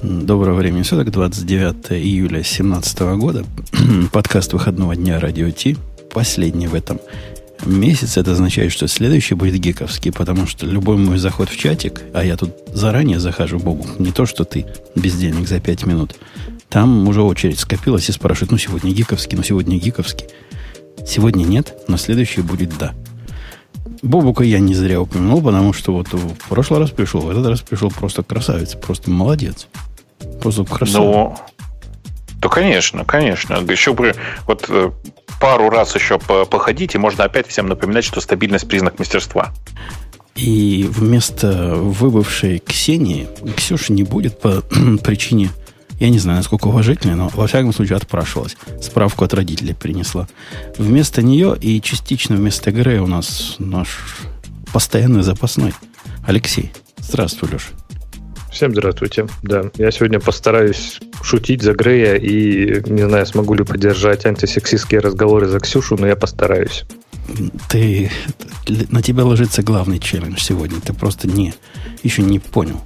[0.00, 3.44] Доброго времени суток, 29 июля 2017 года.
[4.12, 5.76] Подкаст выходного дня Радио Ти.
[6.14, 7.00] Последний в этом
[7.66, 8.20] месяце.
[8.20, 12.36] Это означает, что следующий будет гиковский, потому что любой мой заход в чатик, а я
[12.36, 16.14] тут заранее захожу, Богу, не то, что ты без денег за 5 минут,
[16.68, 20.28] там уже очередь скопилась и спрашивают, ну, сегодня гиковский, ну, сегодня гиковский.
[21.04, 22.94] Сегодня нет, но следующий будет да.
[24.02, 27.62] Бобука я не зря упомянул, потому что вот в прошлый раз пришел, в этот раз
[27.62, 29.66] пришел просто красавец, просто молодец.
[30.40, 30.96] Просто красавец.
[30.96, 31.36] Ну,
[32.40, 33.54] то, конечно, конечно.
[33.54, 34.14] Еще бы
[34.46, 34.90] вот э,
[35.40, 39.52] пару раз еще походить, и можно опять всем напоминать, что стабильность признак мастерства.
[40.36, 44.62] И вместо выбывшей Ксении Ксюши не будет по
[45.02, 45.50] причине
[45.98, 48.56] я не знаю, насколько уважительная, но во всяком случае отпрашивалась.
[48.80, 50.28] Справку от родителей принесла.
[50.76, 53.98] Вместо нее и частично вместо Грея у нас наш
[54.72, 55.74] постоянный запасной
[56.24, 56.70] Алексей.
[56.98, 57.70] Здравствуй, Леша.
[58.58, 59.28] Всем здравствуйте.
[59.44, 65.46] Да, я сегодня постараюсь шутить за Грея и не знаю, смогу ли поддержать антисексистские разговоры
[65.46, 66.84] за Ксюшу, но я постараюсь.
[67.68, 68.10] Ты
[68.90, 70.80] на тебя ложится главный челлендж сегодня.
[70.80, 71.54] Ты просто не
[72.02, 72.80] еще не понял.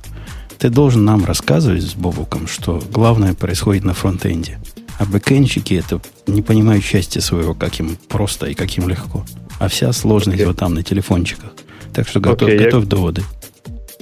[0.59, 4.59] Ты должен нам рассказывать с Бобуком, что главное происходит на фронтенде.
[4.99, 9.25] А бэкэнщики это не понимают счастья своего, как им просто и как им легко.
[9.59, 10.49] А вся сложность okay.
[10.49, 11.53] вот там на телефончиках.
[11.95, 12.91] Так что готов, okay, готовь я...
[12.91, 13.23] доводы.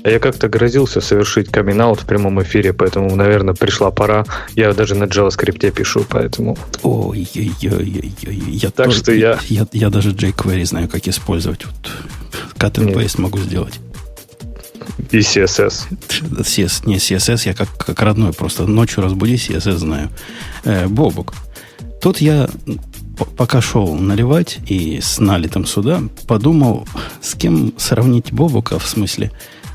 [0.05, 4.25] Я как-то грозился совершить камин в прямом эфире, поэтому, наверное, пришла пора.
[4.55, 6.57] Я даже на JavaScript пишу, поэтому...
[6.83, 8.43] Ой-ой-ой-ой-ой.
[8.51, 9.39] Я так тоже, что я...
[9.49, 9.67] я...
[9.73, 11.67] Я даже jQuery знаю, как использовать.
[11.67, 11.91] Вот
[12.59, 13.75] cut and paste могу сделать.
[15.11, 15.89] И CSS.
[16.39, 20.11] CS, не CSS, я как, как родной, просто ночью разбуди, CSS знаю.
[20.65, 21.35] Э, Бобук.
[22.01, 22.49] Тут я,
[23.37, 26.87] пока шел наливать и с налитым сюда, подумал,
[27.21, 29.31] с кем сравнить Бобука, в смысле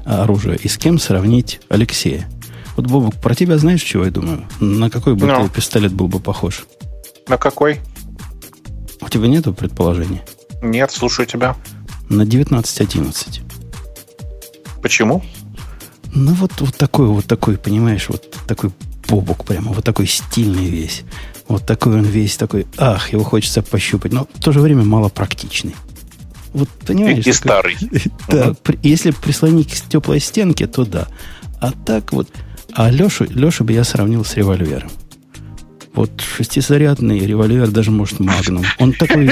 [0.06, 2.30] оружия, и с кем сравнить Алексея.
[2.76, 4.46] Вот, Бобук, про тебя знаешь, чего я думаю?
[4.60, 5.44] На какой бы no.
[5.44, 6.66] ты пистолет был бы похож?
[7.28, 7.80] На какой?
[9.02, 10.24] У тебя нету предположения?
[10.62, 11.56] Нет, слушаю тебя.
[12.10, 13.42] На 1911.
[14.82, 15.24] Почему?
[16.14, 18.72] Ну, вот, вот такой, вот такой, понимаешь, вот такой
[19.08, 21.04] бобок прямо, вот такой стильный весь.
[21.48, 25.10] Вот такой он весь, такой, ах, его хочется пощупать, но в то же время мало
[25.10, 25.76] практичный.
[26.56, 27.28] Вот понимаешь?
[27.28, 27.78] И, и старый.
[28.30, 31.08] Да, при, если прислонить к теплой стенке, то да.
[31.60, 32.30] А так вот,
[32.72, 34.90] а Лешу, Лешу бы я сравнил с револьвером.
[35.96, 38.66] Вот шестизарядный револьвер даже может магнум.
[38.80, 39.32] Он такой...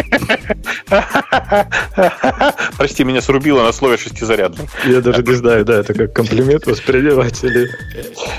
[2.77, 4.69] Прости, меня срубило на слове шестизарядный.
[4.87, 7.69] Я даже не знаю, да, это как комплимент воспринимать или...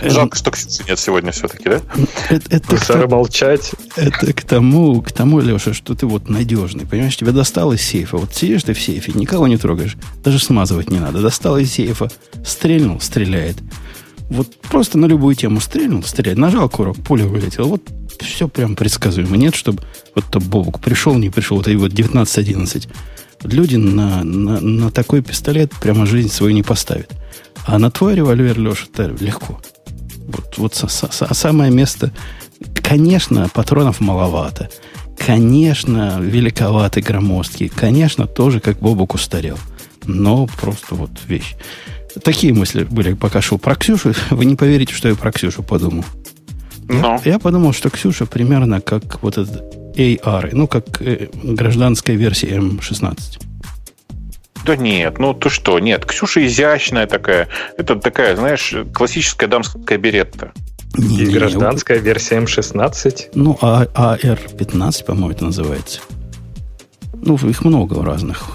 [0.02, 1.80] Жалко, что Ксюши нет сегодня все-таки, да?
[2.30, 3.72] Это, это молчать.
[3.96, 6.86] Это к тому, к тому, Леша, что ты вот надежный.
[6.86, 8.16] Понимаешь, тебя достал из сейфа.
[8.16, 9.96] Вот сидишь ты в сейфе, никого не трогаешь.
[10.24, 11.20] Даже смазывать не надо.
[11.20, 12.10] Достал из сейфа,
[12.44, 13.56] стрельнул, стреляет.
[14.30, 16.38] Вот просто на любую тему стрельнул, стреляет.
[16.38, 17.66] Нажал курок, пуля вылетела.
[17.66, 17.82] Вот
[18.22, 19.36] все прям предсказуемо.
[19.36, 19.82] Нет, чтобы
[20.14, 22.88] вот то Бобук пришел, не пришел, и вот 19-11.
[23.44, 27.10] Люди на, на, на такой пистолет прямо жизнь свою не поставят.
[27.66, 29.60] А на твой револьвер, Леша, это легко.
[30.26, 32.12] Вот, вот со, со, со, самое место...
[32.82, 34.70] Конечно, патронов маловато.
[35.19, 37.69] Конечно, великоватый, громоздкий.
[37.69, 39.58] Конечно, тоже как Бобук устарел.
[40.06, 41.56] Но просто вот вещь.
[42.22, 44.14] Такие мысли были, пока шел про Ксюшу.
[44.30, 46.04] Вы не поверите, что я про Ксюшу подумал.
[46.89, 47.21] Но.
[47.25, 49.62] Я, я подумал, что Ксюша примерно как вот этот
[49.97, 53.41] AR, ну, как э, гражданская версия М16.
[54.65, 57.49] Да нет, ну ты что, нет, Ксюша изящная такая.
[57.77, 60.53] Это такая, знаешь, классическая дамская беретта.
[60.97, 63.31] Не, И гражданская не, версия М16.
[63.34, 66.01] Ну, а AR15, по-моему, это называется.
[67.26, 68.50] Ну, их много разных.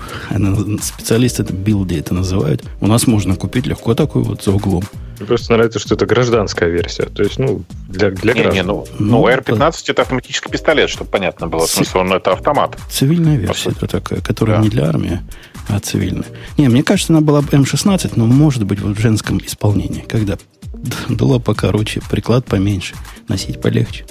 [0.82, 2.64] Специалисты это билды это называют.
[2.82, 4.84] У нас можно купить легко такой вот за углом.
[5.18, 7.06] Мне просто нравится, что это гражданская версия.
[7.06, 8.54] То есть, ну, для, для не, граждан.
[8.54, 9.92] Не, ну, ну, ну R15 это...
[9.92, 11.66] это автоматический пистолет, чтобы понятно было.
[11.66, 12.78] В смысле, он это автомат.
[12.92, 14.64] Цивильная версия это такая, которая да.
[14.64, 15.20] не для армии,
[15.68, 16.28] а цивильная.
[16.58, 20.38] Не, мне кажется, она была бы М16, но может быть вот в женском исполнении, когда
[21.10, 22.94] было покороче, приклад поменьше,
[23.28, 24.06] носить полегче.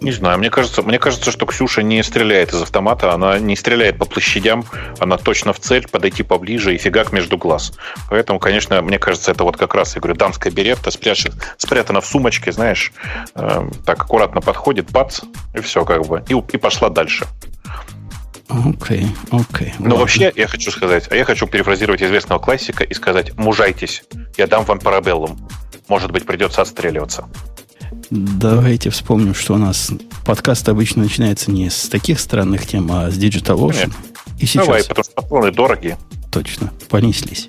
[0.00, 3.98] Не знаю, мне кажется, мне кажется, что Ксюша не стреляет из автомата, она не стреляет
[3.98, 4.64] по площадям,
[4.98, 7.72] она точно в цель, подойти поближе и фигак между глаз.
[8.10, 12.06] Поэтому, конечно, мне кажется, это вот как раз, я говорю, дамская беретта спрячет, спрятана в
[12.06, 12.92] сумочке, знаешь,
[13.34, 15.20] э, так аккуратно подходит, бац,
[15.54, 17.26] и все как бы, и, и пошла дальше.
[18.48, 19.68] Окей, okay, окей.
[19.68, 24.04] Okay, Но вообще, я хочу сказать, а я хочу перефразировать известного классика и сказать, мужайтесь,
[24.36, 25.38] я дам вам парабеллум.
[25.88, 27.28] Может быть, придется отстреливаться.
[28.10, 29.90] Давайте вспомним, что у нас
[30.24, 33.92] подкаст обычно начинается не с таких странных тем, а с Digital Ocean.
[34.38, 34.66] И сейчас...
[34.66, 35.98] Давай, потому что патроны дорогие.
[36.30, 37.48] Точно, понеслись.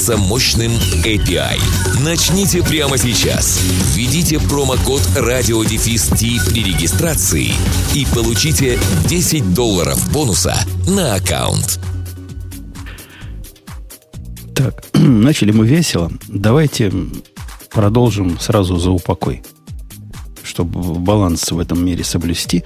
[0.01, 0.71] мощным мощным
[1.03, 1.59] API.
[2.03, 3.61] Начните прямо сейчас.
[3.93, 6.09] Введите промокод радиодефис
[6.51, 7.51] при регистрации
[7.93, 10.55] и получите 10 долларов бонуса
[10.87, 11.79] на аккаунт.
[14.55, 16.11] Так, начали мы весело.
[16.27, 16.91] Давайте
[17.69, 19.43] продолжим сразу за упокой,
[20.41, 22.63] чтобы баланс в этом мире соблюсти.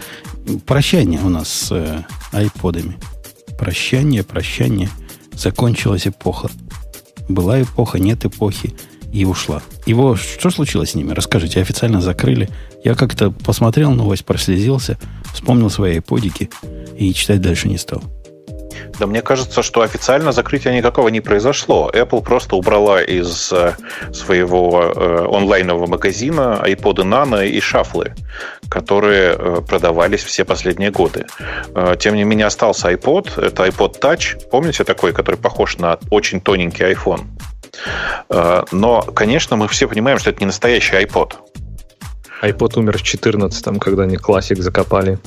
[0.65, 2.97] Прощание у нас с э, айподами.
[3.59, 4.89] Прощание, прощание.
[5.33, 6.49] Закончилась эпоха.
[7.27, 8.73] Была эпоха, нет эпохи,
[9.11, 9.61] и ушла.
[9.85, 11.13] Его, что случилось с ними?
[11.13, 12.49] Расскажите, официально закрыли.
[12.83, 14.97] Я как-то посмотрел новость, прослезился,
[15.33, 16.49] вспомнил свои подики
[16.97, 18.03] и читать дальше не стал.
[18.99, 21.89] Да мне кажется, что официально закрытия никакого не произошло.
[21.93, 23.73] Apple просто убрала из э,
[24.13, 28.13] своего э, онлайнового магазина iPod Nano и шафлы,
[28.69, 31.25] которые э, продавались все последние годы.
[31.99, 36.83] Тем не менее остался iPod, это iPod Touch, помните такой, который похож на очень тоненький
[36.83, 37.25] iPhone?
[38.71, 41.33] Но, конечно, мы все понимаем, что это не настоящий iPod.
[42.41, 45.19] iPod умер в 14 когда они классик закопали.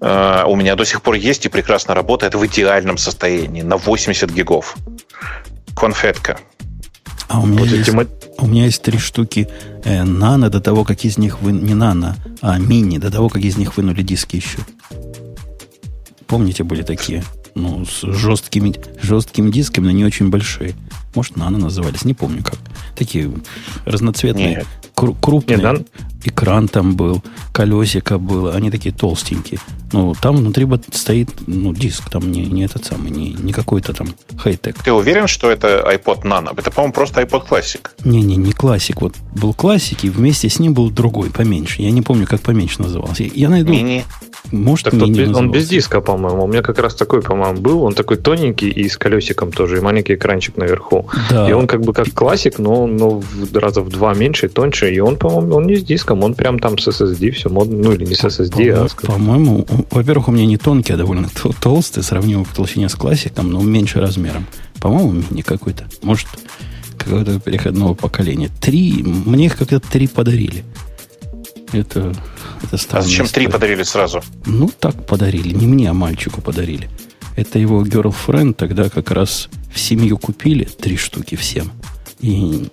[0.00, 4.30] Э, у меня до сих пор есть и прекрасно работает в идеальном состоянии на 80
[4.30, 4.76] гигов.
[5.76, 6.38] Конфетка.
[7.28, 8.08] А у меня, вот есть, эти...
[8.38, 9.48] у меня есть три штуки
[9.84, 11.52] э, нано до того, как из них вы...
[11.52, 14.58] не нано, а мини, до того, как из них вынули диски еще.
[16.26, 17.24] Помните, были такие?
[17.54, 20.74] Ну, с жесткими, жесткими дисками, но не очень большие.
[21.14, 22.58] Может, нано назывались, не помню как.
[22.96, 23.30] Такие
[23.84, 24.66] разноцветные, Нет.
[25.20, 25.58] крупные.
[25.58, 26.02] Нет, да?
[26.24, 27.22] Экран там был,
[27.52, 29.58] колесико было, они такие толстенькие.
[29.92, 34.08] Ну, там внутри стоит ну, диск, там не, не этот самый, не, не какой-то там
[34.38, 34.82] хай-тек.
[34.82, 36.54] Ты уверен, что это iPod Nano?
[36.56, 37.80] Это, по-моему, просто iPod Classic.
[38.04, 39.02] Не-не, не классик.
[39.02, 41.82] Вот был классик, и вместе с ним был другой, поменьше.
[41.82, 43.24] Я не помню, как поменьше назывался.
[43.24, 43.72] Я найду...
[43.72, 44.04] Мини.
[44.50, 46.44] Может, так мини он, он без диска, по-моему.
[46.44, 47.82] У меня как раз такой, по-моему, был.
[47.82, 51.01] Он такой тоненький и с колесиком тоже, и маленький экранчик наверху.
[51.30, 51.48] Да.
[51.48, 54.92] И он как бы как классик, но, но в, раза в два меньше и тоньше.
[54.92, 57.76] И он, по-моему, он не с диском, он прям там с SSD все модно.
[57.76, 59.12] Ну, или не с SSD, по а...
[59.12, 61.28] По-моему, во-первых, у меня не тонкий, а довольно
[61.60, 64.46] толстый, сравнимо по толщине с классиком, но меньше размером.
[64.80, 65.84] По-моему, мини какой-то.
[66.02, 66.26] Может,
[66.98, 68.50] какого-то переходного поколения.
[68.60, 70.64] Три, мне их как-то три подарили.
[71.72, 72.14] Это,
[72.62, 74.22] это А зачем три подарили сразу?
[74.44, 75.54] Ну, так подарили.
[75.54, 76.88] Не мне, а мальчику подарили.
[77.36, 81.72] Это его girlfriend тогда как раз в семью купили три штуки всем.
[82.20, 82.68] И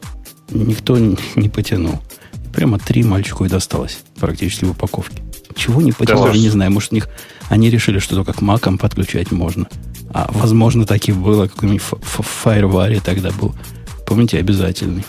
[0.49, 1.99] никто не потянул.
[2.53, 5.23] Прямо три мальчику и досталось практически в упаковке.
[5.55, 6.71] Чего не потянул, да, я не знаю.
[6.71, 7.07] Может, у них
[7.49, 9.67] они решили, что только к макам подключать можно.
[10.11, 11.47] А возможно, так и было.
[11.47, 13.55] Какой-нибудь FireWire тогда был.
[14.05, 15.05] Помните, обязательный.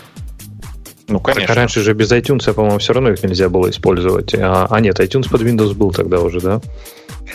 [1.09, 1.49] Ну, конечно.
[1.49, 4.35] Так, раньше же без iTunes, по-моему, все равно их нельзя было использовать.
[4.35, 6.61] А, а нет, iTunes под Windows был тогда уже, да?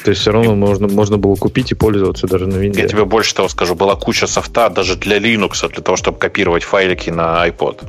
[0.03, 2.81] То есть все равно можно, можно было купить и пользоваться даже на Windows.
[2.81, 3.75] Я тебе больше того скажу.
[3.75, 7.81] Была куча софта даже для Linux, для того, чтобы копировать файлики на iPod.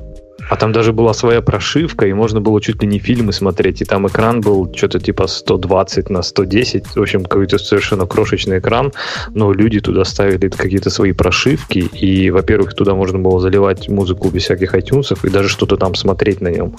[0.49, 3.85] А там даже была своя прошивка, и можно было чуть ли не фильмы смотреть, и
[3.85, 8.93] там экран был что-то типа 120 на 110, в общем, какой-то совершенно крошечный экран,
[9.35, 14.45] но люди туда ставили какие-то свои прошивки, и, во-первых, туда можно было заливать музыку без
[14.45, 16.77] всяких iTunes, и даже что-то там смотреть на нем.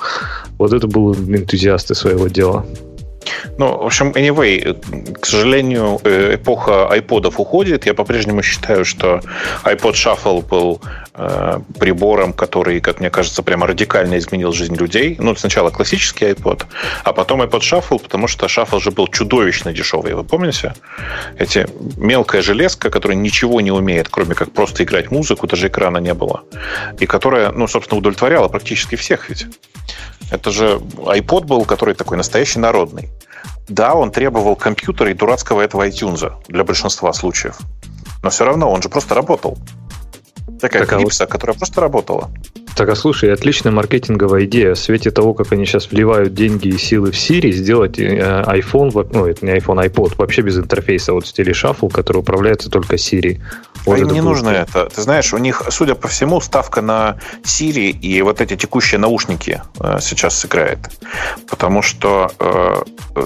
[0.57, 2.65] Вот это были энтузиасты своего дела.
[3.57, 7.85] Ну, в общем, anyway, к сожалению, э, эпоха айподов уходит.
[7.85, 9.21] Я по-прежнему считаю, что
[9.63, 10.81] iPod Shuffle был
[11.13, 15.15] э, прибором, который, как мне кажется, прямо радикально изменил жизнь людей.
[15.19, 16.65] Ну, сначала классический iPod,
[17.03, 20.13] а потом iPod Shuffle, потому что Shuffle же был чудовищно дешевый.
[20.13, 20.73] Вы помните?
[21.37, 21.67] Эти
[21.97, 26.43] мелкая железка, которая ничего не умеет, кроме как просто играть музыку, даже экрана не было.
[26.99, 29.45] И которая, ну, собственно, удовлетворяла практически всех ведь.
[30.31, 33.09] Это же iPod был, который такой настоящий народный.
[33.67, 37.57] Да, он требовал компьютера и дурацкого этого iTunes для большинства случаев.
[38.23, 39.57] Но все равно он же просто работал.
[40.59, 42.31] Такая так, клипса, а которая просто работала.
[42.77, 44.75] Так, а слушай, отличная маркетинговая идея.
[44.75, 49.09] В свете того, как они сейчас вливают деньги и силы в Siri, сделать э, iPhone,
[49.13, 52.95] ну, это не iPhone, iPod, вообще без интерфейса, вот в стиле Shuffle, который управляется только
[52.95, 53.39] Siri.
[53.93, 54.89] А им не нужно это.
[54.89, 59.61] Ты знаешь, у них, судя по всему, ставка на Siri и вот эти текущие наушники
[59.79, 60.79] э, сейчас сыграет.
[61.49, 62.81] Потому что, э,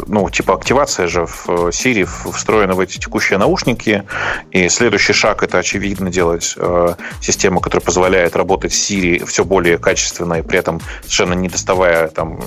[0.07, 4.03] ну, типа активация же в Siri встроена в эти текущие наушники,
[4.51, 9.77] и следующий шаг это, очевидно, делать э, систему, которая позволяет работать с Siri все более
[9.77, 12.41] качественно и при этом совершенно не доставая там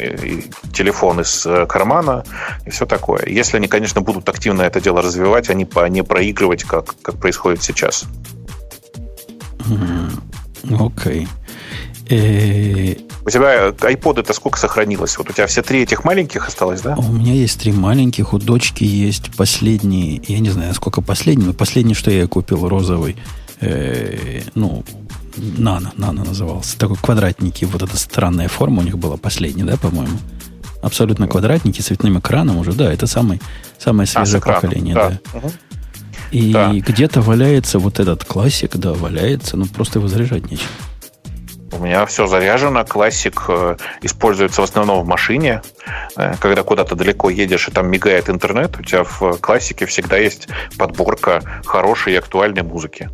[0.73, 2.25] телефон из кармана
[2.64, 3.26] и все такое.
[3.26, 7.62] Если они, конечно, будут активно это дело развивать, они а не проигрывать, как, как происходит
[7.62, 8.03] сейчас.
[10.78, 11.28] Окей.
[12.08, 12.94] Э,
[13.25, 15.16] у тебя iPod это сколько сохранилось?
[15.16, 16.94] Вот у тебя все три этих маленьких осталось, да?
[16.96, 21.54] У меня есть три маленьких, у дочки есть последний, я не знаю, сколько последний, но
[21.54, 23.16] последний, что я купил, розовый,
[23.61, 24.84] э, ну,
[25.37, 26.78] Нано, Нано назывался.
[26.78, 30.18] Такой квадратненький, вот эта странная форма у них была последний, да, по-моему?
[30.82, 33.40] Абсолютно квадратненький, с цветным экраном уже, да, это самый,
[33.78, 35.18] самое а, свежее а, поколение, да.
[35.32, 35.38] да.
[35.38, 35.52] Угу.
[36.34, 36.72] И да.
[36.72, 40.66] где-то валяется вот этот классик, да, валяется, ну просто его заряжать нечем.
[41.70, 42.84] У меня все заряжено.
[42.84, 45.62] Классик э, используется в основном в машине.
[46.16, 50.48] Э, когда куда-то далеко едешь и там мигает интернет, у тебя в классике всегда есть
[50.76, 53.10] подборка хорошей и актуальной музыки.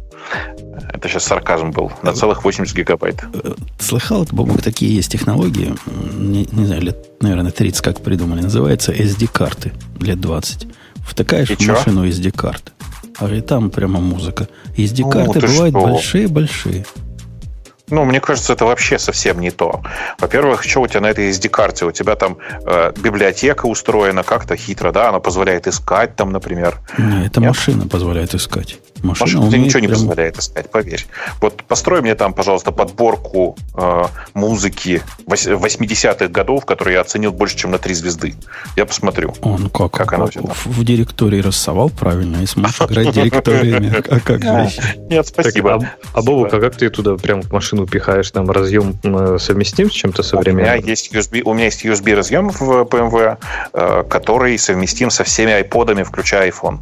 [0.91, 1.93] Это сейчас сарказм был.
[2.01, 3.23] На целых 80 гигабайт.
[3.35, 5.75] Э, слыхал, Бобок, такие есть технологии.
[6.17, 8.41] Не, не знаю, лет, наверное, 30 как придумали.
[8.41, 9.73] Называется SD-карты.
[10.01, 10.69] Лет 20.
[11.07, 12.73] Втыкаешь и в машину SD-карты.
[13.21, 14.49] А и там прямо музыка.
[14.77, 16.87] SD-карты ну, бывают большие-большие.
[17.91, 19.83] Ну, мне кажется, это вообще совсем не то.
[20.19, 21.85] Во-первых, что у тебя на этой SD-карте?
[21.85, 25.09] У тебя там э, библиотека устроена как-то хитро, да?
[25.09, 26.79] Она позволяет искать там, например.
[26.99, 27.51] Не, это Нет?
[27.51, 28.79] машина позволяет искать.
[29.03, 29.99] Машина, машина тебе ничего не прям...
[29.99, 31.07] позволяет искать, поверь.
[31.41, 34.05] Вот построй мне там, пожалуйста, подборку э,
[34.35, 38.35] музыки 80-х годов, которую я оценил больше, чем на три звезды.
[38.77, 39.35] Я посмотрю.
[39.41, 39.93] О, ну как?
[39.93, 43.91] Как она в, в директории рассовал правильно и сможешь играть директориями.
[44.11, 44.71] А как же
[45.09, 45.89] Нет, спасибо.
[46.13, 47.49] А Бобу, как ты туда прям в
[47.81, 48.31] машину пихаешь?
[48.31, 48.97] Там разъем
[49.39, 50.65] совместим с чем-то современным?
[50.65, 53.39] У меня есть USB, у меня есть USB разъем в BMW,
[53.73, 56.81] э, который совместим со всеми айподами, включая iPhone.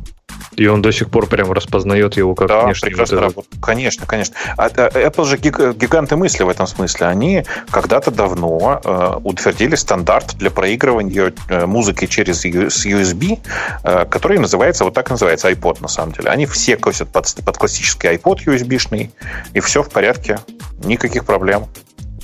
[0.59, 3.61] И он до сих пор прям распознает его как да, внешний прекрасно вот этот...
[3.63, 4.35] Конечно, конечно.
[4.57, 7.07] А, а, Apple же гиганты мысли в этом смысле.
[7.07, 13.39] Они когда-то давно э, утвердили стандарт для проигрывания э, музыки через с USB,
[13.85, 16.31] э, который называется, вот так называется, iPod на самом деле.
[16.31, 19.11] Они все косят под, под классический iPod USB-шный,
[19.55, 20.41] и все в порядке,
[20.85, 21.67] никаких проблем.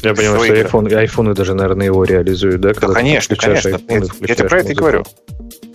[0.02, 2.74] Я понимаю, что iPhone, iPhone даже, наверное, его реализуют, да?
[2.74, 3.68] да конечно, конечно.
[3.68, 5.04] IPhone, я, я тебе про это и говорю.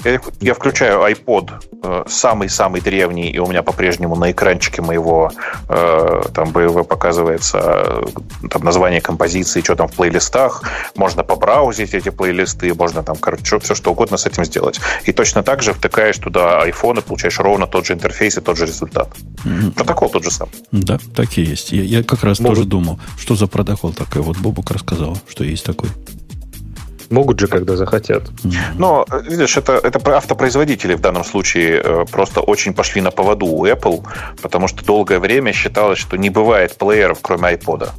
[0.04, 1.52] Я, я включаю iPod
[1.84, 5.32] э, самый-самый древний, и у меня по-прежнему на экранчике моего
[5.68, 8.06] э, там BMW показывается э,
[8.50, 10.64] там название композиции, что там в плейлистах.
[10.96, 14.80] Можно побраузить эти плейлисты, можно там, короче, все что угодно с этим сделать.
[15.04, 18.58] И точно так же втыкаешь туда iPhone и получаешь ровно тот же интерфейс и тот
[18.58, 19.10] же результат.
[19.44, 19.72] Mm-hmm.
[19.72, 20.50] Протокол тот же сам.
[20.72, 21.72] Да, так и есть.
[21.72, 22.56] Я, я как раз Может...
[22.56, 24.22] тоже думал, что за протокол такой.
[24.22, 25.90] Вот Бобук рассказал, что есть такой.
[27.10, 28.30] Могут же, когда захотят.
[28.76, 33.66] Но, видишь, это, это автопроизводители в данном случае э, просто очень пошли на поводу у
[33.66, 34.06] Apple,
[34.42, 37.90] потому что долгое время считалось, что не бывает плееров, кроме iPod.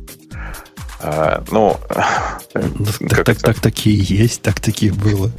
[1.02, 1.76] А, ну,
[2.52, 5.30] так, так, так такие есть, так такие было.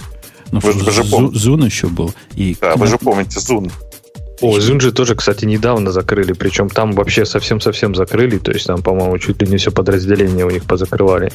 [0.52, 1.40] Ну, вы, вы же помните.
[1.40, 2.14] Зун еще был.
[2.36, 3.72] И да, вы же помните Зун.
[4.42, 9.18] О, Зунджи тоже, кстати, недавно закрыли, причем там вообще совсем-совсем закрыли, то есть там, по-моему,
[9.20, 11.32] чуть ли не все подразделение у них позакрывали.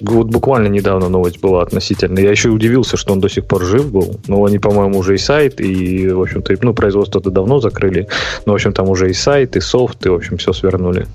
[0.00, 2.18] Вот буквально недавно новость была относительно.
[2.18, 5.18] Я еще удивился, что он до сих пор жив был, но они, по-моему, уже и
[5.18, 8.08] сайт, и, в общем-то, ну, производство-то давно закрыли,
[8.46, 11.06] но, в общем, там уже и сайт, и софт, и, в общем, все свернули.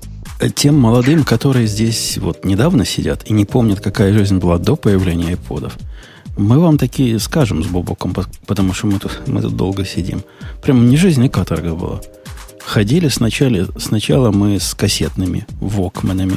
[0.54, 5.32] Тем молодым, которые здесь вот недавно сидят и не помнят, какая жизнь была до появления
[5.32, 5.72] iPod'ов,
[6.36, 8.14] мы вам такие скажем с Бобоком,
[8.46, 10.22] потому что мы тут, мы тут долго сидим.
[10.62, 12.00] Прям не жизнь, а каторга была.
[12.60, 16.36] Ходили сначала, сначала мы с кассетными вокманами,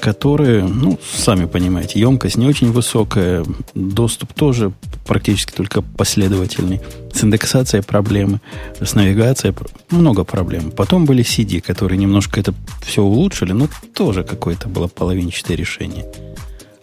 [0.00, 4.72] которые, ну, сами понимаете, емкость не очень высокая, доступ тоже
[5.06, 6.80] практически только последовательный.
[7.12, 8.40] С индексацией проблемы,
[8.80, 9.54] с навигацией
[9.90, 10.72] много проблем.
[10.72, 12.52] Потом были CD, которые немножко это
[12.82, 16.04] все улучшили, но тоже какое-то было половинчатое решение.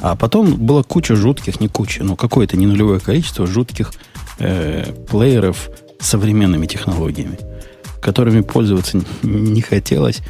[0.02, 3.94] А потом была куча жутких, не куча, но какое-то не нулевое количество жутких
[4.40, 7.38] э, плееров с современными технологиями,
[8.02, 10.22] которыми пользоваться не хотелось.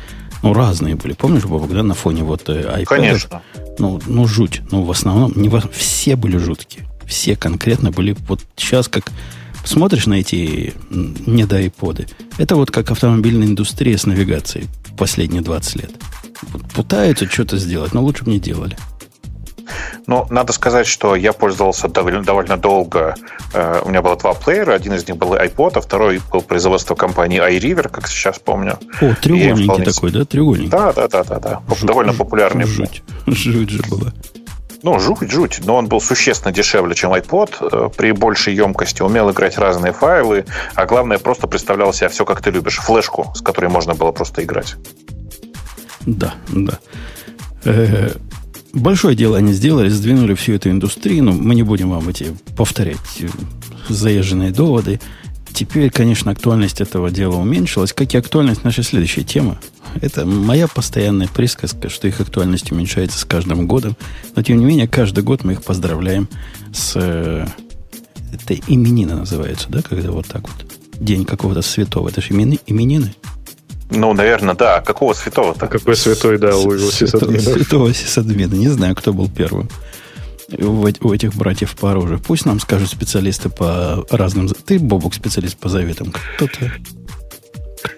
[0.43, 1.13] Ну, разные были.
[1.13, 2.85] Помнишь, Бобок, да, на фоне вот э, iPad?
[2.85, 3.41] Конечно.
[3.77, 4.61] Ну, ну, жуть.
[4.71, 5.61] Ну, в основном, не во...
[5.71, 6.87] все были жуткие.
[7.05, 8.15] Все конкретно были.
[8.27, 9.11] Вот сейчас как
[9.63, 15.75] смотришь на эти не до iPod, это вот как автомобильная индустрия с навигацией последние 20
[15.75, 15.91] лет.
[16.75, 18.77] Пытаются что-то сделать, но лучше бы не делали.
[20.07, 23.15] Ну, надо сказать, что я пользовался довольно, довольно долго.
[23.53, 24.73] Э, у меня было два плеера.
[24.73, 28.77] Один из них был iPod, а второй был производство компании iRiver, как сейчас помню.
[29.01, 29.85] О, треугольненький вполне...
[29.85, 30.25] такой, да?
[30.25, 30.71] Треугольненький.
[30.71, 31.39] Да, да, да, да.
[31.39, 31.61] да.
[31.69, 32.65] Жуть, довольно популярный.
[32.65, 33.03] Жуть.
[33.27, 34.13] Жуть же была.
[34.83, 35.61] Ну, жуть, жуть.
[35.63, 40.45] Но он был существенно дешевле, чем iPod, э, при большей емкости, умел играть разные файлы,
[40.75, 42.77] а главное, просто представлял себя все, как ты любишь.
[42.77, 44.75] Флешку, с которой можно было просто играть.
[46.01, 46.79] Да, да.
[47.63, 48.11] Э,
[48.73, 51.23] большое дело они сделали, сдвинули всю эту индустрию.
[51.23, 53.27] Но мы не будем вам эти повторять э,
[53.89, 54.99] заезженные доводы.
[55.53, 59.57] Теперь, конечно, актуальность этого дела уменьшилась, как и актуальность нашей следующей темы.
[59.99, 63.97] Это моя постоянная присказка, что их актуальность уменьшается с каждым годом.
[64.35, 66.29] Но, тем не менее, каждый год мы их поздравляем
[66.73, 66.93] с...
[66.95, 67.47] Э,
[68.33, 70.65] это именины называется, да, когда вот так вот.
[70.99, 72.09] День какого-то святого.
[72.09, 73.13] Это же имени, именины.
[73.91, 74.81] Ну, наверное, да.
[74.81, 75.65] Какого святого-то?
[75.65, 78.53] А какой святой, да, у его святого, святого сисадмина.
[78.53, 79.69] Не знаю, кто был первым
[80.60, 82.19] у, у этих братьев по оружию.
[82.25, 84.48] Пусть нам скажут специалисты по разным...
[84.48, 86.13] Ты, Бобук, специалист по заветам.
[86.36, 86.71] Кто-то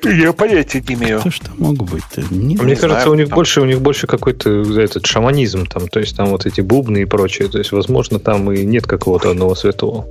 [0.04, 1.20] я понятия не имею.
[1.20, 2.04] Кто что мог быть?
[2.32, 3.36] Не Мне кажется, знаю, у них там...
[3.36, 7.06] больше, у них больше какой-то этот шаманизм там, то есть там вот эти бубны и
[7.06, 7.50] прочее.
[7.50, 10.08] То есть, возможно, там и нет какого-то одного святого.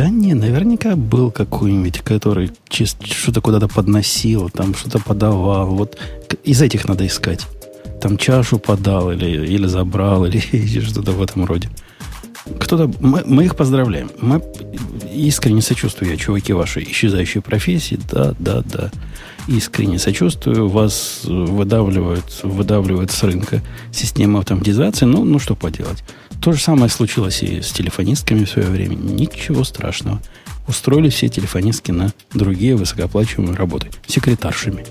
[0.00, 5.66] Да не, наверняка был какой-нибудь, который что-то куда-то подносил, там что-то подавал.
[5.74, 5.98] Вот
[6.42, 7.46] из этих надо искать.
[8.00, 11.68] Там чашу подал или, или забрал, или, или что-то в этом роде.
[12.58, 14.10] Кто-то, мы, мы их поздравляем.
[14.22, 14.42] Мы
[15.12, 17.98] искренне сочувствую я, чуваки, вашей исчезающей профессии.
[18.10, 18.90] Да, да, да.
[19.48, 20.70] Искренне сочувствую.
[20.70, 23.60] Вас выдавливают, выдавливают с рынка
[23.92, 25.04] системы автоматизации.
[25.04, 26.02] Ну, ну, что поделать.
[26.40, 28.94] То же самое случилось и с телефонистками в свое время.
[28.94, 30.22] Ничего страшного.
[30.66, 33.90] Устроили все телефонистки на другие высокооплачиваемые работы.
[34.06, 34.84] Секретаршами.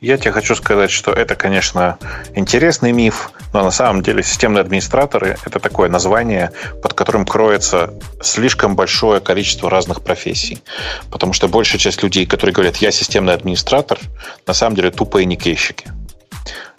[0.00, 1.98] Я тебе хочу сказать, что это, конечно,
[2.34, 6.52] интересный миф, но на самом деле системные администраторы– это такое название,
[6.82, 10.62] под которым кроется слишком большое количество разных профессий.
[11.10, 13.98] Потому что большая часть людей, которые говорят «я системный администратор»,
[14.46, 15.88] на самом деле тупые никейщики.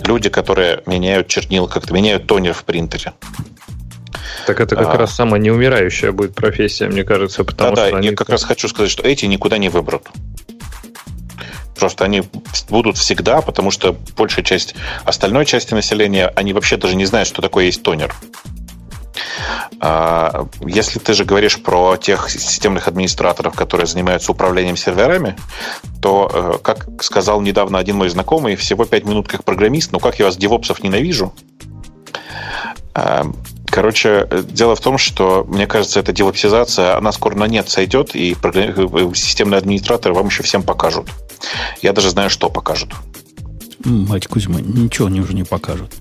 [0.05, 3.13] Люди, которые меняют чернила, как-то меняют тонер в принтере.
[4.45, 7.97] Так это как а, раз самая неумирающая будет профессия, мне кажется, потому да, что да,
[7.97, 8.09] они...
[8.09, 10.07] я как раз хочу сказать, что эти никуда не выберут.
[11.75, 12.23] Просто они
[12.69, 17.41] будут всегда, потому что большая часть остальной части населения, они вообще даже не знают, что
[17.41, 18.13] такое есть тонер.
[19.79, 25.35] А, если ты же говоришь про тех системных администраторов, которые занимаются управлением серверами,
[26.01, 30.19] то, э, как сказал недавно один мой знакомый, всего 5 минут как программист, ну как
[30.19, 31.33] я вас, девопсов, ненавижу.
[32.93, 33.25] А,
[33.67, 38.35] короче, дело в том, что, мне кажется, эта девопсизация, она скоро на нет сойдет, и
[38.41, 41.09] э, системные администраторы вам еще всем покажут.
[41.81, 42.91] Я даже знаю, что покажут.
[43.83, 45.91] Мать Кузьма, ничего они уже не покажут.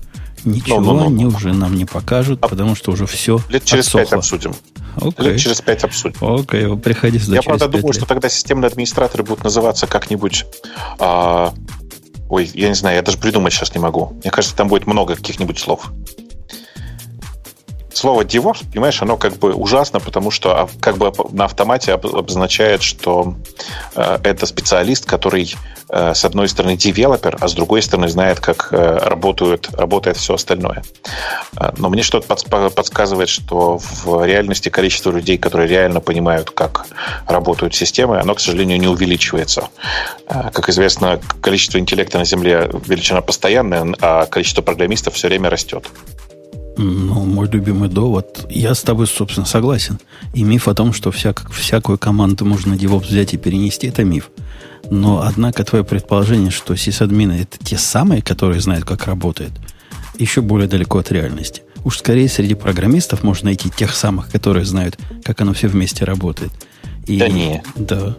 [0.43, 3.63] Ничего но, но, но, они уже нам не покажут, а, потому что уже все Лет
[3.63, 4.05] через отсохло.
[4.05, 4.55] пять обсудим.
[4.97, 5.23] Okay.
[5.23, 6.17] Лет через пять обсудим.
[6.21, 7.95] Окей, okay, приходи сюда Я, правда, думаю, лет.
[7.95, 10.45] что тогда системные администраторы будут называться как-нибудь...
[10.99, 11.53] А,
[12.29, 14.17] ой, я не знаю, я даже придумать сейчас не могу.
[14.21, 15.91] Мне кажется, там будет много каких-нибудь слов
[17.93, 22.81] слово DevOps, понимаешь, оно как бы ужасно, потому что а, как бы на автомате обозначает,
[22.81, 23.35] что
[23.95, 25.53] э, это специалист, который
[25.89, 30.35] э, с одной стороны девелопер, а с другой стороны знает, как э, работают, работает все
[30.35, 30.83] остальное.
[31.77, 36.85] Но мне что-то подсказывает, что в реальности количество людей, которые реально понимают, как
[37.27, 39.69] работают системы, оно, к сожалению, не увеличивается.
[40.27, 45.87] Как известно, количество интеллекта на Земле величина постоянная, а количество программистов все время растет.
[46.77, 48.47] Ну, мой любимый довод.
[48.49, 49.99] Я с тобой, собственно, согласен.
[50.33, 54.29] И миф о том, что всяк, всякую команду можно DevOps взять и перенести, это миф.
[54.89, 59.51] Но, однако, твое предположение, что сисадмины это те самые, которые знают, как работает,
[60.17, 61.63] еще более далеко от реальности.
[61.83, 66.51] Уж скорее среди программистов можно найти тех самых, которые знают, как оно все вместе работает.
[67.07, 67.63] И, да не.
[67.75, 68.15] Да.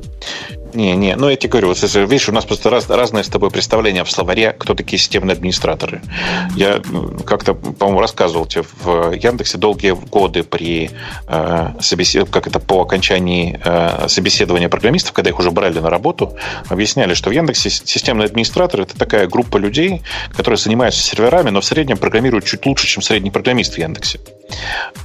[0.75, 3.51] Не, не, ну я тебе говорю, вот, видишь, у нас просто раз, разное с тобой
[3.51, 6.01] представление в словаре, кто такие системные администраторы.
[6.57, 6.81] Я
[7.27, 10.91] как-то, по-моему, рассказывал тебе в Яндексе долгие годы при
[11.29, 12.31] э, собесед...
[12.31, 16.37] как это по окончании э, собеседования программистов, когда их уже брали на работу,
[16.69, 20.03] объясняли, что в Яндексе системный администратор это такая группа людей,
[20.35, 24.21] которые занимаются серверами, но в среднем программируют чуть лучше, чем средний программист в Яндексе.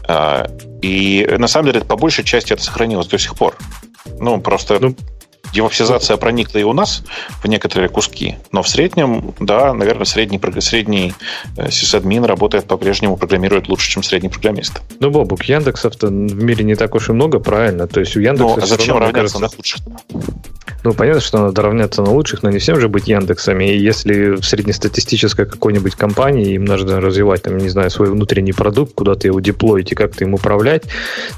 [0.07, 0.45] Э,
[0.81, 3.57] и на самом деле, по большей части это сохранилось до сих пор.
[4.19, 4.79] Ну, просто...
[4.79, 4.95] Ну,
[5.53, 7.03] Девопсизация проникла и у нас
[7.41, 11.13] в некоторые куски, но в среднем, да, наверное, средний, средний
[11.55, 14.81] э, сисадмин работает по-прежнему, программирует лучше, чем средний программист.
[14.99, 17.87] Ну, Бобук, Яндексов-то в мире не так уж и много, правильно?
[17.87, 18.55] То есть у Яндекса...
[18.57, 19.79] Ну, а зачем равняться кажется, на лучших?
[20.83, 23.65] Ну, понятно, что надо равняться на лучших, но не всем же быть Яндексами.
[23.65, 28.93] И если в среднестатистической какой-нибудь компании им нужно развивать, там, не знаю, свой внутренний продукт,
[28.93, 30.83] куда-то его деплоить и как-то им управлять,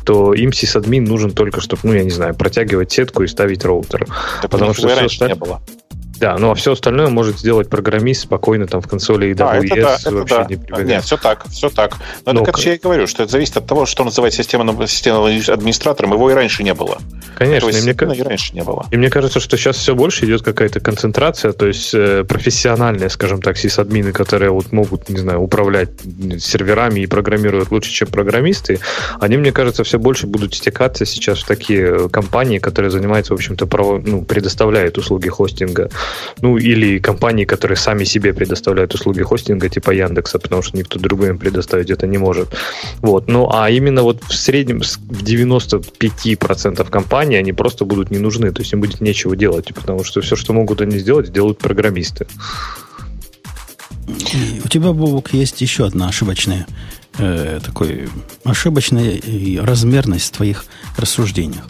[0.03, 3.98] то им сисадмин нужен только, чтобы, ну, я не знаю, протягивать сетку и ставить роутер.
[4.07, 5.61] Да, Потому что все не было.
[6.19, 9.41] Да, ну а все остальное может сделать программист спокойно там в консоли AWS.
[9.41, 10.81] А, это да, это вообще да.
[10.81, 11.95] не Нет, все так, все так.
[12.25, 14.85] Но, Но это, как я и говорю, что это зависит от того, что называть системным,
[14.87, 16.13] системным администратором.
[16.13, 16.97] Его и раньше не было.
[17.37, 17.69] Конечно.
[17.69, 18.85] И мне, и раньше не было.
[18.91, 23.41] И мне кажется, что сейчас все больше идет какая-то концентрация, то есть э, профессиональные, скажем
[23.41, 25.89] так, сисадмины, которые вот могут, не знаю, управлять
[26.39, 28.79] серверами и программируют лучше, чем программисты,
[29.21, 33.67] они, мне кажется, все больше будут стекаться сейчас в такие компании, которые занимаются, в общем-то,
[33.67, 35.89] право, ну, предоставляют услуги хостинга.
[36.41, 41.29] Ну, или компании, которые сами себе предоставляют услуги хостинга, типа Яндекса, потому что никто другой
[41.29, 42.49] им предоставить это не может.
[43.01, 43.27] Вот.
[43.27, 48.61] Ну, а именно вот в среднем в 95% компаний они просто будут не нужны, то
[48.61, 52.27] есть им будет нечего делать, потому что все, что могут они сделать, делают программисты.
[54.63, 56.65] У тебя, Бобок, есть еще одна ошибочная
[57.17, 58.09] э, такой
[58.43, 59.21] ошибочная
[59.61, 60.65] размерность в твоих
[60.97, 61.65] рассуждениях.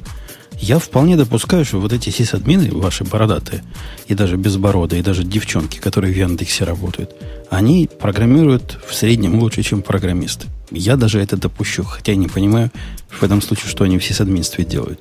[0.59, 3.63] Я вполне допускаю, что вот эти сисадмины, ваши бородатые,
[4.07, 7.15] и даже безбородые, и даже девчонки, которые в Яндексе работают,
[7.49, 10.47] они программируют в среднем лучше, чем программисты.
[10.69, 12.71] Я даже это допущу, хотя я не понимаю
[13.09, 14.99] в этом случае, что они в сисадминстве делают.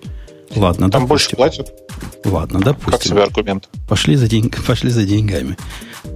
[0.54, 1.08] Ладно, Там допустим.
[1.08, 1.72] больше платят?
[2.24, 2.92] Ладно, допустим.
[2.92, 3.68] Как тебе аргумент?
[3.88, 5.58] Пошли за, день, пошли за деньгами.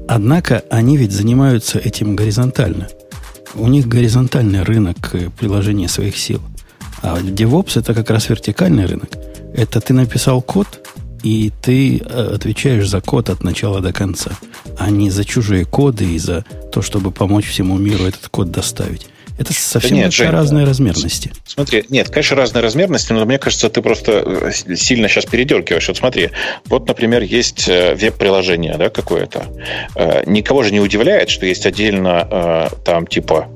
[0.08, 2.88] Однако они ведь занимаются этим горизонтально.
[3.54, 6.40] У них горизонтальный рынок э, приложения своих сил.
[7.02, 9.10] А DevOps это как раз вертикальный рынок.
[9.54, 10.80] Это ты написал код,
[11.22, 14.32] и ты э, отвечаешь за код от начала до конца,
[14.78, 19.06] а не за чужие коды и за то, чтобы помочь всему миру этот код доставить.
[19.38, 21.32] Это совсем да нет, Жень, разные размерности.
[21.46, 25.88] Смотри, нет, конечно, разные размерности, но мне кажется, ты просто э, сильно сейчас передергиваешь.
[25.88, 26.30] Вот смотри,
[26.66, 29.46] вот, например, есть э, веб-приложение да, какое-то.
[30.26, 33.48] Никого же не удивляет, что есть отдельно там типа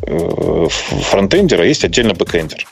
[0.00, 2.66] фронтендера, есть отдельно бэкендер.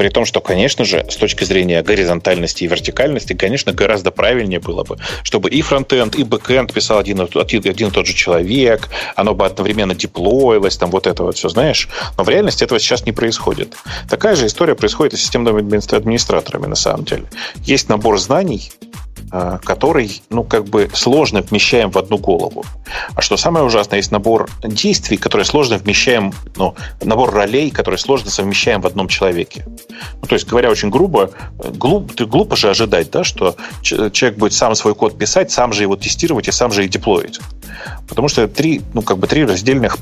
[0.00, 4.82] При том, что, конечно же, с точки зрения горизонтальности и вертикальности, конечно, гораздо правильнее было
[4.82, 9.44] бы, чтобы и фронтенд, и бэкенд писал один, один, и тот же человек, оно бы
[9.44, 11.86] одновременно деплоилось, там вот это вот все, знаешь.
[12.16, 13.76] Но в реальности этого сейчас не происходит.
[14.08, 15.60] Такая же история происходит и с системными
[15.94, 17.24] администраторами, на самом деле.
[17.66, 18.72] Есть набор знаний,
[19.30, 22.64] который, ну, как бы сложно вмещаем в одну голову.
[23.14, 28.30] А что самое ужасное, есть набор действий, которые сложно вмещаем, ну, набор ролей, которые сложно
[28.30, 29.66] совмещаем в одном человеке.
[30.20, 34.52] Ну, то есть, говоря очень грубо, глуп, ты глупо же ожидать, да, что человек будет
[34.52, 37.40] сам свой код писать, сам же его тестировать и сам же и деплоить.
[38.08, 39.96] Потому что это три, ну, как бы три раздельных,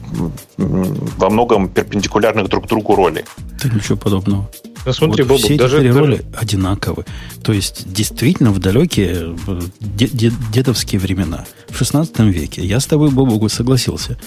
[0.57, 3.25] во многом перпендикулярных друг другу роли.
[3.63, 4.49] Да ничего подобного.
[4.87, 6.29] Ну, смотри, вот Бобок, все даже, эти роли даже...
[6.37, 7.05] одинаковы.
[7.43, 9.37] То есть, действительно, в далекие
[10.53, 14.19] дедовские времена, в 16 веке, я с тобой, Бобугу, согласился.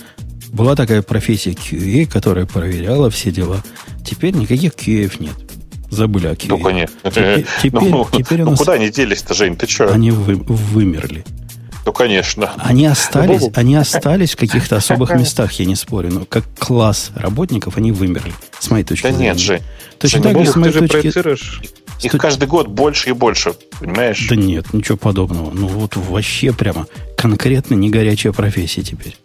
[0.52, 3.64] Была такая профессия QA, которая проверяла все дела.
[4.06, 5.36] Теперь никаких QA нет.
[5.90, 6.48] Забыли о QA.
[6.50, 6.96] Ну, конечно.
[7.04, 9.92] Теперь, теперь, ну, теперь ну, куда они делись-то, Жень, ты что?
[9.94, 11.26] Они вы, вымерли.
[11.86, 12.52] Ну, конечно.
[12.58, 17.78] Они остались, они остались в каких-то особых местах, я не спорю, но как класс работников
[17.78, 19.30] они вымерли, с моей точки да зрения.
[19.30, 19.62] нет, же.
[20.00, 21.12] Точно так же, с моей точки...
[22.06, 24.28] Их каждый год больше и больше, понимаешь?
[24.28, 25.52] Да нет, ничего подобного.
[25.52, 29.16] Ну вот вообще прямо конкретно не горячая профессия теперь.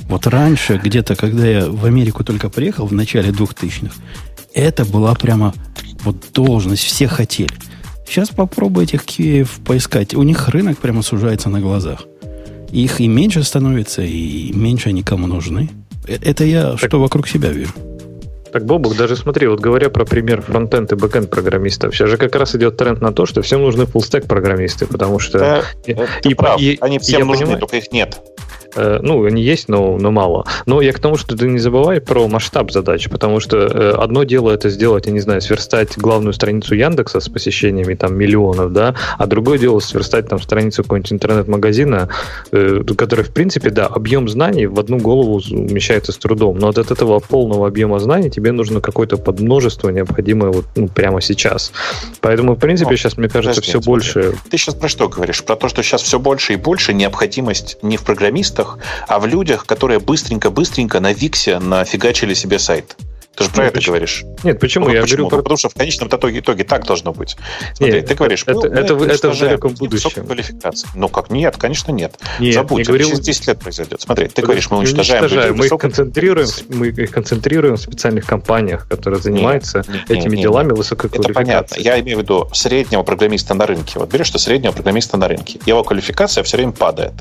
[0.00, 3.94] Вот раньше, где-то, когда я в Америку только приехал, в начале 2000-х,
[4.54, 5.54] это была прямо
[6.02, 7.52] вот должность, все хотели.
[8.08, 10.14] Сейчас попробуй этих QA поискать.
[10.14, 12.06] У них рынок прямо сужается на глазах.
[12.72, 15.68] Их и меньше становится, и меньше они кому нужны.
[16.06, 17.72] Э, это я так, что вокруг себя вижу.
[18.50, 22.34] Так, Бобук, даже смотри, вот говоря про пример фронтенд и бэкенд программистов, сейчас же как
[22.34, 25.38] раз идет тренд на то, что всем нужны full программисты, потому что...
[25.38, 25.94] Да, и,
[26.30, 26.58] и, прав.
[26.58, 28.18] и, они всем нужны, понимаю, только их нет.
[28.74, 30.46] Э, ну, они есть, но, но мало.
[30.66, 34.24] Но я к тому, что ты не забывай про масштаб задач, потому что э, одно
[34.24, 38.94] дело это сделать, я не знаю, сверстать главную страницу Яндекса с посещениями там миллионов, да,
[39.18, 42.08] а другое дело сверстать там страницу какого-нибудь интернет-магазина,
[42.52, 46.78] э, который, в принципе, да, объем знаний в одну голову умещается с трудом, но от
[46.78, 51.72] этого полного объема знаний тебе нужно какое-то подмножество необходимое вот ну, прямо сейчас.
[52.20, 53.88] Поэтому, в принципе, О, сейчас, мне кажется, подожди, все смотри.
[53.88, 54.34] больше...
[54.50, 55.42] Ты сейчас про что говоришь?
[55.44, 58.57] Про то, что сейчас все больше и больше необходимость не в программистах,
[59.06, 62.96] а в людях, которые быстренько-быстренько на Виксе нафигачили себе сайт.
[63.38, 63.92] Ты же про Нет, это почему?
[63.92, 64.24] говоришь.
[64.42, 64.86] Нет, почему?
[64.86, 65.16] Ну, я почему?
[65.16, 65.36] говорю про...
[65.38, 67.36] Ну, Потому что в конечном итоге, итоге так должно быть.
[67.74, 70.26] Смотри, Нет, ты говоришь, это- мы- это- мы это в- это далеком будущем.
[70.26, 70.88] квалификации.
[70.94, 72.14] Ну как, нет, конечно, нет.
[72.40, 74.00] Нет, Забудь, не это говорил- через 10 лет произойдет.
[74.00, 77.80] Смотри, ты Подожди, говоришь, мы уничтожаем людей уничтожаем, мы их концентрируем, мы их концентрируем в
[77.80, 80.74] специальных компаниях, которые занимаются Не, не, этими не, делами не.
[80.76, 81.44] высокой Это понятно.
[81.44, 81.82] квалификации.
[81.82, 83.98] Я имею в виду среднего программиста на рынке.
[83.98, 85.60] Вот берешь ты среднего программиста на рынке.
[85.66, 87.12] Его квалификация все время падает.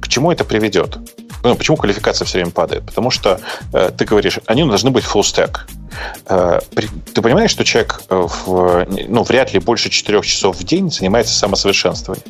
[0.00, 0.98] К чему это приведет?
[1.42, 2.84] Ну, почему квалификация все время падает?
[2.84, 3.40] Потому что
[3.72, 5.60] э, ты говоришь, они должны быть full stack.
[6.26, 10.64] Э, при- ты понимаешь, что человек э, в, ну, вряд ли больше 4 часов в
[10.64, 12.26] день занимается самосовершенствованием.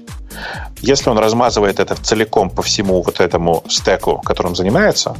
[0.80, 5.16] Если он размазывает это целиком по всему вот этому стеку, которым занимается,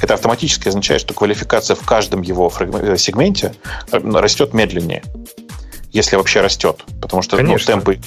[0.00, 3.54] это автоматически означает, что квалификация в каждом его э, сегменте
[3.90, 5.02] э, растет медленнее.
[5.90, 6.84] Если вообще растет.
[7.02, 8.00] Потому что ну, темпы,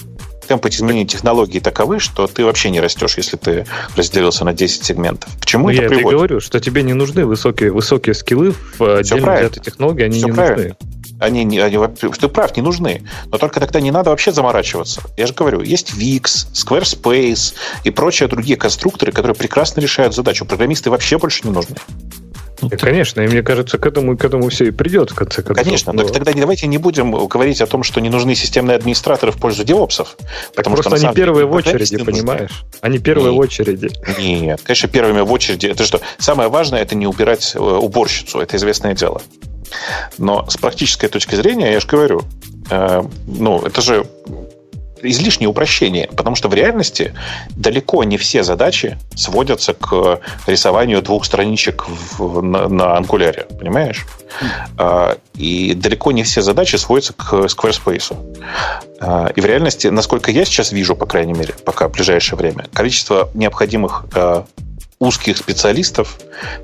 [0.45, 5.29] темпы изменения технологий таковы, что ты вообще не растешь, если ты разделился на 10 сегментов.
[5.39, 6.17] К чему Ну, это я приводит?
[6.17, 10.27] говорю, что тебе не нужны высокие, высокие скиллы в э, отдельно взятой технологии, они Всё
[10.27, 10.57] не правильно.
[10.63, 10.75] нужны.
[11.17, 11.79] Они, не- они,
[12.19, 13.03] ты прав, не нужны.
[13.31, 15.01] Но только тогда не надо вообще заморачиваться.
[15.15, 17.53] Я же говорю, есть Wix, Squarespace
[17.85, 20.45] и прочие другие конструкторы, которые прекрасно решают задачу.
[20.45, 21.75] Программисты вообще больше не нужны.
[22.61, 25.41] Ну, так- конечно, и мне кажется, к этому, к этому все и придет, в конце
[25.43, 25.63] концов.
[25.65, 29.31] Конечно, Но но тогда давайте не будем говорить о том, что не нужны системные администраторы
[29.31, 30.15] в пользу девопсов.
[30.17, 32.11] так потому просто что, они первые в очереди, нужны.
[32.11, 32.63] понимаешь?
[32.81, 33.37] Они первые Не.
[33.37, 33.89] в очереди.
[34.19, 35.67] Нет, конечно, первыми в очереди.
[35.67, 35.99] Это что?
[36.17, 39.21] Самое важное это не убирать э, уборщицу, это известное дело.
[40.17, 42.21] Но с практической точки зрения, я же говорю,
[42.69, 44.05] э, ну, это же
[45.01, 47.13] излишнее упрощение, потому что в реальности
[47.55, 54.05] далеко не все задачи сводятся к рисованию двух страничек в- на, на ангуляре, понимаешь?
[54.77, 58.15] А, И далеко не все задачи сводятся к Squarespace.
[58.99, 62.65] А, И в реальности, насколько я сейчас вижу, по крайней мере, пока в ближайшее время,
[62.73, 64.43] количество необходимых э,
[64.99, 66.17] узких специалистов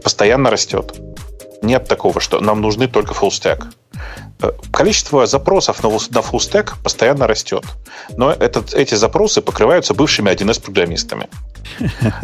[0.04, 0.94] постоянно растет.
[1.62, 3.65] Нет такого, что нам нужны только full stack.
[4.41, 7.63] Э, Количество запросов на, на full stack постоянно растет.
[8.17, 11.27] Но этот, эти запросы покрываются бывшими 1С-программистами.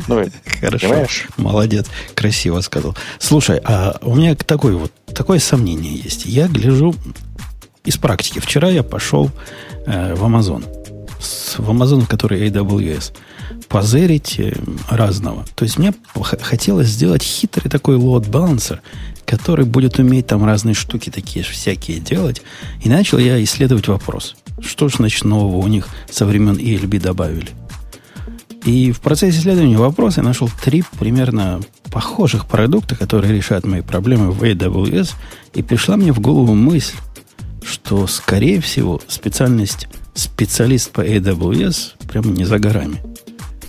[0.08, 0.26] Ну,
[0.62, 0.88] Хорошо.
[0.88, 1.28] понимаешь?
[1.38, 1.86] Молодец.
[2.16, 2.96] Красиво сказал.
[3.20, 6.26] Слушай, а у меня такое вот, такое сомнение есть.
[6.26, 6.96] Я гляжу
[7.86, 8.40] из практики.
[8.40, 9.30] Вчера я пошел
[9.86, 10.66] э, в Amazon.
[11.20, 13.14] С- в Amazon, который AWS.
[13.70, 14.54] Позырить э,
[14.90, 15.46] разного.
[15.56, 15.94] То есть мне
[16.42, 18.80] хотелось сделать хитрый такой load balancer,
[19.28, 22.42] который будет уметь там разные штуки такие всякие делать.
[22.82, 24.38] И начал я исследовать вопрос.
[24.62, 27.50] Что ж, значит, нового у них со времен ELB добавили?
[28.66, 31.60] И в процессе исследования вопроса я нашел три примерно
[31.92, 35.12] похожих продукта, которые решают мои проблемы в AWS.
[35.54, 36.96] И пришла мне в голову мысль,
[37.64, 43.02] что, скорее всего, специальность специалист по AWS прямо не за горами.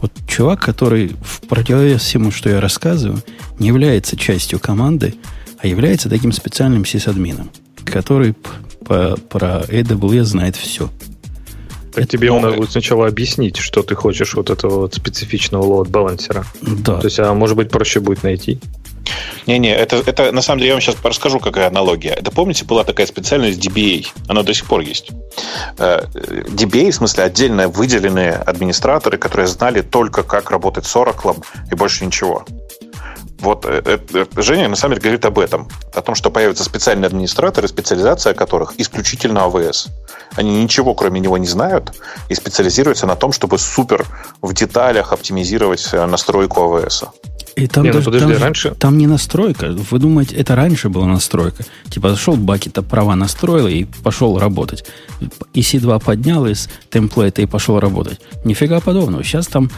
[0.00, 3.22] Вот чувак, который в противовес всему, что я рассказываю,
[3.58, 5.14] не является частью команды,
[5.58, 7.50] а является таким специальным сисадмином,
[7.84, 8.34] который
[8.84, 10.88] по- про AWS знает все.
[11.94, 16.44] Так Это тебе надо будет сначала объяснить, что ты хочешь вот этого вот специфичного лоуд-балансера.
[16.62, 18.60] Да, То есть, а может быть, проще будет найти.
[19.46, 22.10] Не-не, это, это на самом деле я вам сейчас расскажу, какая аналогия.
[22.10, 24.06] Это помните, была такая специальность DBA.
[24.28, 25.10] Она до сих пор есть.
[25.78, 31.42] Э, DBA, в смысле, отдельно выделенные администраторы, которые знали только, как работать с Oracle
[31.72, 32.44] и больше ничего.
[33.40, 35.68] Вот э, э, э, Женя на самом деле говорит об этом.
[35.94, 39.88] О том, что появятся специальные администраторы, специализация которых исключительно АВС.
[40.34, 41.92] Они ничего кроме него не знают
[42.28, 44.04] и специализируются на том, чтобы супер
[44.42, 47.04] в деталях оптимизировать настройку АВС.
[47.56, 49.66] И там, Не, ну даже, подожди, там, раньше- там не настройка.
[49.90, 51.64] Вы думаете, это раньше была настройка?
[51.90, 54.84] Типа зашел бакета, права настроил и пошел работать.
[55.54, 58.20] EC2 поднял из темплейта и пошел работать.
[58.44, 59.24] Нифига подобного.
[59.24, 59.70] Сейчас там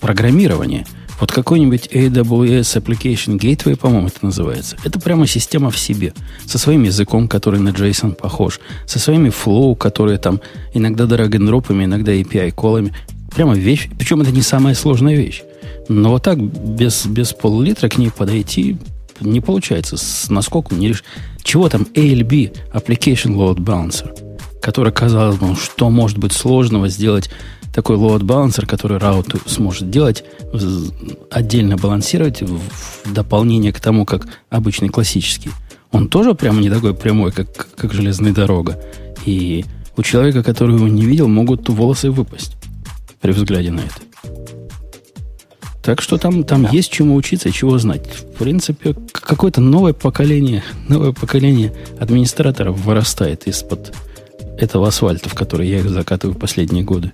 [0.00, 0.86] программирование.
[1.22, 4.76] Вот какой-нибудь AWS Application Gateway, по-моему, это называется.
[4.82, 6.14] Это прямо система в себе.
[6.46, 8.58] Со своим языком, который на JSON похож.
[8.86, 10.40] Со своими flow, которые там
[10.74, 12.92] иногда drag-and-дропами, иногда API-колами.
[13.36, 13.88] Прямо вещь.
[13.96, 15.44] Причем это не самая сложная вещь.
[15.88, 18.78] Но вот так, без, без пол-литра к ней подойти
[19.20, 19.96] не получается.
[19.96, 21.04] С наскоком не решишь.
[21.44, 24.10] Чего там ALB, Application Load Balancer,
[24.60, 27.30] который, казалось бы, ну, что может быть сложного сделать
[27.72, 30.24] такой load balancer, который раут сможет делать,
[31.30, 35.50] отдельно балансировать в, в дополнение к тому, как обычный классический.
[35.90, 38.80] Он тоже прямо не такой прямой, как, как железная дорога.
[39.24, 39.64] И
[39.96, 42.56] у человека, который его не видел, могут волосы выпасть
[43.20, 44.00] при взгляде на это.
[45.82, 48.06] Так что там, там есть чему учиться и чего знать.
[48.06, 53.92] В принципе, какое-то новое поколение, новое поколение администраторов вырастает из-под
[54.58, 57.12] этого асфальта, в который я их закатываю в последние годы.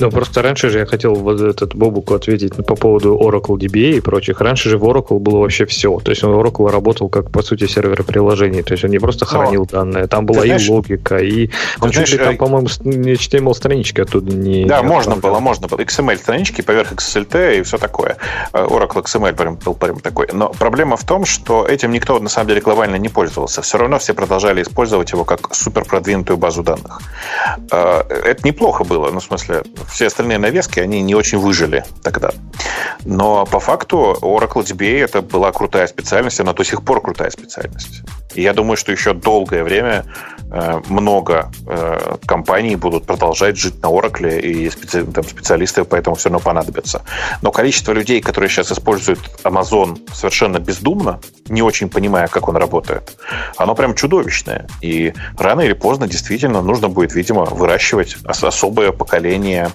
[0.00, 4.00] Ну, просто раньше же я хотел вот этот Бобуку ответить по поводу Oracle DBA и
[4.00, 4.40] прочих.
[4.40, 6.00] Раньше же в Oracle было вообще все.
[6.00, 8.62] То есть он Oracle работал как, по сути, сервер приложений.
[8.62, 10.06] То есть он не просто хранил Но, данные.
[10.06, 11.50] Там была знаешь, и логика, и...
[11.80, 14.64] Он чуть ли там, э, по-моему, HTML-странички оттуда не...
[14.64, 15.80] Да, не можно было, можно было.
[15.80, 18.16] XML-странички поверх XLT и все такое.
[18.52, 20.28] Э, Oracle XML прям, был прям такой.
[20.32, 23.60] Но проблема в том, что этим никто, на самом деле, глобально не пользовался.
[23.62, 27.00] Все равно все продолжали использовать его как супер продвинутую базу данных.
[27.70, 29.10] Э, это неплохо было.
[29.10, 32.30] Ну, в смысле, все остальные навески, они не очень выжили тогда.
[33.04, 38.02] Но по факту Oracle DBA это была крутая специальность, она до сих пор крутая специальность.
[38.34, 40.04] И я думаю, что еще долгое время
[40.50, 45.04] э, много э, компаний будут продолжать жить на Oracle, и специ...
[45.04, 47.02] там, специалисты поэтому все равно понадобятся.
[47.42, 53.16] Но количество людей, которые сейчас используют Amazon совершенно бездумно, не очень понимая, как он работает,
[53.56, 54.68] оно прям чудовищное.
[54.80, 59.70] И рано или поздно действительно нужно будет, видимо, выращивать особое поколение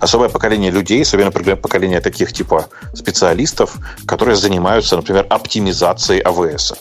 [0.00, 6.74] особое поколение людей, особенно поколение таких типа специалистов, которые занимаются, например, оптимизацией АВС.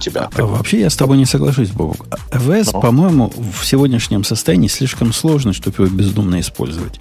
[0.00, 0.28] Тебя.
[0.36, 2.08] А, вообще я с тобой не соглашусь, Бобок.
[2.32, 2.80] АВС, ну.
[2.80, 7.00] по-моему, в сегодняшнем состоянии слишком сложно, чтобы его бездумно использовать.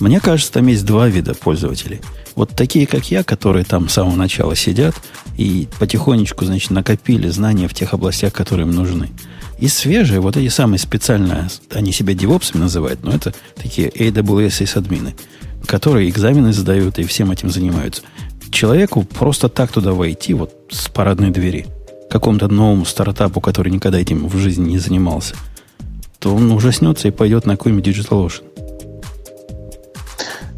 [0.00, 2.00] Мне кажется, там есть два вида пользователей.
[2.34, 4.96] Вот такие, как я, которые там с самого начала сидят
[5.36, 9.10] и потихонечку, значит, накопили знания в тех областях, которые им нужны.
[9.58, 14.78] И свежие, вот эти самые специальные, они себя девопсами называют, но это такие AWS и
[14.78, 15.14] админы,
[15.66, 18.02] которые экзамены сдают и всем этим занимаются.
[18.50, 21.66] Человеку просто так туда войти, вот с парадной двери,
[22.10, 25.34] какому-то новому стартапу, который никогда этим в жизни не занимался,
[26.18, 28.42] то он ужаснется и пойдет на какой-нибудь DigitalOcean.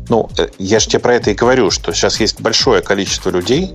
[0.08, 3.74] Ну, э, я же тебе про это и говорю, что сейчас есть большое количество людей,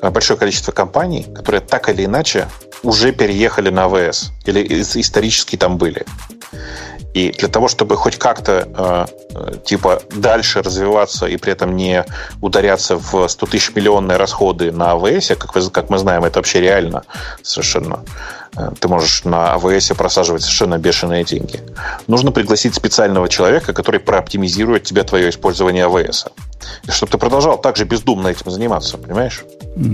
[0.00, 2.48] э, большое количество компаний, которые так или иначе
[2.82, 6.04] уже переехали на АВС или исторически там были.
[7.14, 12.04] И для того, чтобы хоть как-то э, типа дальше развиваться и при этом не
[12.40, 16.60] ударяться в 100 тысяч миллионные расходы на АВС, как, вы, как мы знаем, это вообще
[16.60, 17.02] реально
[17.42, 18.04] совершенно.
[18.56, 21.60] Э, ты можешь на АВС просаживать совершенно бешеные деньги.
[22.06, 26.26] Нужно пригласить специального человека, который прооптимизирует тебе твое использование АВС.
[26.86, 29.44] И чтобы ты продолжал так же бездумно этим заниматься, понимаешь?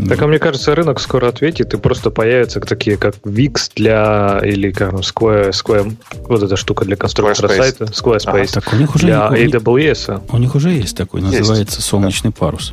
[0.09, 4.71] Так, а мне кажется, рынок скоро ответит, и просто появятся такие, как VIX для, или
[4.71, 7.57] как Square, Square, вот эта штука для конструктора Squarespace.
[7.57, 10.23] сайта, Squarespace, а, так у них уже, для у, AWS.
[10.31, 11.88] У них уже есть такой, называется есть.
[11.88, 12.73] солнечный парус.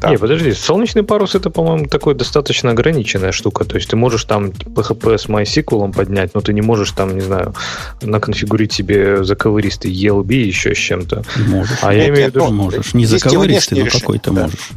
[0.00, 0.10] Да.
[0.10, 3.64] Не, подожди, солнечный парус это, по-моему, такой достаточно ограниченная штука.
[3.64, 7.22] То есть ты можешь там PHP с MySQL поднять, но ты не можешь там, не
[7.22, 7.54] знаю,
[8.02, 11.24] наконфигурить себе заковыристый ELB еще с чем-то.
[11.48, 11.78] Можешь.
[11.82, 12.46] А я имею в виду...
[12.50, 12.94] Можешь.
[12.94, 14.42] Не заковыристый, но какой-то да.
[14.42, 14.70] можешь.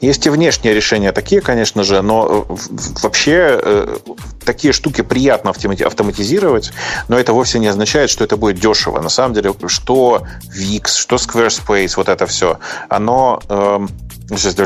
[0.00, 2.54] Есть и внешние решения такие, конечно же, но э,
[3.02, 3.96] вообще э,
[4.44, 6.72] такие штуки приятно автоматизировать,
[7.08, 9.00] но это вовсе не означает, что это будет дешево.
[9.00, 10.22] На самом деле, что
[10.56, 13.88] Wix, что Squarespace, вот это все, оно эм,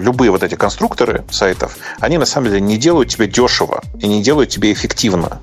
[0.01, 4.23] любые вот эти конструкторы сайтов, они на самом деле не делают тебе дешево и не
[4.23, 5.41] делают тебе эффективно.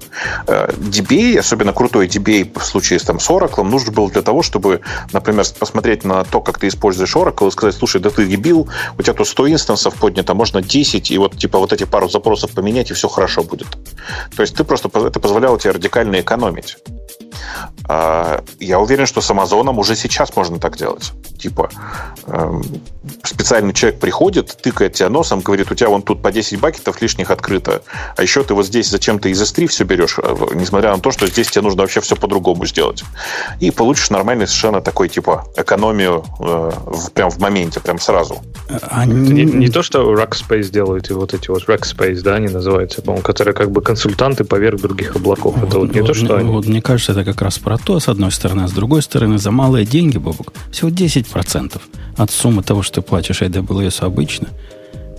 [0.48, 4.82] Э, DBA, особенно крутой DBA в случае там, с Oracle, нужен был для того, чтобы,
[5.14, 9.02] например, посмотреть на то, как ты используешь Oracle и сказать, слушай, да ты дебил, у
[9.02, 12.92] тебя тут 100 инстансов поднято, можно 10, и вот типа вот эти пару запросов поменять,
[12.92, 13.68] и все хорошо будет.
[14.36, 16.78] То есть ты просто это позволяло тебе радикально экономить.
[17.90, 21.14] А, я уверен, что с Амазоном уже сейчас можно так делать.
[21.40, 21.70] Типа,
[22.26, 22.64] эм,
[23.24, 27.32] специальный человек приходит, тыкает тебя носом, говорит, у тебя вон тут по 10 бакетов лишних
[27.32, 27.82] открыто,
[28.16, 31.28] а еще ты вот здесь зачем-то из S3 все берешь, э, несмотря на то, что
[31.28, 33.04] здесь тебе нужно вообще все по-другому сделать.
[33.60, 38.42] И получишь нормальный совершенно такой, типа, экономию э, в, прям в моменте, прям сразу.
[38.90, 39.32] Они...
[39.32, 43.24] Не, не то, что Rackspace делают, и вот эти вот Rackspace, да, они называются, по-моему,
[43.24, 45.56] которые как бы консультанты поверх других облаков.
[45.56, 46.50] Вот, это вот не вот, то, что вот, они...
[46.52, 49.38] Вот мне кажется, это как раз про то, с одной стороны, а с другой стороны,
[49.38, 51.82] за малые деньги, Бобок, всего 10%
[52.16, 54.48] от суммы того, что ты платишь AWS обычно,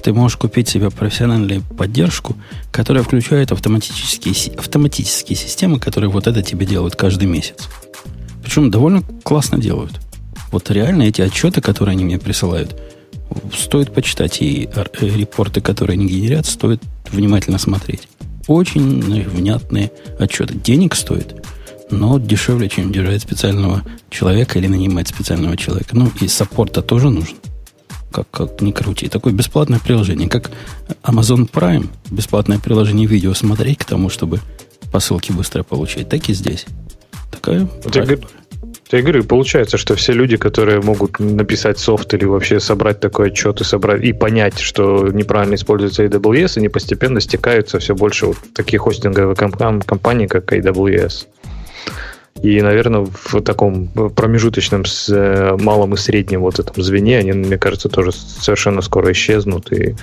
[0.02, 2.34] ты можешь купить себе профессиональную поддержку,
[2.70, 7.68] которая включает автоматические, автоматические системы, которые вот это тебе делают каждый месяц.
[8.42, 9.92] Причем довольно классно делают.
[10.50, 12.74] Вот реально эти отчеты, которые они мне присылают,
[13.54, 14.40] стоит почитать.
[14.40, 14.66] И
[15.00, 18.08] репорты, которые они генерят, стоит внимательно смотреть.
[18.46, 20.54] Очень внятные отчеты.
[20.54, 21.44] Денег стоит
[21.90, 25.96] но дешевле, чем держать специального человека или нанимать специального человека.
[25.96, 27.36] Ну, и саппорта тоже нужен.
[28.10, 29.08] Как, как ни крути.
[29.08, 30.50] Такое бесплатное приложение, как
[31.02, 34.40] Amazon Prime, бесплатное приложение видео смотреть к тому, чтобы
[34.90, 36.64] посылки быстро получать, так и здесь.
[37.30, 37.68] Такая
[38.90, 43.60] я говорю, получается, что все люди, которые могут написать софт или вообще собрать такой отчет
[43.60, 48.80] и собрать и понять, что неправильно используется AWS, они постепенно стекаются все больше вот таких
[48.80, 51.26] хостинговых компаний, как AWS.
[52.42, 57.58] И, наверное, в таком промежуточном с э, малым и средним вот этом звене они, мне
[57.58, 59.72] кажется, тоже совершенно скоро исчезнут.
[59.72, 59.96] И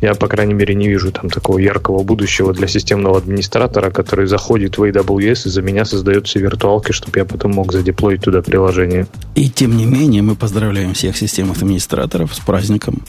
[0.00, 4.76] я, по крайней мере, не вижу там такого яркого будущего для системного администратора, который заходит
[4.76, 9.06] в AWS и за меня создает все виртуалки, чтобы я потом мог задеплоить туда приложение.
[9.36, 13.04] И тем не менее, мы поздравляем всех системных администраторов с праздником.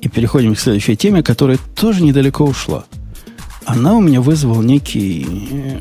[0.00, 2.84] И переходим к следующей теме, которая тоже недалеко ушла.
[3.64, 5.24] Она у меня вызвала некий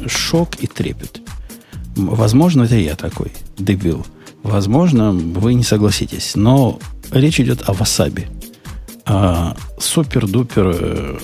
[0.03, 1.21] э, шок и трепет.
[1.95, 4.05] Возможно, это я такой, дебил.
[4.43, 6.35] Возможно, вы не согласитесь.
[6.35, 6.79] Но
[7.11, 8.27] речь идет о васаби.
[9.05, 11.19] О супер-дупер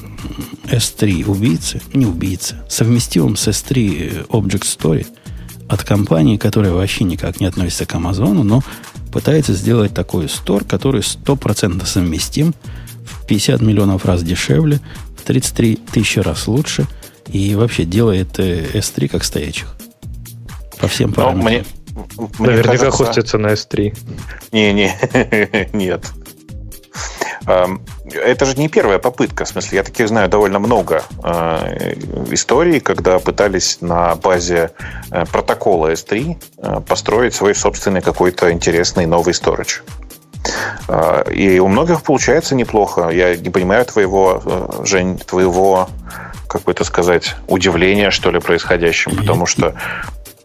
[0.65, 5.07] S3 э, убийцы, не убийцы, совместимым с S3 Object Story
[5.69, 8.63] от компании, которая вообще никак не относится к Амазону, но
[9.11, 12.53] пытается сделать такой стор, который 100% совместим,
[13.05, 14.79] в 50 миллионов раз дешевле,
[15.17, 16.87] в 33 тысячи раз лучше
[17.27, 19.75] и вообще делает S3 э, как стоячих.
[20.79, 21.45] По всем параметрам.
[21.45, 21.65] Мне,
[22.39, 23.05] мне Наверняка кажется...
[23.05, 23.97] хостится на S3.
[24.51, 26.05] Не-не, нет.
[27.47, 29.45] Это же не первая попытка.
[29.45, 31.93] В смысле, я таких знаю довольно много э,
[32.31, 34.71] историй, когда пытались на базе
[35.11, 39.81] э, протокола S3 э, построить свой собственный какой-то интересный новый storage.
[41.33, 43.09] И у многих получается неплохо.
[43.09, 45.89] Я не понимаю твоего, Жень, твоего,
[46.47, 49.73] как бы это сказать, удивления, что ли, происходящим, потому что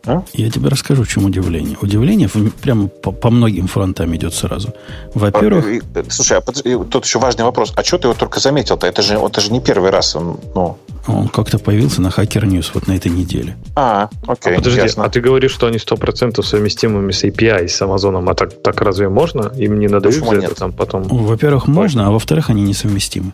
[0.07, 0.23] а?
[0.33, 1.77] Я тебе расскажу, в чем удивление.
[1.81, 2.29] Удивление
[2.61, 4.75] прямо по, по многим фронтам идет сразу.
[5.15, 5.83] Во-первых...
[5.95, 7.73] А, слушай, а тут еще важный вопрос.
[7.77, 8.87] А что ты его только заметил-то?
[8.87, 10.17] Это же, это же не первый раз.
[10.17, 10.77] Он, ну...
[11.07, 13.57] он как-то появился на Hacker News вот на этой неделе.
[13.77, 14.55] А, окей.
[14.55, 15.05] А, подожди, ясно.
[15.05, 18.29] а ты говоришь, что они 100% совместимыми с API, с Амазоном.
[18.29, 19.53] А так, так разве можно?
[19.57, 21.05] Им не надо за это там потом?
[21.05, 23.33] Во-первых, можно, а во-вторых, они несовместимы.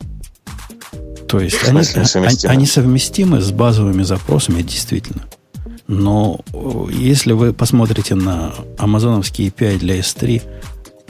[1.28, 1.80] То есть они,
[2.14, 5.24] они, они совместимы с базовыми запросами, действительно.
[5.88, 10.42] Но э, если вы посмотрите на амазоновский API для S3,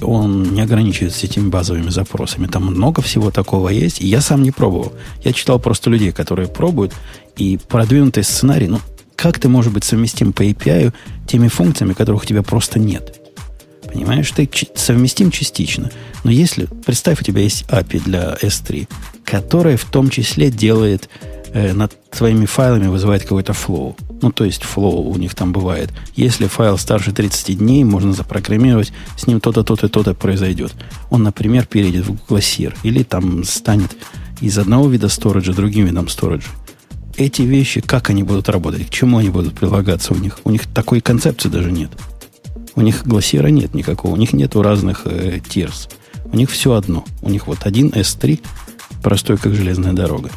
[0.00, 2.46] он не ограничивается этими базовыми запросами.
[2.46, 4.00] Там много всего такого есть.
[4.00, 4.92] И я сам не пробовал.
[5.24, 6.94] Я читал просто людей, которые пробуют.
[7.36, 8.78] И продвинутый сценарий, ну,
[9.16, 10.92] как ты можешь быть совместим по API
[11.26, 13.20] теми функциями, которых у тебя просто нет?
[13.92, 15.90] Понимаешь, ты совместим частично.
[16.22, 18.86] Но если, представь, у тебя есть API для S3,
[19.24, 21.08] которая в том числе делает
[21.52, 23.96] э, над своими файлами вызывает какой-то flow.
[24.20, 25.90] Ну, то есть flow у них там бывает.
[26.16, 30.74] Если файл старше 30 дней, можно запрограммировать, с ним то-то, то-то, то-то произойдет.
[31.10, 33.96] Он, например, перейдет в Glacier или там станет
[34.40, 36.50] из одного вида сториджа другим видом сториджа.
[37.16, 40.38] Эти вещи, как они будут работать, к чему они будут прилагаться у них?
[40.44, 41.90] У них такой концепции даже нет.
[42.74, 45.40] У них глассира нет никакого, у них нету разных э.
[46.30, 47.04] У них все одно.
[47.22, 48.40] У них вот один S3,
[49.02, 50.30] простой как железная дорога.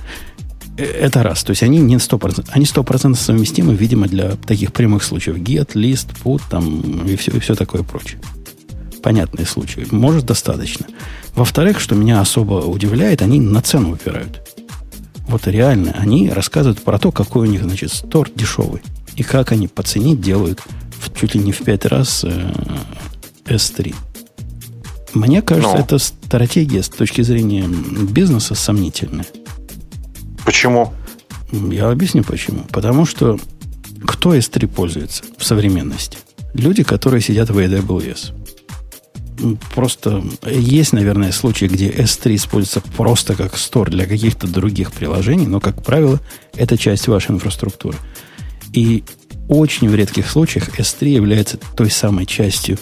[0.77, 1.43] Э, это раз.
[1.43, 2.49] То есть они не 100%.
[2.49, 5.37] Они 100% совместимы, видимо, для таких прямых случаев.
[5.37, 8.19] Get, list, put там, и все, и все такое прочее.
[9.01, 9.87] Понятные случаи.
[9.91, 10.85] Может, достаточно.
[11.35, 14.47] Во-вторых, что меня особо удивляет, они на цену упирают.
[15.27, 18.81] Вот реально, они рассказывают про то, какой у них, значит, стор дешевый.
[19.15, 20.61] И как они по цене делают
[20.99, 22.53] в, чуть ли не в пять раз э,
[23.45, 23.95] S3.
[25.13, 25.79] Мне кажется, Но.
[25.79, 29.25] эта стратегия с точки зрения бизнеса сомнительная.
[30.45, 30.93] Почему?
[31.51, 32.63] Я объясню почему.
[32.71, 33.39] Потому что
[34.05, 36.17] кто S3 пользуется в современности?
[36.53, 38.33] Люди, которые сидят в AWS.
[39.73, 45.59] Просто есть, наверное, случаи, где S3 используется просто как стор для каких-то других приложений, но,
[45.59, 46.19] как правило,
[46.53, 47.97] это часть вашей инфраструктуры.
[48.73, 49.03] И
[49.49, 52.77] очень в редких случаях S3 является той самой частью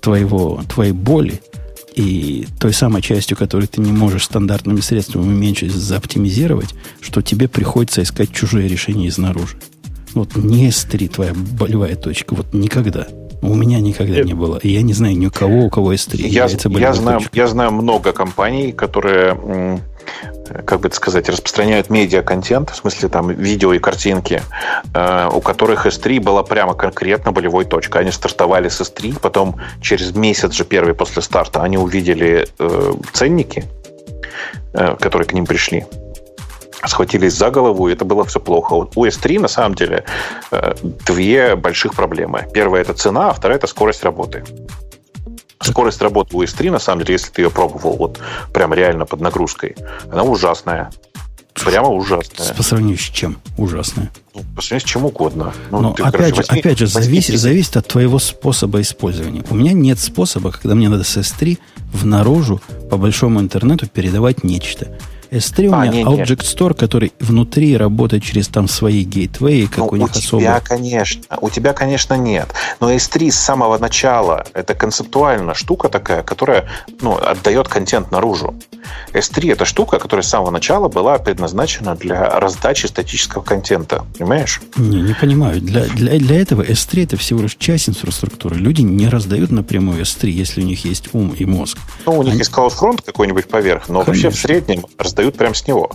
[0.00, 1.40] твоего, твоей боли,
[1.94, 8.02] и той самой частью, которую ты не можешь стандартными средствами уменьшить, заоптимизировать, что тебе приходится
[8.02, 9.56] искать чужие решения изнаружи.
[10.14, 12.34] Вот не S3 твоя болевая точка.
[12.34, 13.06] Вот никогда.
[13.42, 14.26] У меня никогда Нет.
[14.26, 14.58] не было.
[14.58, 17.72] И я не знаю ни у кого, у кого S3 я, я знаю, я знаю
[17.72, 19.80] много компаний, которые
[20.66, 24.42] как бы это сказать, распространяют медиа-контент, в смысле там видео и картинки,
[24.94, 28.02] э, у которых S3 была прямо конкретно болевой точкой.
[28.02, 33.64] Они стартовали с S3, потом через месяц же первый после старта они увидели э, ценники,
[34.72, 35.86] э, которые к ним пришли
[36.86, 38.72] схватились за голову, и это было все плохо.
[38.72, 40.04] У S3 на самом деле
[40.50, 42.46] э, две больших проблемы.
[42.54, 44.44] Первая это цена, а вторая это скорость работы.
[45.62, 48.18] Скорость работы у S3, на самом деле, если ты ее пробовал вот
[48.52, 49.76] прям реально под нагрузкой,
[50.10, 50.90] она ужасная.
[51.52, 52.54] Прямо ужасная.
[52.54, 54.10] По сравнению с чем ужасная?
[54.34, 55.52] Ну, по сравнению с чем угодно.
[55.70, 59.44] Ну, Но ты, опять, короче, же, возьми, опять же, зависит, зависит от твоего способа использования.
[59.50, 61.58] У меня нет способа, когда мне надо с S3
[61.92, 64.96] в наружу по большому интернету передавать нечто.
[65.30, 66.22] S3 у А, меня не, не.
[66.22, 70.60] Object Store, который внутри работает через там свои гейтвеи, как Ну, у них тебя, особо.
[70.66, 72.48] конечно, у тебя, конечно, нет.
[72.80, 76.66] Но S3 с самого начала это концептуально штука такая, которая
[77.00, 78.54] ну, отдает контент наружу.
[79.12, 84.04] S3 это штука, которая с самого начала была предназначена для раздачи статического контента.
[84.18, 84.60] Понимаешь?
[84.76, 85.60] Не, не понимаю.
[85.60, 88.56] Для, для, для этого S3 это всего лишь часть инфраструктуры.
[88.56, 91.78] Люди не раздают напрямую S3, если у них есть ум и мозг.
[92.06, 94.40] Ну, у них Они- есть CloudFront какой-нибудь поверх, но вообще в Конечно.
[94.48, 95.90] среднем раздают прямо с него.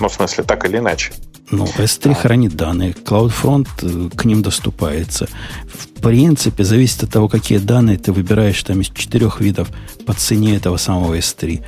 [0.00, 1.12] Ну, в смысле, так или иначе.
[1.50, 5.28] Ну, S3 хранит данные, CloudFront э, к ним доступается.
[5.66, 9.68] В принципе, зависит от того, какие данные ты выбираешь там из четырех видов
[10.04, 11.62] по цене этого самого S3,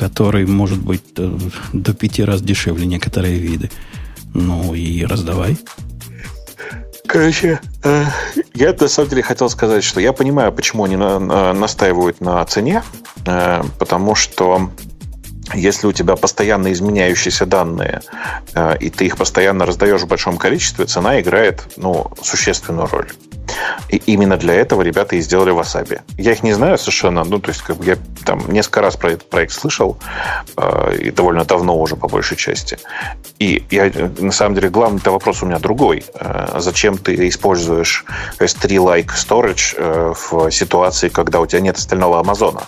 [0.00, 1.38] который может быть э,
[1.74, 3.70] до пяти раз дешевле некоторые виды.
[4.32, 5.58] Ну и раздавай.
[7.06, 8.04] Короче, э,
[8.54, 12.42] я на самом деле хотел сказать, что я понимаю, почему они на- на- настаивают на
[12.46, 12.82] цене,
[13.26, 14.70] э, потому что
[15.54, 18.02] если у тебя постоянно изменяющиеся данные,
[18.54, 23.10] э, и ты их постоянно раздаешь в большом количестве, цена играет ну, существенную роль.
[23.88, 26.00] И именно для этого ребята и сделали Wasabi.
[26.16, 29.10] Я их не знаю совершенно, ну, то есть, как бы я там несколько раз про
[29.10, 29.98] этот проект слышал,
[30.56, 32.78] э, и довольно давно уже, по большей части.
[33.38, 36.04] И я, на самом деле, главный вопрос у меня другой.
[36.14, 38.04] Э, Зачем ты используешь
[38.38, 42.62] S3-like storage в ситуации, когда у тебя нет остального Амазона?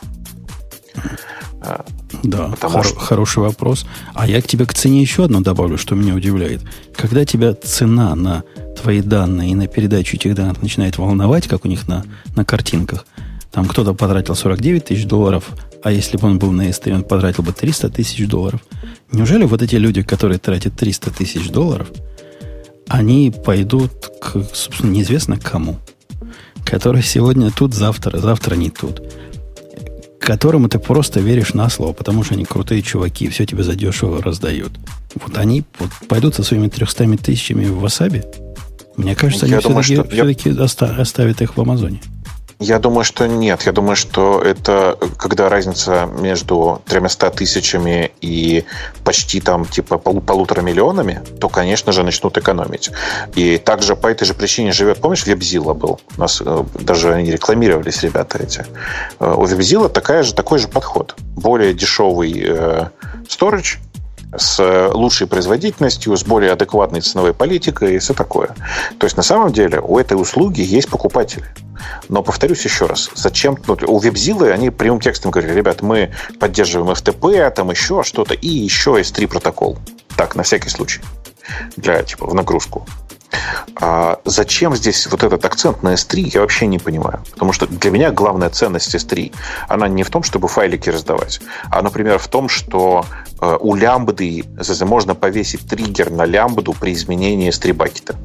[2.22, 3.86] Да, Потому хоро- что- хороший вопрос.
[4.14, 6.60] А я к тебе к цене еще одно добавлю, что меня удивляет.
[6.96, 8.44] Когда тебя цена на
[8.80, 12.04] твои данные и на передачу этих данных начинает волновать, как у них на,
[12.36, 13.06] на картинках,
[13.50, 15.48] там кто-то потратил 49 тысяч долларов,
[15.82, 18.60] а если бы он был на S3, он потратил бы 300 тысяч долларов.
[19.10, 21.88] Неужели вот эти люди, которые тратят 300 тысяч долларов,
[22.88, 23.90] они пойдут
[24.20, 25.78] к, собственно, неизвестно к кому,
[26.64, 29.02] который сегодня тут, завтра, завтра не тут,
[30.22, 34.72] которому ты просто веришь на слово, потому что они крутые чуваки, все тебе задешево раздают.
[35.14, 38.22] Вот они вот пойдут со своими 300 тысячами в Васаби.
[38.96, 42.00] Мне кажется, Я они все-таки, что- все-таки оста- оставят их в Амазоне.
[42.62, 43.62] Я думаю, что нет.
[43.62, 48.64] Я думаю, что это когда разница между 300 тысячами и
[49.04, 52.90] почти там типа полу- полутора миллионами, то, конечно же, начнут экономить.
[53.34, 56.00] И также по этой же причине живет, помнишь, Вебзила был?
[56.16, 58.64] У нас э, даже они рекламировались, ребята эти.
[59.18, 61.16] Э, У Вебзила такая же, такой же подход.
[61.34, 62.86] Более дешевый э,
[64.36, 68.48] с лучшей производительностью, с более адекватной ценовой политикой и все такое.
[68.98, 71.44] То есть, на самом деле, у этой услуги есть покупатели.
[72.08, 76.90] Но повторюсь еще раз, зачем ну, у вебзилы они прямым текстом говорили, ребят, мы поддерживаем
[76.92, 79.78] FTP, там еще что-то, и еще S3 протокол.
[80.16, 81.00] Так, на всякий случай.
[81.76, 82.86] Для, типа, в нагрузку.
[83.80, 87.24] А зачем здесь вот этот акцент на S3, я вообще не понимаю.
[87.32, 89.32] Потому что для меня главная ценность S3,
[89.68, 93.04] она не в том, чтобы файлики раздавать, а, например, в том, что
[93.40, 94.44] э, у лямбды
[94.82, 98.16] можно повесить триггер на лямбду при изменении S3 бакета.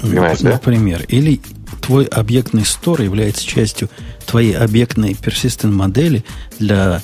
[0.00, 0.52] Понимаешь, да?
[0.52, 1.04] Например.
[1.08, 1.40] Или
[1.80, 3.88] твой объектный стор является частью
[4.26, 6.24] твоей объектной persistent модели
[6.58, 7.02] для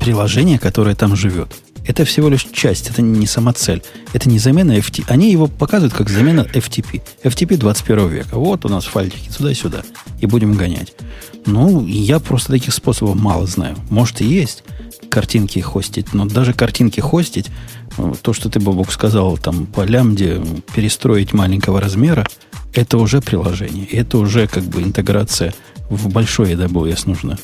[0.00, 1.52] приложения, которое там живет.
[1.86, 3.82] Это всего лишь часть, это не сама цель.
[4.12, 5.04] Это не замена FTP.
[5.08, 7.02] Они его показывают как замена FTP.
[7.24, 8.36] FTP 21 века.
[8.36, 9.82] Вот у нас файлики туда-сюда.
[10.20, 10.92] И будем гонять.
[11.46, 13.76] Ну, я просто таких способов мало знаю.
[13.88, 14.62] Может и есть
[15.08, 17.46] картинки хостить, но даже картинки хостить,
[18.22, 20.42] то, что ты, Бобок, сказал, там по лямбде
[20.74, 22.26] перестроить маленького размера,
[22.74, 23.86] это уже приложение.
[23.86, 25.54] Это уже как бы интеграция
[25.88, 27.36] в большой AWS нужна.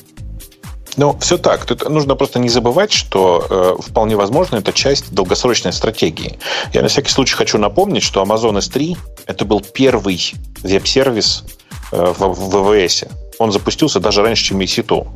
[0.97, 1.65] Ну, все так.
[1.65, 6.39] Тут нужно просто не забывать, что э, вполне возможно это часть долгосрочной стратегии.
[6.73, 8.97] Я на всякий случай хочу напомнить, что Amazon S3
[9.27, 10.33] это был первый
[10.63, 11.43] веб-сервис
[11.91, 13.03] э, в, в ВВС.
[13.37, 15.07] Он запустился даже раньше, чем EC2.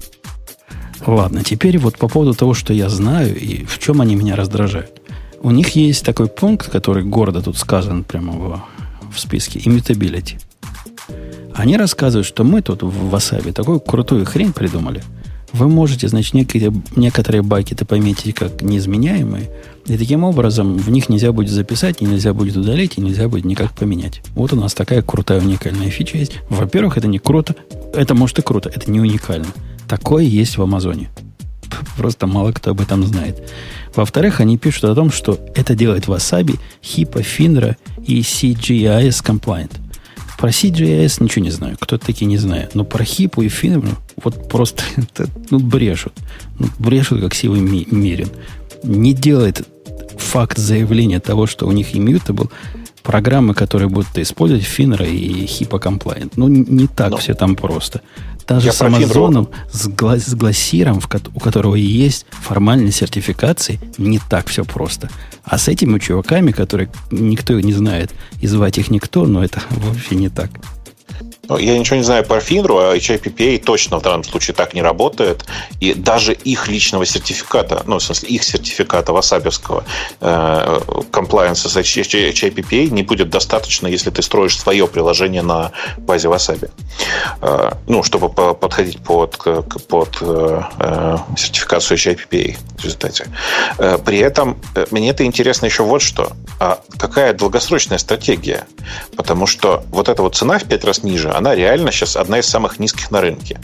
[1.07, 5.00] Ладно, теперь вот по поводу того, что я знаю и в чем они меня раздражают.
[5.43, 8.61] У них есть такой пункт, который гордо тут сказан прямо в,
[9.11, 10.39] в списке, immutability.
[11.53, 15.03] Они рассказывают, что мы тут в Wasabi такую крутую хрень придумали.
[15.51, 19.49] Вы можете, значит, некие, некоторые бакеты пометить как неизменяемые,
[19.87, 23.43] и таким образом в них нельзя будет записать, и нельзя будет удалить, и нельзя будет
[23.43, 24.21] никак поменять.
[24.35, 26.33] Вот у нас такая крутая уникальная фича есть.
[26.49, 27.55] Во-первых, это не круто.
[27.93, 29.47] Это может и круто, это не уникально.
[29.89, 31.09] Такое есть в Амазоне.
[31.97, 33.41] Просто мало кто об этом знает.
[33.95, 39.71] Во-вторых, они пишут о том, что это делает Wasabi, HIPAA, FINRA и CGIS compliant.
[40.37, 41.77] Про CGIS ничего не знаю.
[41.79, 42.69] Кто такие, не знаю.
[42.73, 46.13] Но про HIPAA и FINRA вот просто это, ну, брешут.
[46.59, 48.29] Ну, брешут, как силой ми- мерен.
[48.83, 49.67] Не делает
[50.17, 52.49] факт заявления того, что у них immutable,
[53.03, 56.33] программы, которые будут использовать FINRA и HIPAA compliant.
[56.35, 57.17] Ну, не так Но.
[57.17, 58.01] все там просто.
[58.55, 64.19] Даже Я с Амазоном, с, гла- с глассиром, ко- у которого есть формальные сертификации, не
[64.29, 65.09] так все просто.
[65.43, 70.15] А с этими чуваками, которые никто не знает, и звать их никто, но это вообще
[70.15, 70.49] не так.
[71.47, 74.81] Ну, я ничего не знаю по Финру, а HIPPA точно в данном случае так не
[74.81, 75.45] работает.
[75.79, 79.83] И даже их личного сертификата, ну, в смысле, их сертификата васабевского
[80.19, 80.79] э,
[81.11, 86.69] compliance с HIPPA не будет достаточно, если ты строишь свое приложение на базе Wasabi.
[87.41, 89.37] Э, ну, чтобы подходить под,
[89.87, 93.27] под э, э сертификацию HIPPA в результате.
[93.77, 96.33] Э, при этом э, мне это интересно еще вот что.
[96.59, 98.67] А какая долгосрочная стратегия?
[99.15, 102.47] Потому что вот эта вот цена в пять раз ниже, она реально сейчас одна из
[102.47, 103.59] самых низких на рынке.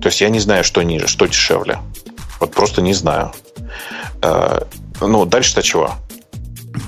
[0.00, 1.78] То есть я не знаю, что ниже, что дешевле.
[2.40, 3.32] Вот просто не знаю.
[4.22, 4.60] Э,
[5.00, 5.94] ну, дальше-то чего?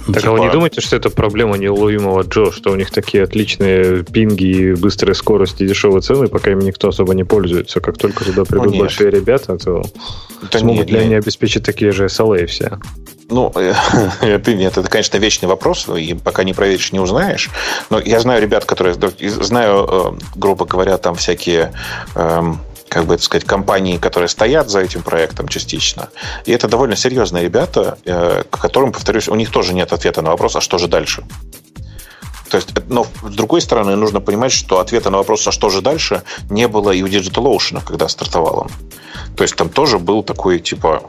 [0.07, 0.29] Так типа...
[0.29, 4.75] а вы не думаете, что это проблема неуловимого Джо, что у них такие отличные пинги,
[4.75, 7.81] быстрые скорости, дешевые цены, пока им никто особо не пользуется.
[7.81, 9.83] Как только туда придут ну, большие ребята, то
[10.51, 12.79] да смогут нет, ли они обеспечить такие же SLA все?
[13.31, 13.53] Ну,
[14.21, 17.51] это нет, это, конечно, вечный вопрос, и пока не проверишь, не узнаешь.
[17.91, 21.73] Но я знаю ребят, которые, знаю, э, грубо говоря, там всякие
[22.15, 22.59] эм,
[22.89, 26.09] как бы это сказать, компании, которые стоят за этим проектом частично.
[26.47, 30.31] И это довольно серьезные ребята, э, к которым, повторюсь, у них тоже нет ответа на
[30.31, 31.25] вопрос, а что же дальше?
[32.51, 35.83] То есть, но с другой стороны, нужно понимать, что ответа на вопрос, а что же
[35.83, 38.71] дальше, не было и у DigitalOcean, когда стартовал он.
[39.37, 41.03] То есть там тоже был такой, типа,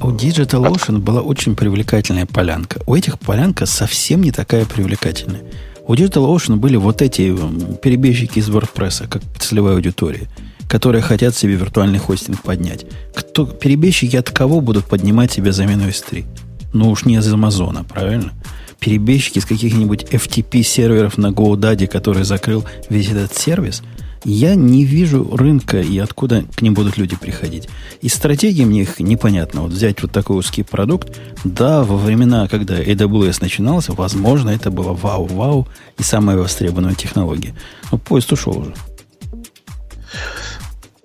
[0.00, 2.80] у DigitalOcean была очень привлекательная полянка.
[2.86, 5.42] У этих полянка совсем не такая привлекательная.
[5.88, 7.36] У DigitalOcean были вот эти
[7.82, 10.28] перебежчики из WordPress, как целевая аудитория,
[10.68, 12.86] которые хотят себе виртуальный хостинг поднять.
[13.14, 16.24] Кто, перебежчики от кого будут поднимать себе замену S3?
[16.72, 18.32] Ну уж не из Амазона, правильно?
[18.78, 23.82] Перебежчики из каких-нибудь FTP серверов на GoDaddy, который закрыл весь этот сервис–
[24.24, 27.68] я не вижу рынка и откуда к ним будут люди приходить.
[28.00, 29.62] И стратегия мне их непонятна.
[29.62, 34.92] Вот взять вот такой узкий продукт, да, во времена, когда AWS начинался, возможно, это было
[34.92, 37.54] вау-вау и самая востребованная технология.
[37.90, 38.74] Но поезд ушел уже.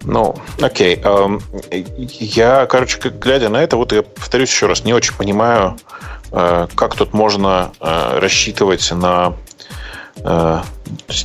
[0.03, 0.99] Ну, окей.
[1.03, 1.41] Эм,
[1.71, 5.77] я, короче, глядя на это, вот я повторюсь еще раз, не очень понимаю,
[6.31, 9.33] э, как тут можно э, рассчитывать на
[10.17, 10.61] Э,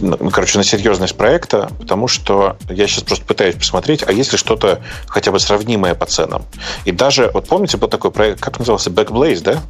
[0.01, 4.39] ну, короче, на серьезность проекта, потому что я сейчас просто пытаюсь посмотреть, а есть ли
[4.39, 6.45] что-то хотя бы сравнимое по ценам.
[6.85, 9.63] И даже, вот помните, был такой проект, как назывался, Backblaze, да?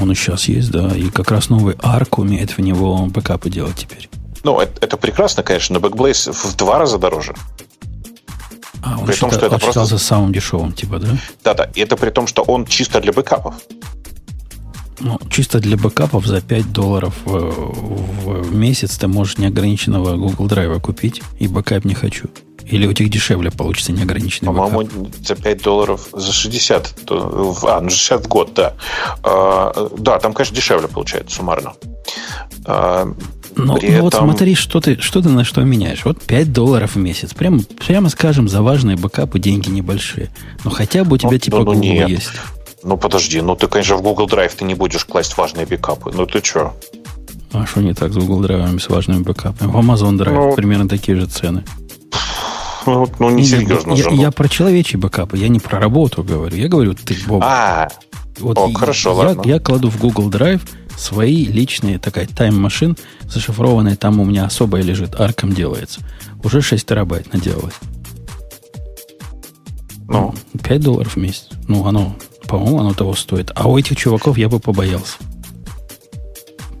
[0.00, 0.88] Он и сейчас есть, да.
[0.88, 4.08] И как раз новый Arq умеет в него бэкапы делать теперь.
[4.42, 7.34] Ну, это, это прекрасно, конечно, но Backblaze в два раза дороже.
[8.82, 9.98] А, он при считал, том, что это просто...
[9.98, 11.08] самым дешевым, типа, да?
[11.44, 13.54] Да-да, это при том, что он чисто для бэкапов.
[15.00, 20.80] Ну, чисто для бэкапов за 5 долларов в, в месяц ты можешь неограниченного Google Drive
[20.80, 22.28] купить, и бэкап не хочу.
[22.66, 25.26] Или у тебя дешевле получится неограниченный По-моему, бэкап?
[25.26, 28.74] за 5 долларов, за 60, а, ну 60 в год, да.
[29.22, 31.72] А, да, там, конечно, дешевле получается суммарно.
[32.66, 33.12] А,
[33.56, 34.02] но, При ну этом...
[34.02, 36.04] вот смотри, что ты, что ты на что меняешь.
[36.04, 37.34] Вот 5 долларов в месяц.
[37.34, 40.30] Прямо, прямо скажем, за важные бэкапы деньги небольшие.
[40.64, 42.08] Но хотя бы у тебя ну, типа ну, Google нет.
[42.08, 42.30] есть.
[42.82, 46.12] Ну подожди, ну ты, конечно, в Google Drive ты не будешь класть важные бэкапы.
[46.14, 46.74] Ну ты что?
[47.52, 49.70] А что не так с Google Drive, с важными бэкапами?
[49.70, 51.64] В Amazon Drive ну, примерно такие же цены.
[52.86, 54.08] Ну, ну не серьезно я.
[54.08, 56.56] Я, я про человечьи бэкапы, я не про работу говорю.
[56.56, 57.42] Я говорю, ты, Боб.
[57.44, 57.88] А,
[58.38, 59.42] вот О, хорошо, я, ладно.
[59.44, 60.62] Я кладу в Google Drive
[60.96, 66.00] свои личные, такая тайм-машин, зашифрованная, там у меня особая лежит, арком делается.
[66.44, 67.74] Уже 6 терабайт наделалось.
[70.08, 70.34] Ну?
[70.62, 71.48] 5 долларов в месяц.
[71.68, 72.16] Ну, оно
[72.50, 73.52] по-моему, оно того стоит.
[73.54, 75.18] А у этих чуваков я бы побоялся.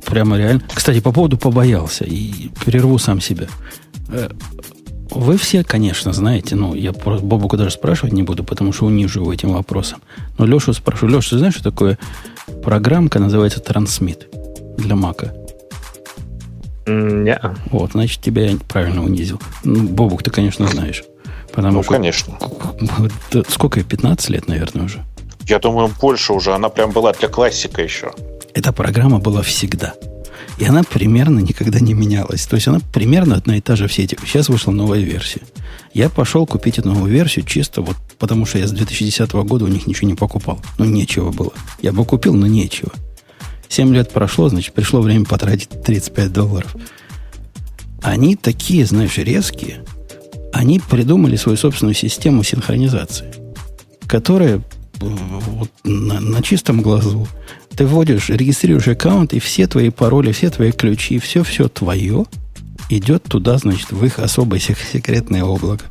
[0.04, 0.62] Прямо реально.
[0.74, 2.04] Кстати, по поводу побоялся.
[2.04, 3.46] И перерву сам себя.
[5.10, 9.32] Вы все, конечно, знаете, ну, я Бобуку даже спрашивать не буду, потому что унижу его
[9.32, 10.00] этим вопросом.
[10.38, 11.08] Но Лешу спрошу.
[11.08, 11.98] Леша, ты знаешь, что такое
[12.62, 15.34] программка, называется Transmit для Мака?
[16.86, 17.38] Не.
[17.70, 19.40] Вот, значит, тебя я правильно унизил.
[19.64, 21.04] Ну, Бобук, ты, конечно, знаешь.
[21.52, 22.38] Потому ну, что, конечно.
[23.48, 25.04] Сколько, 15 лет, наверное, уже?
[25.46, 26.52] Я думаю, больше уже.
[26.52, 28.12] Она прям была для классика еще.
[28.54, 29.94] Эта программа была всегда.
[30.60, 32.46] И она примерно никогда не менялась.
[32.46, 34.18] То есть она примерно одна и та же в сети.
[34.26, 35.40] Сейчас вышла новая версия.
[35.94, 39.68] Я пошел купить эту новую версию чисто вот потому, что я с 2010 года у
[39.68, 40.60] них ничего не покупал.
[40.76, 41.52] Ну, нечего было.
[41.80, 42.92] Я бы купил, но нечего.
[43.70, 46.76] Семь лет прошло, значит, пришло время потратить 35 долларов.
[48.02, 49.82] Они такие, знаешь, резкие.
[50.52, 53.32] Они придумали свою собственную систему синхронизации,
[54.06, 54.62] которая
[55.00, 57.26] вот на, на чистом глазу.
[57.80, 62.26] Ты вводишь, регистрируешь аккаунт, и все твои пароли, все твои ключи, все-все твое.
[62.90, 65.86] идет туда, значит, в их особое секретное облако.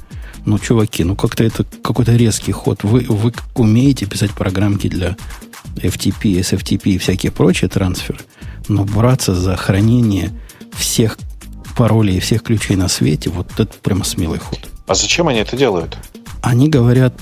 [0.46, 2.84] Ну, чуваки, ну как-то это какой-то резкий ход.
[2.84, 5.18] Вы, вы умеете писать программки для
[5.78, 8.20] FTP, SFTP и всякие прочие трансферы,
[8.68, 10.30] но браться за хранение
[10.78, 11.18] всех
[11.76, 14.60] паролей и всех ключей на свете, вот это прямо смелый ход.
[14.86, 15.98] А зачем они это делают?
[16.42, 17.14] Они говорят,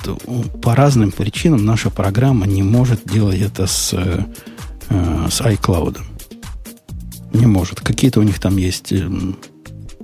[0.61, 4.25] по разным причинам наша программа не может делать это с, э,
[5.29, 5.99] с iCloud.
[7.33, 7.81] Не может.
[7.81, 9.09] Какие-то у них там есть э,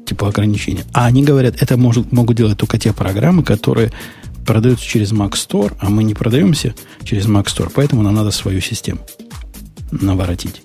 [0.06, 0.84] типа ограничения.
[0.94, 3.92] А они говорят, это может, могут делать только те программы, которые
[4.46, 8.62] продаются через Mac Store, а мы не продаемся через Mac Store, поэтому нам надо свою
[8.62, 9.00] систему
[9.92, 10.62] наворотить.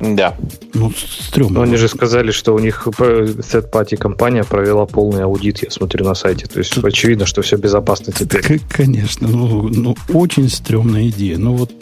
[0.00, 0.36] Да.
[0.74, 1.60] Ну, стрёмно.
[1.60, 6.14] Но они же сказали, что у них third-party компания провела полный аудит, я смотрю на
[6.14, 6.46] сайте.
[6.46, 6.84] То есть Тут...
[6.84, 8.60] очевидно, что все безопасно теперь.
[8.68, 9.28] Конечно.
[9.28, 11.38] Ну, ну, очень стрёмная идея.
[11.38, 11.72] Ну, вот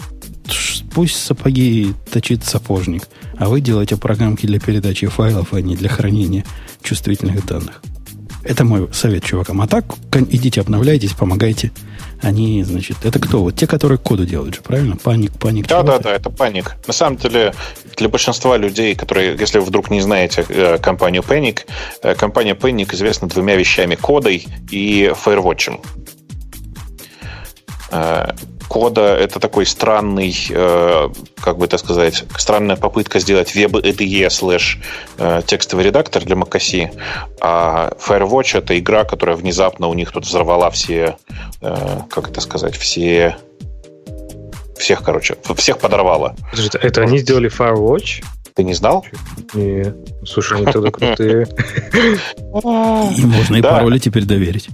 [0.95, 6.45] пусть сапоги точит сапожник, а вы делаете программки для передачи файлов, а не для хранения
[6.83, 7.83] чувствительных данных.
[8.45, 9.61] Это мой совет чувакам.
[9.61, 9.85] А так,
[10.31, 11.73] идите, обновляйтесь, помогайте.
[12.23, 13.43] Они, значит, это кто?
[13.43, 14.97] Вот те, которые коду делают же, правильно?
[14.97, 15.67] Паник, паник.
[15.67, 16.77] Да, да, да, это паник.
[16.87, 17.55] На самом деле,
[17.97, 21.61] для большинства людей, которые, если вы вдруг не знаете э, компанию Panic,
[22.03, 25.79] э, компания Panic известна двумя вещами: кодой и Firewatch.
[28.75, 31.09] Кода это такой странный, э,
[31.41, 34.81] как бы это сказать, странная попытка сделать веб IDE слэш
[35.17, 36.91] э, текстовый редактор для macOS,
[37.41, 41.17] а Firewatch это игра, которая внезапно у них тут взорвала все,
[41.61, 43.37] э, как это сказать, все
[44.77, 46.35] всех, короче, всех подорвала.
[46.51, 48.25] Подожди, это они сделали Firewatch?
[48.55, 49.07] Ты не знал?
[49.53, 49.95] Не.
[50.25, 51.47] Слушай, они тогда крутые.
[53.17, 54.69] И можно и пароли теперь доверить.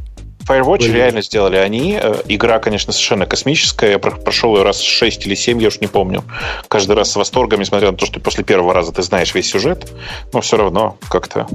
[0.46, 0.94] Firewatch Блин.
[0.94, 1.98] реально сделали они.
[2.00, 3.92] Э, игра, конечно, совершенно космическая.
[3.92, 6.24] Я прошел ее раз 6 или 7, я уж не помню.
[6.68, 9.92] Каждый раз с восторгом, несмотря на то, что после первого раза ты знаешь весь сюжет,
[10.32, 11.46] но все равно как-то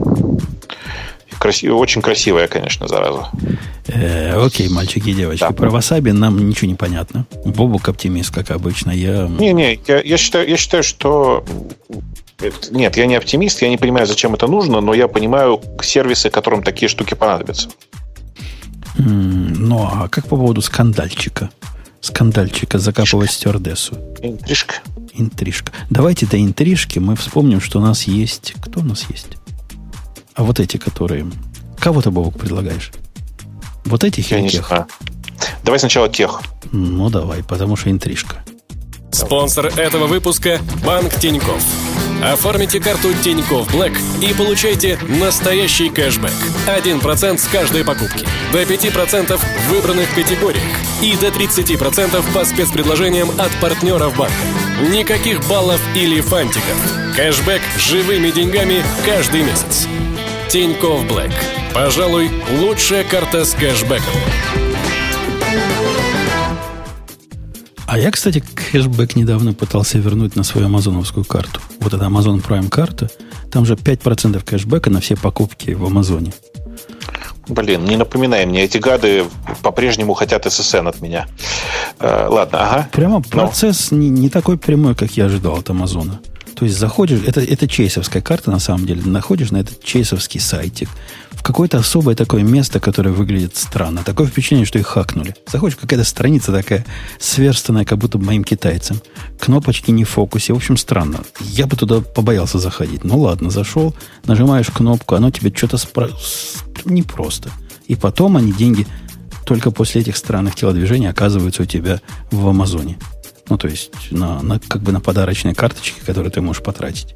[1.39, 3.29] красиво, очень красивая, конечно, зараза.
[3.87, 5.41] Э, окей, мальчики и девочки.
[5.41, 5.51] Да.
[5.51, 7.25] Про васаби нам ничего не понятно.
[7.45, 8.91] Бобук оптимист, как обычно.
[8.91, 9.27] Я...
[9.27, 11.43] Не-не, я, я, считаю, я считаю, что
[12.71, 16.63] нет, я не оптимист, я не понимаю, зачем это нужно, но я понимаю сервисы, которым
[16.63, 17.69] такие штуки понадобятся.
[18.97, 21.49] Ну, а как по поводу скандальчика?
[22.01, 23.95] Скандальчика закапывать стюардессу.
[24.21, 24.75] Интрижка.
[25.13, 25.71] Интрижка.
[25.89, 28.53] Давайте до интрижки мы вспомним, что у нас есть...
[28.61, 29.37] Кто у нас есть?
[30.35, 31.25] А вот эти, которые...
[31.79, 32.91] Кого ты, Бобок, предлагаешь?
[33.85, 34.67] Вот этих Я или тех?
[34.67, 34.87] Знаю.
[35.63, 36.41] Давай сначала тех.
[36.71, 38.43] Ну, давай, потому что интрижка.
[39.11, 41.63] Спонсор этого выпуска– Банк Тиньков.
[42.23, 46.31] Оформите карту Тиньков Блэк и получайте настоящий кэшбэк.
[46.67, 48.25] 1% с каждой покупки.
[48.51, 50.63] До 5% в выбранных категориях.
[51.01, 54.33] И до 30% по спецпредложениям от партнеров банка.
[54.89, 56.77] Никаких баллов или фантиков.
[57.15, 59.87] Кэшбэк живыми деньгами каждый месяц.
[60.49, 61.33] Тиньков Блэк.
[61.73, 64.64] Пожалуй, лучшая карта с кэшбэком.
[67.95, 68.43] А я, кстати,
[68.73, 71.61] кэшбэк недавно пытался вернуть на свою амазоновскую карту.
[71.79, 73.09] Вот эта Amazon Prime карта,
[73.49, 76.33] там же 5% кэшбэка на все покупки в Амазоне.
[77.47, 79.23] Блин, не напоминай мне, эти гады
[79.61, 81.27] по-прежнему хотят SSN от меня.
[82.01, 82.89] Э, ладно, ага.
[82.91, 83.23] Прямо ну.
[83.23, 86.19] процесс не, не такой прямой, как я ожидал от Амазона.
[86.53, 90.89] То есть заходишь, это, это чейсовская карта на самом деле, находишь на этот чейсовский сайтик,
[91.45, 94.03] какое-то особое такое место, которое выглядит странно.
[94.03, 95.35] Такое впечатление, что их хакнули.
[95.45, 96.83] Заходишь, какая-то страница такая
[97.19, 98.99] сверстанная, как будто моим китайцам.
[99.39, 100.53] Кнопочки не в фокусе.
[100.53, 101.19] В общем, странно.
[101.41, 103.03] Я бы туда побоялся заходить.
[103.03, 103.93] Ну ладно, зашел,
[104.25, 106.09] нажимаешь кнопку, оно тебе что-то спро...
[106.83, 107.51] непросто.
[107.85, 108.87] И потом они деньги
[109.45, 112.97] только после этих странных телодвижений оказываются у тебя в Амазоне.
[113.49, 117.15] Ну, то есть на, на, как бы на подарочные карточки, которые ты можешь потратить.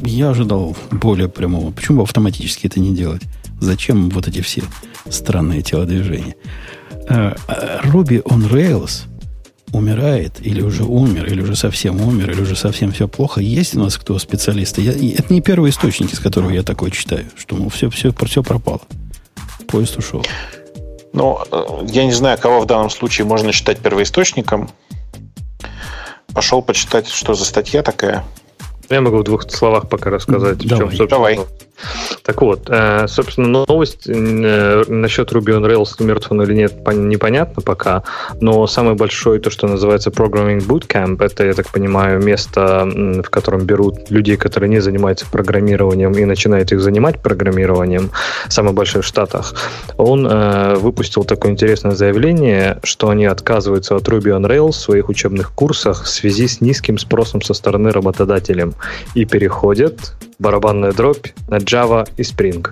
[0.00, 1.72] Я ожидал более прямого.
[1.72, 3.22] Почему бы автоматически это не делать?
[3.60, 4.62] Зачем вот эти все
[5.08, 6.36] странные телодвижения?
[7.08, 9.06] Э, э, Ruby on Rails
[9.72, 13.40] умирает, или уже умер, или уже совсем умер, или уже совсем все плохо.
[13.40, 14.80] Есть у нас кто специалисты?
[14.80, 18.42] Я, это не первый источник, из которого я такое читаю, что мол, все, все, все
[18.42, 18.80] пропало.
[19.66, 20.24] Поезд ушел.
[21.12, 24.70] Ну, э, я не знаю, кого в данном случае можно считать первоисточником.
[26.32, 28.24] Пошел почитать, что за статья такая.
[28.88, 30.58] Я могу в двух словах пока рассказать.
[30.58, 30.88] Давай.
[30.88, 31.40] В чем, Давай.
[32.22, 37.62] Так вот, э, собственно, новость э, насчет Ruby on Rails, мертв он или нет, непонятно
[37.62, 38.02] пока,
[38.40, 42.88] но самый большой, то, что называется Programming Bootcamp, это, я так понимаю, место,
[43.24, 48.10] в котором берут людей, которые не занимаются программированием и начинают их занимать программированием,
[48.48, 49.54] самый большой в Штатах,
[49.96, 55.08] он э, выпустил такое интересное заявление, что они отказываются от Ruby on Rails в своих
[55.08, 58.72] учебных курсах в связи с низким спросом со стороны работодателей
[59.14, 62.68] и переходят барабанная дробь на Java и Spring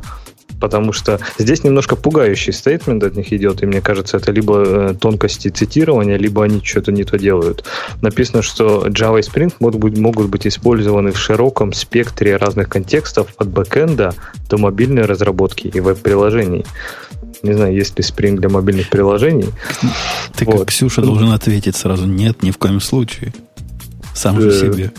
[0.61, 4.95] потому что здесь немножко пугающий стейтмент от них идет, и мне кажется, это либо э,
[4.99, 7.65] тонкости цитирования, либо они что-то не то делают.
[8.03, 13.29] Написано, что Java и Spring могут быть, могут быть использованы в широком спектре разных контекстов
[13.37, 14.15] от бэкэнда
[14.49, 16.65] до мобильной разработки и веб-приложений.
[17.43, 19.51] Не знаю, есть ли Spring для мобильных приложений.
[20.37, 20.61] Ты вот.
[20.61, 23.35] как Ксюша должен ответить сразу, нет, ни в коем случае.
[24.15, 24.93] Сам же э, себе.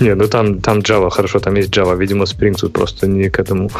[0.00, 3.38] Не, ну там, там Java, хорошо, там есть Java, видимо, Spring тут просто не к
[3.38, 3.70] этому.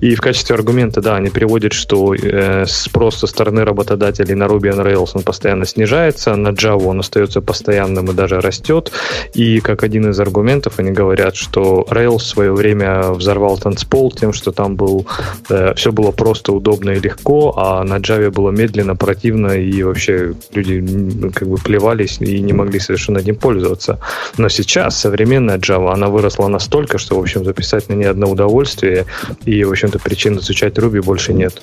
[0.00, 4.70] И в качестве аргумента, да, они приводят, что э, спрос со стороны работодателей на Ruby
[4.72, 8.92] on Rails он постоянно снижается, на Java он остается постоянным и даже растет.
[9.34, 14.32] И как один из аргументов они говорят, что Rails в свое время взорвал танцпол тем,
[14.32, 15.06] что там был,
[15.48, 20.34] э, все было просто удобно и легко, а на Java было медленно, противно, и вообще
[20.52, 23.98] люди как бы плевались и не могли совершенно этим пользоваться.
[24.36, 28.28] Но сейчас современные современная Java, она выросла настолько, что, в общем, записать на ней одно
[28.28, 29.06] удовольствие,
[29.46, 31.62] и, в общем-то, причин изучать Ruby больше нет.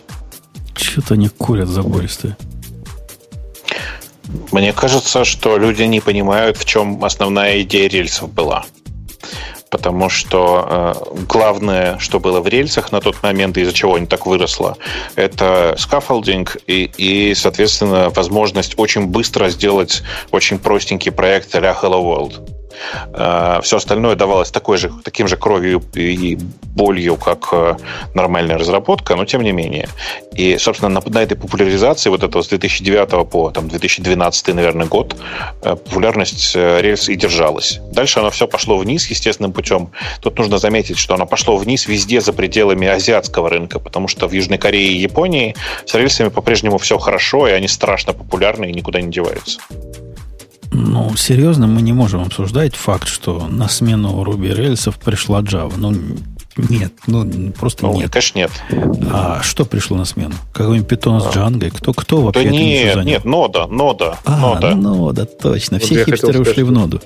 [0.75, 2.35] Что-то они курят забористые.
[4.51, 8.65] Мне кажется, что люди не понимают, в чем основная идея рельсов была.
[9.69, 14.25] Потому что э, главное, что было в рельсах на тот момент, из-за чего они так
[14.25, 14.77] выросло,
[15.15, 22.56] это scaffolding и, и, соответственно, возможность очень быстро сделать очень простенький проект а Hello World.
[23.13, 26.37] Э, Все остальное давалось такой же, таким же кровью и
[26.75, 27.75] болью, как э,
[28.13, 29.87] нормальная разработка, но тем не менее.
[30.33, 35.15] И, собственно, на, на этой популяризации вот этого с 2009 по там, 2012, наверное, год
[35.61, 37.79] э, популярность рельс и держалась.
[37.91, 39.91] Дальше оно все пошло вниз естественным путем.
[40.21, 44.31] Тут нужно заметить, что оно пошло вниз везде за пределами азиатского рынка, потому что в
[44.31, 45.55] Южной Корее и Японии
[45.85, 49.59] с рельсами по-прежнему все хорошо, и они страшно популярны и никуда не деваются.
[50.79, 55.73] Ну, серьезно, мы не можем обсуждать факт, что на смену Ruby рельсов пришла Java.
[55.75, 55.93] Ну,
[56.55, 58.11] нет, ну просто ну, нет.
[58.11, 58.51] Конечно, нет.
[59.11, 60.35] А что пришло на смену?
[60.53, 61.71] Какой-нибудь питон с Джангой?
[61.71, 64.75] Кто, кто вообще да нет, нет, нода, нода, а, нода.
[64.75, 65.77] нода, точно.
[65.77, 67.01] Вот Все хипстеры ушли в ноду.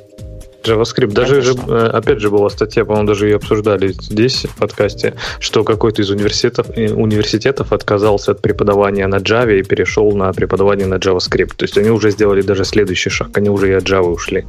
[0.64, 1.12] JavaScript.
[1.14, 5.64] Даже же, э, опять же была статья, по-моему, даже ее обсуждали здесь, в подкасте, что
[5.64, 10.96] какой-то из университетов, э, университетов отказался от преподавания на Java и перешел на преподавание на
[10.96, 11.56] JavaScript.
[11.56, 14.46] То есть они уже сделали даже следующий шаг, они уже и от Java ушли.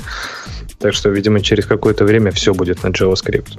[0.78, 3.58] Так что, видимо, через какое-то время все будет на JavaScript.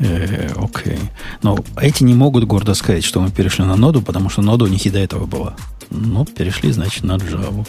[0.00, 0.98] Э, окей.
[1.42, 4.68] Но эти не могут гордо сказать, что мы перешли на ноду, потому что нода у
[4.68, 5.54] них и до этого была.
[5.90, 7.66] Ну, перешли, значит, на Java.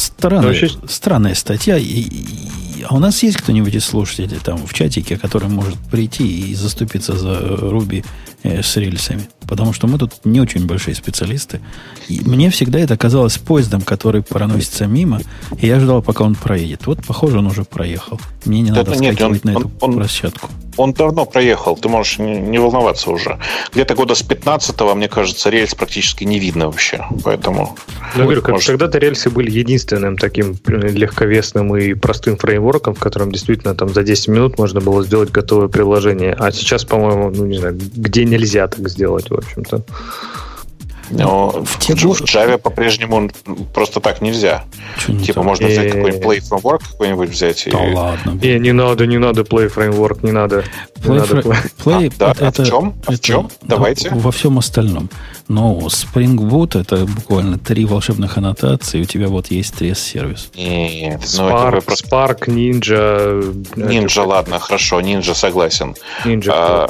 [0.00, 0.70] Странная, вообще...
[0.88, 1.76] странная статья.
[1.76, 6.50] И, и, а у нас есть кто-нибудь из слушателей там в чатике, который может прийти
[6.50, 8.04] и заступиться за Руби
[8.42, 9.28] э, с рельсами?
[9.48, 11.60] Потому что мы тут не очень большие специалисты.
[12.08, 15.20] И мне всегда это казалось поездом, который проносится мимо,
[15.58, 16.86] и я ждал, пока он проедет.
[16.86, 18.20] Вот, похоже, он уже проехал.
[18.44, 20.48] Мне не да, надо нет, скакивать он, на эту он, площадку.
[20.76, 23.38] Он давно проехал, ты можешь не, не волноваться уже.
[23.72, 27.04] Где-то года с 15-го, мне кажется, рельс практически не видно вообще.
[27.24, 27.76] Поэтому...
[28.16, 28.68] Говорю, как, может...
[28.68, 34.28] когда-то рельсы были единственным таким легковесным и простым фреймворком, в котором действительно там за 10
[34.28, 36.34] минут можно было сделать готовое приложение.
[36.38, 39.82] А сейчас, по-моему, ну не знаю, где нельзя так сделать, в общем-то.
[41.10, 43.30] Но в, те в, в Java по-прежнему
[43.74, 44.64] просто так нельзя.
[45.04, 47.68] Чего типа можно взять э, какой-нибудь Play Framework какой-нибудь взять.
[47.70, 47.94] Да и...
[47.94, 48.38] ладно.
[48.40, 50.64] Не, не надо, не надо Play Framework, не надо.
[51.02, 51.72] Play, надо play.
[51.84, 52.94] play а, да, это, а в чем?
[53.06, 53.50] А в чем?
[53.62, 54.10] Давайте.
[54.10, 55.10] Во всем остальном.
[55.48, 60.50] Но Spring Boot это буквально три волшебных аннотации, и у тебя вот есть трес-сервис.
[60.54, 62.06] Нет, Spark, ну это просто...
[62.06, 63.64] Spark, Ninja.
[63.74, 64.22] Ninja, это...
[64.22, 65.96] ладно, хорошо, Ninja согласен.
[66.24, 66.52] Ninja.
[66.54, 66.88] А,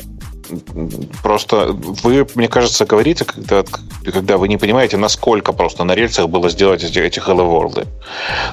[1.23, 3.65] Просто вы, мне кажется, говорите, когда,
[4.05, 7.87] когда вы не понимаете, насколько просто на рельсах было сделать эти, эти Hello World.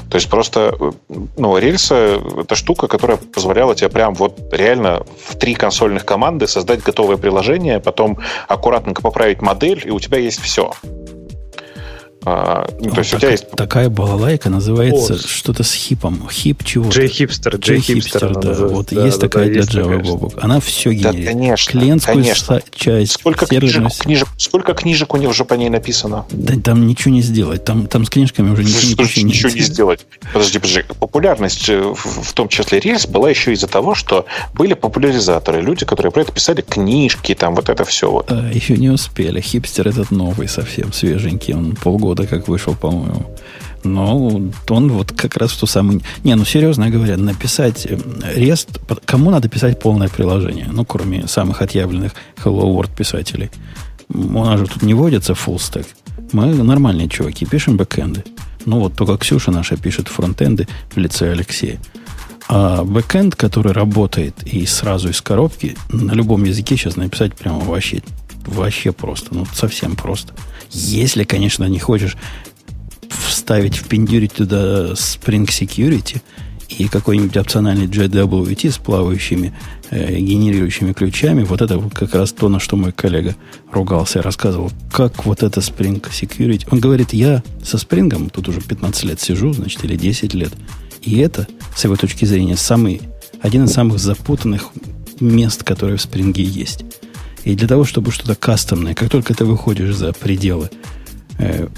[0.09, 0.75] То есть просто
[1.37, 1.93] ну, рельсы—
[2.41, 7.79] это штука, которая позволяла тебе прям вот реально в три консольных команды создать готовое приложение,
[7.79, 8.17] потом
[8.47, 10.71] аккуратненько поправить модель, и у тебя есть все.
[12.25, 13.51] А, ну, то есть так, у тебя есть...
[13.51, 16.27] Такая балалайка называется О, что-то с хипом.
[16.29, 16.89] Хип чего?
[16.89, 17.55] Джей Хипстер.
[17.55, 18.53] Джей Хипстер, да.
[18.53, 20.33] Вот да, есть да, такая да, для Java, Бобок.
[20.41, 21.25] Она все генерит.
[21.25, 21.71] Да, конечно.
[21.71, 22.61] Клиентскую конечно.
[22.75, 23.13] часть.
[23.13, 26.25] Сколько книжек, книжек, сколько книжек у них уже по ней написано?
[26.31, 27.63] Да там ничего не сделать.
[27.63, 29.35] Там, там с книжками уже ничего, что, не починить.
[29.35, 30.05] Ничего не сделать.
[30.33, 30.83] Подожди, подожди.
[30.99, 35.85] Популярность, э, в, в том числе рельс, была еще из-за того, что были популяризаторы, люди,
[35.85, 38.11] которые про это писали книжки, там вот это все.
[38.11, 38.31] Вот.
[38.31, 39.39] А, еще не успели.
[39.39, 41.53] Хипстер этот новый совсем, свеженький.
[41.53, 43.35] Он полгода как вышел, по-моему.
[43.83, 46.01] Но он вот как раз в ту самую...
[46.23, 48.81] Не, ну серьезно говоря, написать REST...
[48.89, 50.67] Э, кому надо писать полное приложение?
[50.71, 52.13] Ну, кроме самых отъявленных
[52.43, 53.49] Hello World писателей.
[54.09, 55.85] У нас же тут не водится full stack.
[56.31, 58.23] Мы нормальные чуваки, пишем бэкэнды.
[58.65, 61.79] Ну, вот только Ксюша наша пишет фронтенды в лице Алексея.
[62.49, 68.01] А бэкэнд, который работает и сразу из коробки, на любом языке сейчас написать прямо вообще,
[68.47, 69.33] вообще просто.
[69.33, 70.33] Ну, совсем просто.
[70.71, 72.17] Если, конечно, не хочешь
[73.09, 76.21] вставить, впендюрить туда Spring Security
[76.69, 79.53] и какой-нибудь опциональный JWT с плавающими,
[79.89, 83.35] э, генерирующими ключами, вот это как раз то, на что мой коллега
[83.71, 86.67] ругался, рассказывал, как вот это Spring Security.
[86.69, 90.51] Он говорит, я со Spring тут уже 15 лет сижу, значит, или 10 лет,
[91.01, 93.01] и это, с его точки зрения, самый,
[93.41, 94.71] один из самых запутанных
[95.21, 96.83] мест, которые в спринге есть.
[97.47, 100.69] И для того, чтобы что-то кастомное, как только ты выходишь за пределы...
[101.39, 101.69] Э,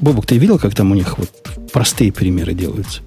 [0.00, 1.28] Бобук, ты видел, как там у них вот
[1.72, 3.00] простые примеры делаются?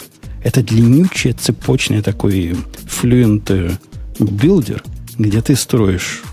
[0.44, 3.78] Это длиннючий, цепочный такой fluent
[4.20, 4.84] builder,
[5.18, 6.24] где ты строишь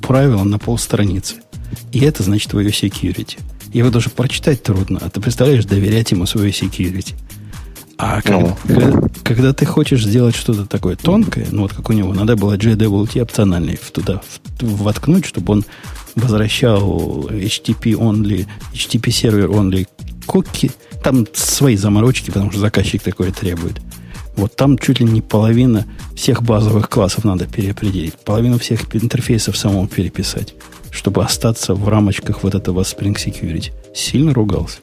[0.00, 1.34] правила на полстраницы.
[1.90, 3.36] И это значит твое security.
[3.72, 7.14] Его даже прочитать трудно, а ты представляешь, доверять ему свое security–
[7.98, 8.56] а ну.
[8.64, 12.56] когда, когда ты хочешь сделать что-то такое тонкое, ну вот как у него, надо было
[12.56, 14.22] JWT опциональный туда
[14.60, 15.64] воткнуть, чтобы он
[16.14, 19.88] возвращал HTTP only, HTTP сервер only
[20.26, 20.70] куки.
[21.02, 23.80] Там свои заморочки, потому что заказчик такое требует.
[24.36, 25.84] Вот там чуть ли не половина
[26.14, 28.14] всех базовых классов надо переопределить.
[28.14, 30.54] Половину всех интерфейсов самому переписать,
[30.92, 33.72] чтобы остаться в рамочках вот этого Spring Security.
[33.92, 34.78] Сильно ругался.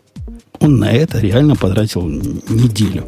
[0.66, 3.06] Он на это реально потратил неделю.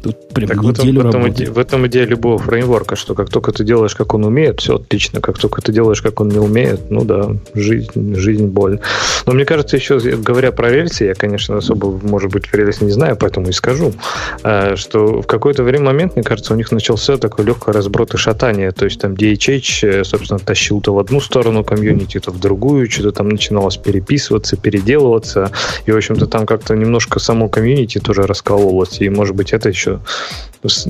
[0.00, 1.48] Тут прям так неделю в этом, работает.
[1.50, 5.20] В этом идея любого фреймворка, что как только ты делаешь, как он умеет, все отлично.
[5.20, 8.80] Как только ты делаешь, как он не умеет, ну да, жизнь, жизнь боль.
[9.26, 13.16] Но мне кажется, еще говоря про рельсы, я, конечно, особо, может быть, рельсы не знаю,
[13.16, 13.92] поэтому и скажу,
[14.42, 18.16] э, что в какой-то время момент, мне кажется, у них начался такой легкий разброд и
[18.16, 18.72] шатание.
[18.72, 22.90] То есть там DHH, э, собственно, тащил то в одну сторону комьюнити, то в другую,
[22.90, 25.50] что-то там начиналось переписываться, переделываться.
[25.86, 29.00] И, в общем-то, там как-то немножко само комьюнити тоже раскололось.
[29.00, 30.00] И, может быть, это еще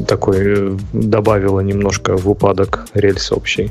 [0.07, 3.71] такой э, добавило немножко в упадок рельс общий.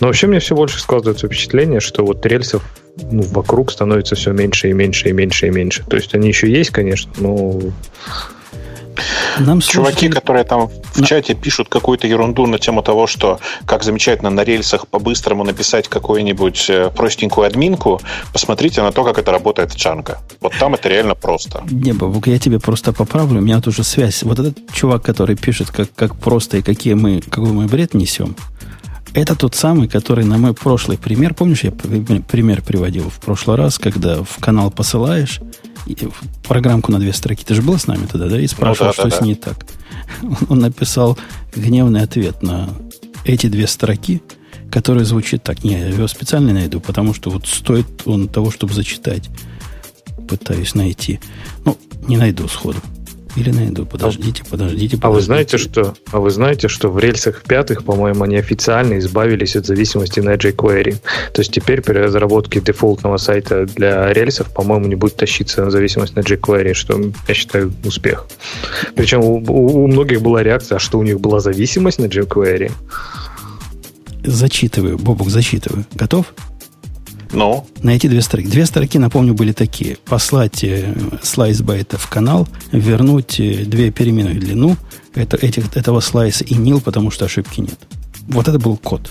[0.00, 2.62] Но вообще мне все больше складывается впечатление, что вот рельсов
[2.96, 5.84] ну, вокруг становится все меньше и меньше и меньше и меньше.
[5.88, 7.60] То есть они еще есть, конечно, но
[9.38, 10.10] нам Чуваки, слушали...
[10.12, 11.06] которые там в на...
[11.06, 16.66] чате пишут какую-то ерунду на тему того, что как замечательно на рельсах по-быстрому написать какую-нибудь
[16.68, 18.00] э, простенькую админку,
[18.32, 20.16] посмотрите на то, как это работает в Django.
[20.40, 21.62] Вот там это реально просто.
[21.70, 23.38] Не, Бабук, я тебе просто поправлю.
[23.38, 24.22] У меня тут уже связь.
[24.22, 28.36] Вот этот чувак, который пишет, как, как просто и какие мы, какой мы бред несем,
[29.14, 33.78] это тот самый, который на мой прошлый пример, помнишь, я пример приводил в прошлый раз,
[33.78, 35.40] когда в канал посылаешь,
[36.46, 37.44] программку на две строки.
[37.44, 38.40] Ты же был с нами тогда, да?
[38.40, 39.66] И спрашивал, ну, да, что да, с ней так.
[40.48, 41.18] Он написал
[41.54, 42.68] гневный ответ на
[43.24, 44.22] эти две строки,
[44.70, 45.64] который звучит так.
[45.64, 49.30] Не, я его специально найду, потому что вот стоит он того, чтобы зачитать.
[50.28, 51.20] Пытаюсь найти.
[51.64, 52.78] Ну, не найду сходу.
[53.36, 53.84] Или найду.
[53.84, 54.98] Подождите, подождите, подождите.
[55.02, 59.56] А вы знаете, что, а вы знаете, что в рельсах пятых, по-моему, они официально избавились
[59.56, 60.96] от зависимости на jQuery.
[61.32, 66.14] То есть теперь при разработке дефолтного сайта для рельсов, по-моему, не будет тащиться на зависимость
[66.14, 68.26] на jQuery, что я считаю успех.
[68.94, 72.70] Причем у, у, у многих была реакция, а что у них была зависимость на jQuery.
[74.22, 75.84] Зачитываю, Бобук, зачитываю.
[75.94, 76.32] Готов?
[77.32, 77.66] Ну?
[77.82, 78.46] На эти две строки.
[78.46, 79.96] Две строки, напомню, были такие.
[80.04, 84.76] Послать э, слайс байта в канал, вернуть э, две перемены в длину
[85.14, 87.78] это, этих, этого слайса и nil, потому что ошибки нет.
[88.28, 89.10] Вот это был код.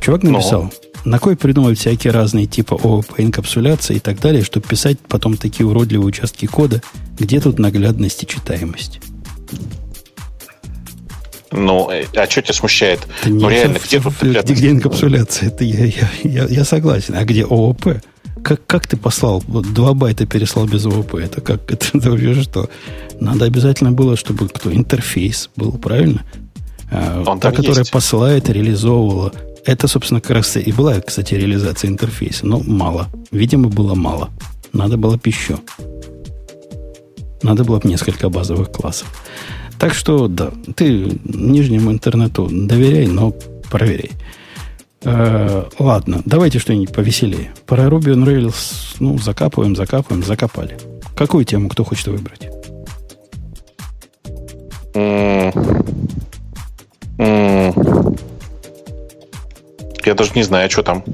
[0.00, 0.32] Чувак ну?
[0.32, 0.70] написал, ну?
[1.04, 5.66] на кой придумывать всякие разные типа ООП, инкапсуляции и так далее, чтобы писать потом такие
[5.66, 6.82] уродливые участки кода,
[7.18, 9.00] где тут наглядность и читаемость.
[11.56, 13.00] Ну, а что тебя смущает?
[13.24, 15.48] Да ну, реально, где тут где, где инкапсуляция?
[15.48, 17.14] Это я, я, я, я согласен.
[17.14, 18.00] А где ООП?
[18.42, 19.42] Как, как ты послал?
[19.46, 21.14] Вот два байта переслал без ООП.
[21.14, 21.60] Это как?
[21.72, 22.68] Это, это вообще что?
[23.20, 24.72] Надо обязательно было, чтобы кто?
[24.72, 26.24] Интерфейс был, правильно?
[26.90, 27.92] А, Он та, которая есть.
[27.92, 29.32] посылает, реализовывала.
[29.64, 32.46] Это, собственно, как раз и была, кстати, реализация интерфейса.
[32.46, 33.08] Но мало.
[33.30, 34.30] Видимо, было мало.
[34.72, 35.60] Надо было пищу.
[37.42, 39.08] Надо было несколько базовых классов.
[39.78, 43.34] Так что, да, ты нижнему интернету доверяй, но
[43.70, 44.12] проверяй.
[45.02, 47.52] Э, ладно, давайте что-нибудь повеселее.
[47.66, 50.78] Про Ruby on Rails, ну, закапываем, закапываем, закопали.
[51.16, 52.48] Какую тему кто хочет выбрать?
[60.04, 61.04] Я даже не знаю, что там.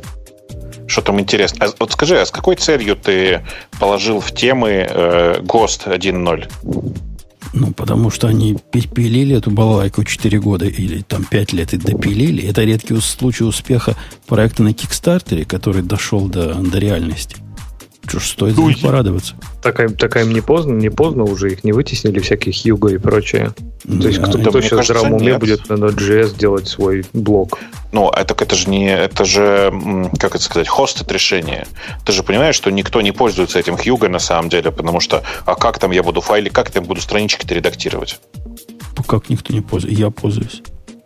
[0.86, 1.66] Что там интересно.
[1.66, 3.42] А, вот скажи, а с какой целью ты
[3.78, 7.09] положил в темы э, ГОСТ 1.0?
[7.52, 12.44] Ну, потому что они пилили эту балалайку 4 года или там 5 лет и допилили.
[12.44, 13.96] Это редкий случай успеха
[14.26, 17.36] проекта на Кикстартере, который дошел до, до реальности.
[18.06, 19.34] Что ж, стоит за них порадоваться.
[19.62, 23.52] Так, так им не поздно, не поздно уже их не вытеснили всяких Юго и прочее.
[23.84, 27.58] То есть кто-то Да, сейчас в кажется, здравом уме будет на Node.js делать свой блок.
[27.92, 29.72] Ну, это, это же не, это же,
[30.18, 31.66] как это сказать, хостед решение.
[32.04, 35.54] Ты же понимаешь, что никто не пользуется этим Hugo на самом деле, потому что, а
[35.54, 38.18] как там я буду файлы, как там буду странички-то редактировать?
[38.96, 40.00] Ну, Как никто не пользуется?
[40.00, 40.62] Я пользуюсь.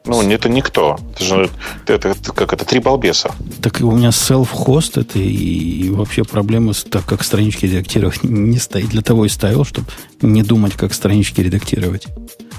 [0.07, 0.99] Ну, это никто.
[1.15, 1.51] Это же,
[1.87, 3.35] это, это как это, три балбеса.
[3.63, 8.91] Так у меня self-host это и, и вообще проблема, так как странички редактировать не стоит.
[8.91, 9.87] Для того и ставил, чтобы
[10.21, 12.07] не думать, как странички редактировать.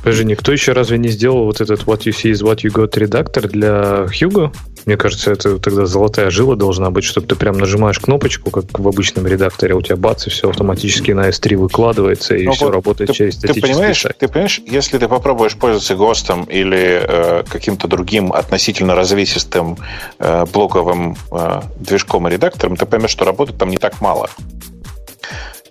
[0.06, 2.92] Подожди, никто еще разве не сделал вот этот What You See is What You Got
[3.00, 4.56] редактор для Hugo?
[4.86, 8.88] Мне кажется, это тогда золотая жила должна быть, чтобы ты прям нажимаешь кнопочку, как в
[8.88, 12.74] обычном редакторе, у тебя бац, и все автоматически на S3 выкладывается, и Ну все вот
[12.76, 14.18] работает ты, через ты статический понимаешь, сайт.
[14.20, 19.76] ты понимаешь, если ты попробуешь пользоваться ГОСТом или э, каким-то другим относительно развесистым
[20.20, 24.30] э, блоковым э, движком и редактором, ты поймешь, что работы там не так мало.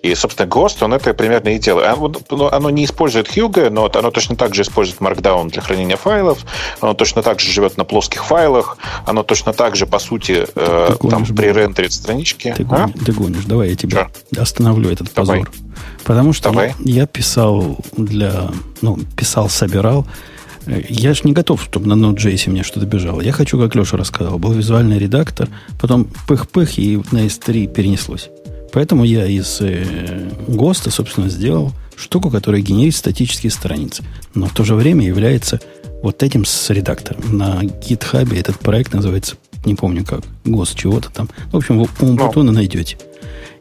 [0.05, 1.87] И, собственно, ГОСТ, он это примерно и делает.
[1.87, 5.97] Оно, ну, оно не использует Hugo, но оно точно так же использует Markdown для хранения
[5.97, 6.45] файлов,
[6.79, 8.77] оно точно так же живет на плоских файлах,
[9.07, 12.53] оно точно так же, по сути, э, Ты там гонишь, пререндерит странички.
[12.55, 12.65] Ты, А?
[12.87, 13.45] гонишь, ты гонишь.
[13.45, 15.39] Давай я тебя остановлю этот Давай.
[15.39, 15.51] позор.
[16.03, 16.75] Потому что Давай.
[16.79, 18.51] я писал для...
[18.81, 20.05] Ну, писал, собирал.
[20.67, 23.21] Я же не готов, чтобы на Node.js мне что-то бежало.
[23.21, 25.47] Я хочу, как Леша рассказал, был визуальный редактор,
[25.79, 28.29] потом пых-пых, и на S3 перенеслось.
[28.75, 34.03] Поэтому я из э, ГОСТа, собственно, сделал штуку, которая генерит статические страницы,
[34.33, 35.61] но в то же время является
[36.03, 37.37] вот этим с редактором.
[37.37, 41.29] На GitHub этот проект называется, не помню как, ГОСТ чего-то там.
[41.53, 42.97] В общем, вы у Умпутуна найдете.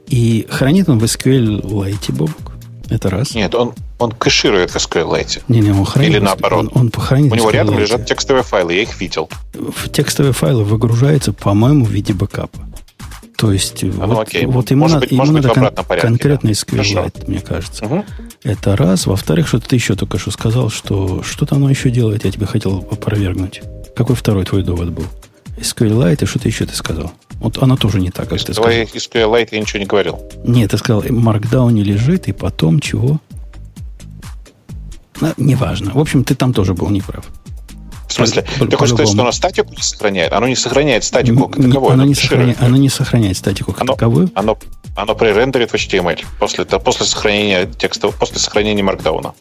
[0.08, 2.52] И хранит он в SQL Lite, Бобок.
[2.90, 3.36] Это раз.
[3.36, 5.42] Нет, он, он кэширует в SQLite.
[5.46, 6.10] Не, не, он хранит.
[6.10, 6.72] Или наоборот.
[6.74, 7.80] Он, он похоронит У него рядом SQLite.
[7.80, 9.30] лежат текстовые файлы, я их видел.
[9.52, 12.58] В текстовые файлы выгружается, по-моему, в виде бэкапа.
[13.36, 14.46] То есть, ну вот, окей.
[14.46, 16.54] вот ему, Может надо, быть- ему может быть, надо в кон- порядке, конкретно да.
[16.54, 17.84] SQLite, мне кажется.
[17.84, 18.04] Мгм.
[18.44, 19.06] Это раз.
[19.06, 22.86] Во-вторых, что ты еще только что сказал, что что-то оно еще делает, я тебе хотел
[22.90, 23.62] опровергнуть.
[23.96, 25.04] Какой второй твой довод был?
[25.58, 27.12] SQLite и что-то еще ты сказал?
[27.40, 28.70] Вот оно тоже не так, как ты сказал.
[28.70, 30.20] SQLite я ничего не говорил.
[30.44, 33.20] Нет, ты сказал, Markdown не лежит, и потом чего?
[35.20, 35.92] Ну, неважно.
[35.94, 37.24] В общем, ты там тоже был неправ.
[38.14, 40.32] В смысле, По- ты хочешь сказать, что оно статику не сохраняет?
[40.32, 41.92] Оно не сохраняет статику как таковую.
[41.92, 44.30] оно, оно не сохраняет, оно не сохраняет статику как Оно- таковую.
[44.34, 44.56] Оно,
[44.96, 49.34] оно пререндерит в HTML после, после сохранения текста, после сохранения маркдауна.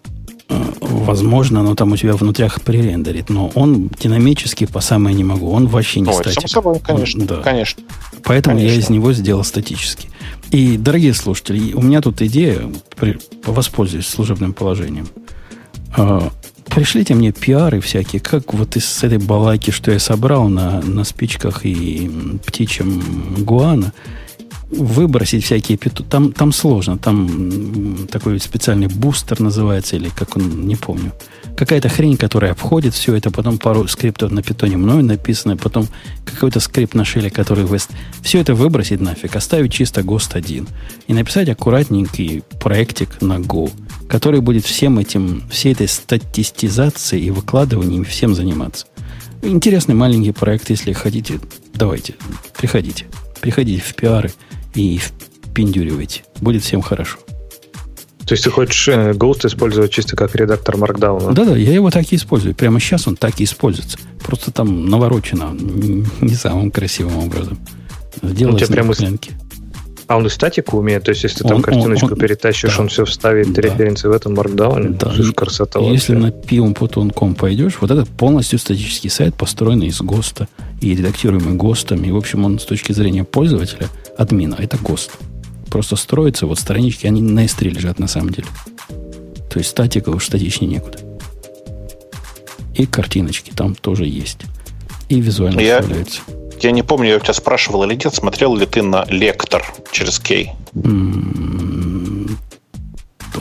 [0.50, 5.52] Э, Возможно, оно там у тебя внутрях пререндерит, но он динамически по самое не могу.
[5.52, 6.50] Он вообще не Ну, это статик.
[6.50, 7.22] само собой, конечно.
[7.22, 7.36] Он- да.
[7.42, 7.84] конечно.
[8.24, 8.82] Поэтому я Конечно.
[8.86, 10.10] из него сделал статический.
[10.50, 15.08] И, дорогие слушатели, у меня тут идея, при- воспользуюсь служебным положением.
[16.76, 21.66] Пришлите мне пиары всякие, как вот из этой балайки, что я собрал на, на спичках
[21.66, 22.10] и
[22.44, 23.94] птичьем гуана,
[24.72, 26.04] выбросить всякие питу.
[26.04, 26.98] Там, там сложно.
[26.98, 31.12] Там такой специальный бустер называется, или как он, не помню.
[31.56, 35.88] Какая-то хрень, которая обходит все это, потом пару скриптов на питоне мною написано, потом
[36.26, 37.78] какой-то скрипт на шеле, который вы...
[38.24, 40.68] Все это выбросить нафиг, оставить чисто ГОСТ 1
[41.06, 43.72] и написать аккуратненький проектик на Go,
[44.08, 48.88] который будет всем этим, всей этой статистизацией и выкладыванием всем заниматься.
[49.42, 51.40] Интересный маленький проект, если хотите,
[51.74, 52.16] давайте,
[52.58, 53.06] приходите.
[53.42, 54.32] Приходите в пиары
[54.74, 56.24] и впендюривайте.
[56.40, 57.18] Будет всем хорошо.
[58.26, 61.34] То есть ты хочешь э, Ghost использовать чисто как редактор Markdown?
[61.34, 62.56] Да-да, я его так и использую.
[62.56, 63.98] Прямо сейчас он так и используется.
[64.24, 67.60] Просто там наворочено не самым красивым образом.
[68.22, 69.32] Сделать тебя прямо пленки.
[70.14, 71.04] А он и статику умеет?
[71.06, 72.82] То есть если ты там Он- картиночку он- он- перетащишь, да.
[72.84, 73.62] он все вставит, Да.
[73.64, 74.96] референсы в этом Markdown?
[75.00, 75.12] Да.
[75.12, 76.28] Слушай, красота Если вообще.
[76.28, 76.28] на
[76.72, 80.48] pium.com пойдешь, вот это полностью статический сайт, построенный из ГОСТа
[80.82, 82.04] и редактируемый ГОСТом.
[82.04, 85.14] И, в общем, он с точки зрения пользователя, админа, это ГОСТ.
[85.72, 88.48] Просто строится, вот странички, они на S3 лежат на самом деле.
[89.50, 91.00] То есть статика уж статичнее некуда.
[92.76, 94.42] И картиночки там тоже есть.
[95.10, 96.22] И визуально Я- вставляются.
[96.64, 100.18] Я не помню, я у тебя спрашивал или нет, смотрел ли ты на лектор через
[100.18, 100.52] кей?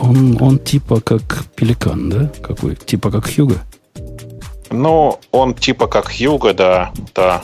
[0.01, 2.29] Он, он типа как пеликан, да?
[2.41, 2.75] Какой?
[2.75, 3.61] Типа как Хьюго?
[4.71, 7.43] Ну, он типа как Хьюго, да, да.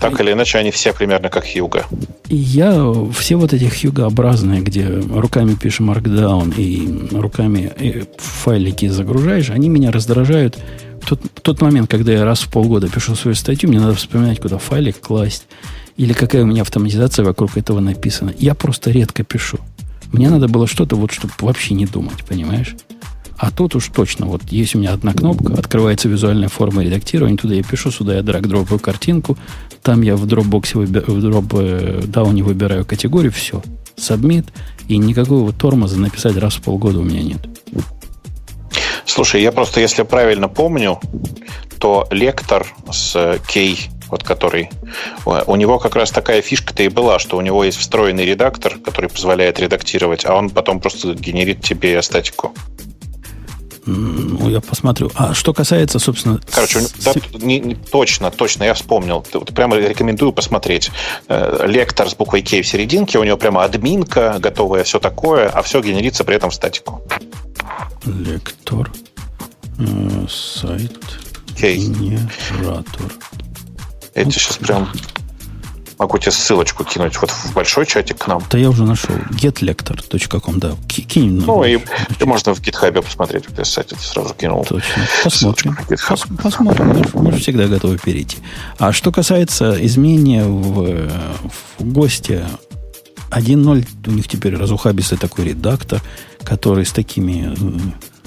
[0.00, 1.84] Так или иначе, они все примерно как Хьюго.
[2.28, 9.50] И я все вот эти хьюгообразные, где руками пишем Markdown и руками э, файлики загружаешь,
[9.50, 10.58] они меня раздражают.
[11.06, 14.58] Тот, тот момент, когда я раз в полгода пишу свою статью, мне надо вспоминать, куда
[14.58, 15.46] файлик класть.
[15.96, 18.34] Или какая у меня автоматизация вокруг этого написана.
[18.38, 19.58] Я просто редко пишу.
[20.12, 22.74] Мне надо было что-то, вот, чтобы вообще не думать, понимаешь?
[23.38, 27.54] А тут уж точно, вот есть у меня одна кнопка, открывается визуальная форма редактирования, туда
[27.54, 29.36] я пишу, сюда я драг-дропаю картинку,
[29.82, 33.62] там я в дропбоксе, выби- в дропдауне выбираю категорию, все,
[33.98, 34.46] submit,
[34.88, 37.46] и никакого тормоза написать раз в полгода у меня нет.
[39.16, 41.00] Слушай, я просто, если правильно помню,
[41.78, 44.68] то лектор с кей, вот который,
[45.24, 49.08] у него как раз такая фишка-то и была, что у него есть встроенный редактор, который
[49.08, 52.52] позволяет редактировать, а он потом просто генерит тебе статику.
[53.86, 55.10] Ну, я посмотрю.
[55.14, 56.38] А что касается, собственно...
[56.52, 56.92] Короче, с...
[57.02, 59.24] да, не, не, точно, точно, я вспомнил.
[59.32, 60.90] Вот прямо рекомендую посмотреть.
[61.28, 65.62] Э, лектор с буквой К в серединке, у него прямо админка готовая, все такое, а
[65.62, 67.00] все генерится при этом в статику.
[68.04, 68.90] Лектор.
[69.78, 70.98] Э, сайт.
[71.56, 71.78] Кей.
[71.78, 73.12] Генератор.
[74.14, 74.90] Я тебе сейчас прям
[75.98, 78.42] Могу тебе ссылочку кинуть вот в большой чатик к нам.
[78.50, 79.14] Да я уже нашел.
[79.30, 80.72] getlector.com, да.
[80.88, 81.42] Кинь.
[81.46, 83.48] Ну, и, и можно в гитхабе посмотреть.
[83.48, 84.62] Вот я сайт это сразу кинул.
[84.66, 85.08] Точно.
[85.24, 85.78] Посмотрим.
[86.06, 86.88] Пос, посмотрим.
[86.88, 88.36] Мы, мы же всегда готовы перейти.
[88.78, 91.08] А что касается изменения в,
[91.78, 92.44] в гости
[93.30, 96.02] 1.0, у них теперь разухабистый такой редактор,
[96.46, 97.54] который с такими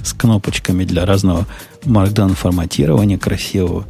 [0.03, 1.45] с кнопочками для разного
[1.83, 3.85] markdown форматирования красивого.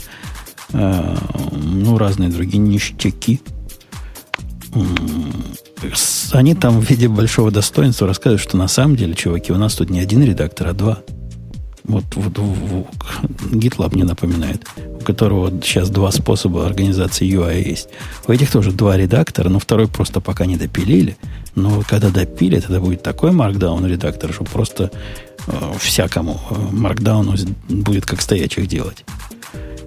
[0.74, 1.18] Э,
[1.52, 3.42] ну, разные другие ништяки
[6.34, 9.90] они там в виде большого достоинства рассказывают, что на самом деле, чуваки, у нас тут
[9.90, 11.00] не один редактор, а два.
[11.90, 12.88] Вот, вот, вот
[13.52, 14.64] GitLab мне напоминает,
[15.02, 17.90] у которого сейчас два способа организации UI есть.
[18.28, 21.18] У этих тоже два редактора, но второй просто пока не допилили.
[21.56, 24.92] Но когда допилят, это будет такой Markdown редактор, что просто
[25.48, 29.04] э, всякому э, Markdown будет как стоячих делать.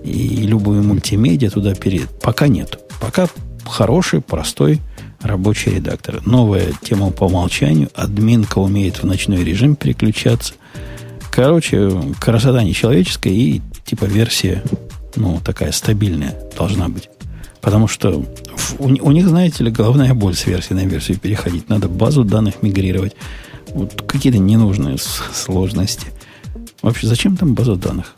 [0.03, 2.11] И любую мультимедиа туда перед...
[2.21, 2.81] Пока нет.
[3.01, 3.29] Пока
[3.65, 4.81] хороший, простой
[5.21, 6.21] рабочий редактор.
[6.27, 7.91] Новая тема по умолчанию.
[7.95, 10.55] Админка умеет в ночной режим переключаться.
[11.33, 11.91] Короче,
[12.21, 14.63] красота нечеловеческая и типа версия,
[15.17, 17.09] ну, такая стабильная должна быть.
[17.63, 18.25] Потому что
[18.79, 21.69] у, у них, знаете ли, головная боль с версии на версию переходить.
[21.69, 23.17] Надо базу данных мигрировать.
[23.71, 26.09] Вот какие-то ненужные сложности.
[26.83, 28.15] Вообще, зачем там база данных?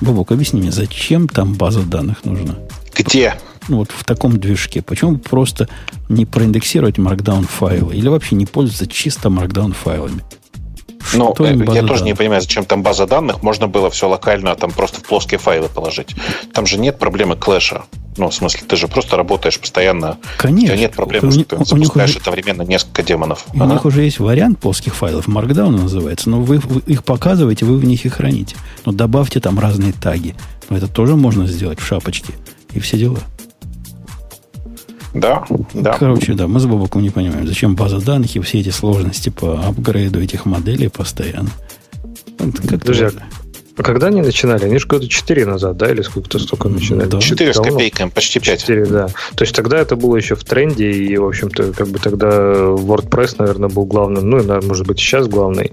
[0.00, 2.56] Бабок, объясни мне, зачем там база данных нужна?
[2.96, 3.34] Где?
[3.68, 4.82] ну, вот в таком движке?
[4.82, 5.68] Почему просто
[6.08, 7.94] не проиндексировать Markdown файлы?
[7.94, 10.24] Или вообще не пользоваться чисто Markdown файлами?
[11.14, 12.02] Ну, э, я тоже данных?
[12.02, 13.42] не понимаю, зачем там база данных.
[13.42, 16.14] Можно было все локально там просто в плоские файлы положить.
[16.52, 17.82] Там же нет проблемы клэша.
[18.16, 20.18] Ну, в смысле, ты же просто работаешь постоянно.
[20.36, 20.64] Конечно.
[20.64, 23.46] У тебя нет проблемы, у, что ты запускаешь уже, одновременно несколько демонов.
[23.54, 23.72] У ага.
[23.72, 25.28] них уже есть вариант плоских файлов.
[25.28, 26.28] Markdown называется.
[26.28, 28.56] Но вы, вы их показываете, вы в них и храните.
[28.84, 30.34] Но добавьте там разные таги.
[30.68, 32.34] Но это тоже можно сделать в шапочке.
[32.72, 33.18] И все дела.
[35.14, 35.96] Да, да.
[35.98, 39.60] Короче, да, мы с Бобоком не понимаем, зачем база данных и все эти сложности по
[39.66, 41.50] апгрейду этих моделей постоянно.
[42.68, 43.39] Как Друзья, а
[43.82, 44.64] когда они начинали?
[44.64, 47.08] Они же года 4 назад, да, или сколько-то столько начинали?
[47.08, 47.20] Да.
[47.20, 48.60] 4 с копейками, почти 5.
[48.60, 49.08] 4, да.
[49.34, 53.36] То есть тогда это было еще в тренде, и, в общем-то, как бы тогда WordPress,
[53.38, 55.72] наверное, был главным, ну, и, может быть, сейчас главный.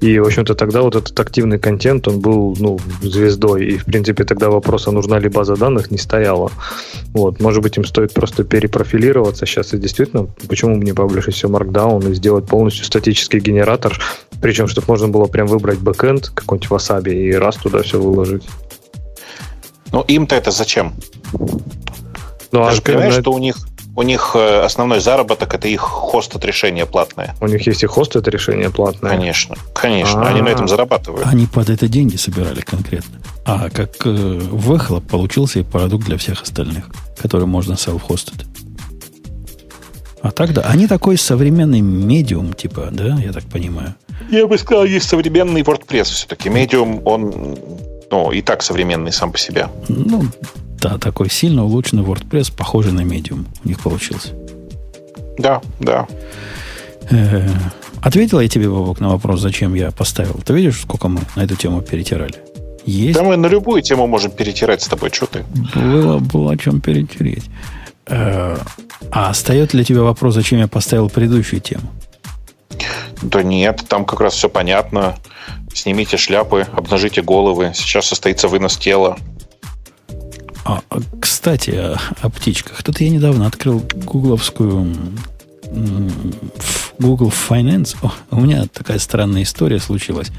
[0.00, 3.66] И, в общем-то, тогда вот этот активный контент, он был, ну, звездой.
[3.66, 6.50] И, в принципе, тогда вопрос, а нужна ли база данных, не стояло.
[7.12, 9.74] Вот, может быть, им стоит просто перепрофилироваться сейчас.
[9.74, 13.98] И действительно, почему бы не паблишить все Markdown и сделать полностью статический генератор,
[14.40, 18.44] причем, чтобы можно было прям выбрать бэкэнд, какой-нибудь Wasabi, и раз туда все выложить.
[19.92, 20.94] Ну, им-то это зачем?
[21.32, 23.56] Ну, Ты а же понимаешь, что у них
[23.96, 27.34] у них э, основной заработок это их хост от решения платное.
[27.40, 29.10] У них есть и хост от решения платное.
[29.10, 30.20] Конечно, конечно.
[30.20, 30.30] А-а-а.
[30.30, 31.26] Они на этом зарабатывают.
[31.26, 33.18] Они под это деньги собирали конкретно.
[33.44, 36.84] А как э, выхлоп получился и продукт для всех остальных,
[37.20, 38.46] который можно селф-хостить.
[40.22, 43.96] А тогда они такой современный медиум, типа, да, я так понимаю.
[44.30, 46.48] Я бы сказал, есть современный WordPress все-таки.
[46.48, 47.56] Медиум, он
[48.10, 49.68] ну, и так современный сам по себе.
[49.88, 50.24] Ну,
[50.80, 54.28] да, такой сильно улучшенный WordPress, похожий на Medium у них получился.
[55.38, 56.06] Да, да.
[57.10, 57.48] Э-э-
[58.00, 60.40] ответила я тебе, Бобок, на вопрос, зачем я поставил.
[60.44, 62.34] Ты видишь, сколько мы на эту тему перетирали?
[62.84, 63.18] Есть.
[63.18, 65.10] Да мы на любую тему можем перетирать с тобой.
[65.12, 65.44] Что ты?
[65.74, 67.44] Было, было о чем перетереть.
[68.06, 68.58] Э-э-
[69.10, 71.90] а остается для тебя вопрос, зачем я поставил предыдущую тему?
[73.22, 75.16] Да нет, там как раз все понятно.
[75.72, 77.72] Снимите шляпы, обнажите головы.
[77.74, 79.18] Сейчас состоится вынос тела.
[80.64, 82.82] А, а кстати, о, о птичках.
[82.82, 84.94] Тут я недавно открыл гугловскую
[86.98, 87.96] Google Finance.
[88.02, 90.30] О, у меня такая странная история случилась.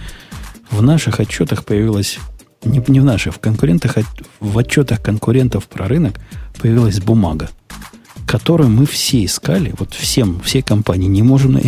[0.70, 2.20] В наших отчетах появилась
[2.64, 3.96] не, не в наших, в конкурентах,
[4.40, 6.20] в отчетах конкурентов про рынок
[6.62, 7.50] появилась бумага,
[8.28, 11.60] которую мы все искали, вот всем, все компании не можем,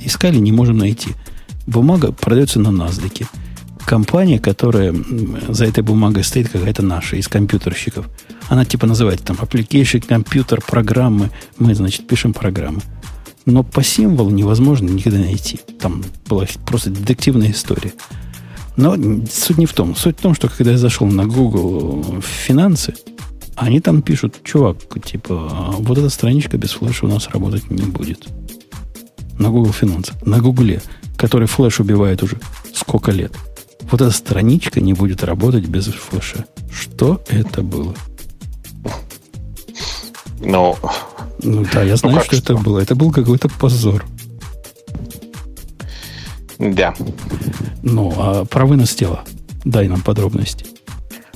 [0.00, 1.10] искали, не можем найти.
[1.66, 3.26] Бумага продается на NASDAQ.
[3.84, 4.94] Компания, которая
[5.48, 8.08] за этой бумагой стоит, какая-то наша, из компьютерщиков.
[8.48, 11.30] Она типа называется там application, компьютер, программы.
[11.58, 12.80] Мы, значит, пишем программы.
[13.46, 15.60] Но по символу невозможно никогда найти.
[15.80, 17.92] Там была просто детективная история.
[18.76, 18.94] Но
[19.30, 19.96] суть не в том.
[19.96, 22.94] Суть в том, что когда я зашел на Google в финансы,
[23.56, 28.28] они там пишут, чувак, типа, вот эта страничка без флеша у нас работать не будет.
[29.38, 30.12] На Google Финансы.
[30.22, 30.82] На Гугле,
[31.16, 32.38] который флеш убивает уже
[32.74, 33.32] сколько лет.
[33.90, 36.44] Вот эта страничка не будет работать без флеша.
[36.70, 37.94] Что это было?
[40.40, 40.76] Ну,
[41.42, 42.80] ну да, я знаю, ну, что, что это было.
[42.80, 44.04] Это был какой-то позор.
[46.58, 46.94] Да.
[47.82, 49.24] Ну, а про вынос тела.
[49.64, 50.66] Дай нам подробности.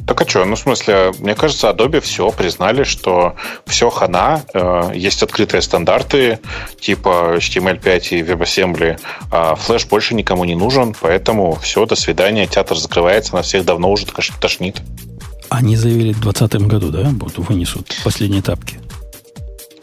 [0.07, 0.45] Так а что?
[0.45, 6.41] Ну, в смысле, мне кажется, Adobe все признали, что все хана, э, есть открытые стандарты
[6.81, 9.01] типа HTML5 и WebAssembly,
[9.31, 13.91] а Flash больше никому не нужен, поэтому все, до свидания, театр закрывается, на всех давно
[13.91, 14.07] уже
[14.41, 14.83] тошнит.
[15.49, 18.81] Они заявили в 2020 году, да, будут вынесут последние тапки?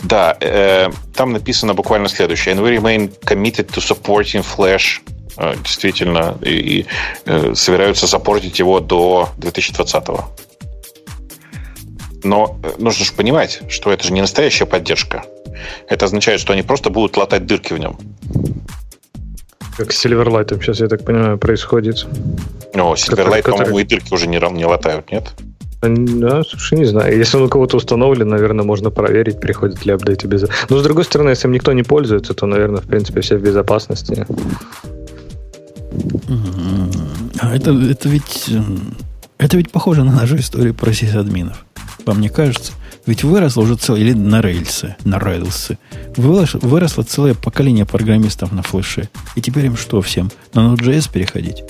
[0.04, 2.56] Да, э, там написано буквально следующее.
[2.56, 5.02] And we remain committed to supporting Flash
[5.64, 6.86] действительно и, и
[7.26, 10.30] э, собираются запортить его до 2020-го.
[12.24, 15.24] Но э, нужно же понимать, что это же не настоящая поддержка.
[15.88, 17.98] Это означает, что они просто будут латать дырки в нем.
[19.78, 22.06] Как с Silverlight сейчас, я так понимаю, происходит.
[22.74, 23.42] Ну, Silverlight, который...
[23.42, 25.34] по-моему, и дырки уже не, не латают, нет?
[25.82, 27.18] Да, слушай, не знаю.
[27.18, 30.46] Если он у кого-то установлен, наверное, можно проверить, приходит ли апдейты без...
[30.68, 33.42] Но, с другой стороны, если им никто не пользуется, то, наверное, в принципе, все в
[33.42, 34.28] безопасности.
[37.40, 38.50] А это, это ведь
[39.40, 41.66] это ведь похоже на нашу историю про сисадминов.
[42.06, 42.74] Вам не кажется?
[43.06, 45.78] Ведь выросло уже целое, или на рельсы, на рельсы,
[46.18, 49.10] выросло целое поколение программистов на флеше.
[49.36, 50.30] И теперь им что всем?
[50.54, 51.64] На Node.js переходить?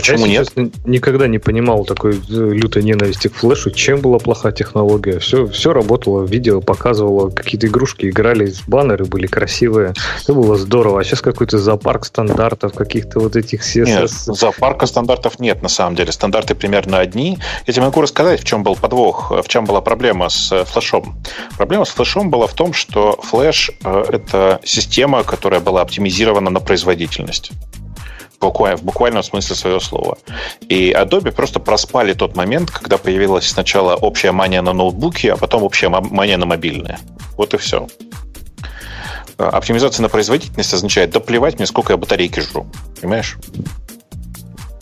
[0.00, 0.86] Почему я, нет?
[0.86, 3.70] никогда не понимал такой лютой ненависти к флешу.
[3.70, 5.18] Чем была плохая технология?
[5.18, 9.94] Все, все работало, видео показывало, какие-то игрушки играли, баннеры были красивые.
[10.22, 11.00] Это было здорово.
[11.00, 13.84] А сейчас какой-то зоопарк стандартов, каких-то вот этих CSS.
[13.84, 16.12] Нет, зоопарка стандартов нет, на самом деле.
[16.12, 17.38] Стандарты примерно одни.
[17.66, 21.22] Я тебе могу рассказать, в чем был подвох, в чем была проблема с э, флешом.
[21.56, 26.60] Проблема с флешом была в том, что флеш э,— это система, которая была оптимизирована на
[26.60, 27.52] производительность
[28.40, 30.18] буквально, в буквальном смысле своего слова.
[30.68, 35.62] И Adobe просто проспали тот момент, когда появилась сначала общая мания на ноутбуке, а потом
[35.62, 36.98] общая мания на мобильные.
[37.36, 37.86] Вот и все.
[39.38, 42.66] А, оптимизация на производительность означает, да плевать мне, сколько я батарейки жру.
[43.00, 43.36] Понимаешь?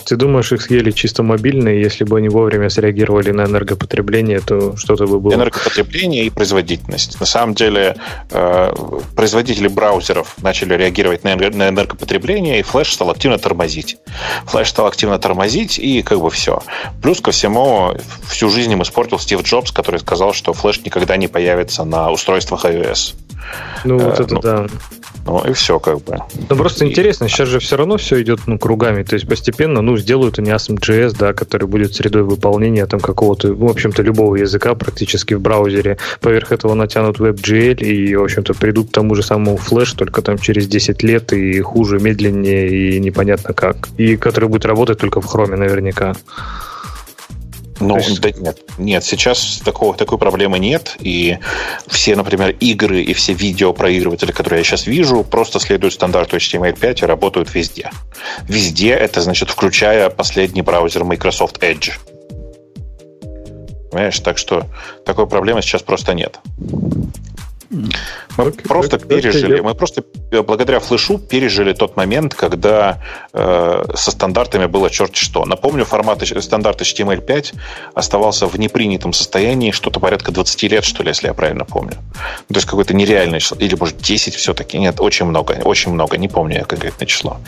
[0.08, 5.06] Ты думаешь, их съели чисто мобильные, если бы они вовремя среагировали на энергопотребление, то что-то
[5.06, 5.34] бы было?
[5.34, 7.20] Энергопотребление и производительность.
[7.20, 7.94] На самом деле
[8.30, 8.72] э,
[9.14, 13.98] производители браузеров начали реагировать на, на энергопотребление, и флеш стал активно тормозить.
[14.46, 16.62] Флеш стал активно тормозить, и как бы все.
[17.02, 17.94] Плюс ко всему,
[18.28, 22.64] всю жизнь им испортил Стив Джобс, который сказал, что флеш никогда не появится на устройствах
[22.64, 23.14] iOS.
[23.84, 24.66] Ну, вот э, это ну, да.
[25.28, 26.16] Ну, и все как бы.
[26.48, 26.88] Ну, просто и...
[26.88, 29.02] интересно, сейчас же все равно все идет ну, кругами.
[29.02, 33.64] То есть постепенно, ну, сделают они ASM.js, да, который будет средой выполнения там какого-то, в
[33.64, 35.98] общем-то, любого языка практически в браузере.
[36.20, 40.38] Поверх этого натянут WebGL и, в общем-то, придут к тому же самому Flash, только там
[40.38, 43.88] через 10 лет и хуже, медленнее и непонятно как.
[43.98, 46.14] И который будет работать только в хроме наверняка.
[47.80, 48.20] Ну, есть...
[48.20, 51.38] да нет, нет, сейчас такого, такой проблемы нет, и
[51.86, 57.06] все, например, игры и все видеопроигрыватели, которые я сейчас вижу, просто следуют стандарту HTML5 и
[57.06, 57.90] работают везде.
[58.48, 61.92] Везде это значит, включая последний браузер Microsoft Edge.
[63.90, 64.66] Понимаешь, так что
[65.04, 66.38] такой проблемы сейчас просто нет.
[67.70, 69.62] Мы okay, просто okay, пережили, okay.
[69.62, 75.44] мы просто э, благодаря флешу пережили тот момент, когда э, со стандартами было черт что.
[75.44, 77.54] Напомню, формат стандарт HTML5
[77.94, 81.92] оставался в непринятом состоянии что-то порядка 20 лет, что ли, если я правильно помню.
[82.48, 83.58] То есть какое-то нереальное число.
[83.58, 84.78] Или, может, 10 все-таки.
[84.78, 86.16] Нет, очень много, очень много.
[86.16, 87.38] Не помню я конкретное число.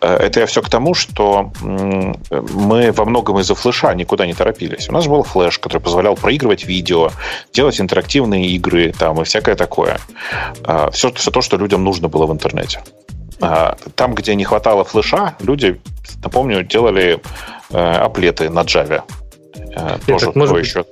[0.00, 4.88] Э, это я все к тому, что мы во многом из-за флеша никуда не торопились.
[4.88, 7.10] У нас был флеш, который позволял проигрывать видео,
[7.52, 9.98] делать интерактивные игры там и всякое такое.
[10.92, 12.80] Все, а, все то, что людям нужно было в интернете.
[13.40, 15.80] А, там, где не хватало флеша, люди,
[16.24, 17.20] напомню, делали
[17.70, 19.02] э, аплеты на Java.
[19.76, 20.84] Э, тоже может еще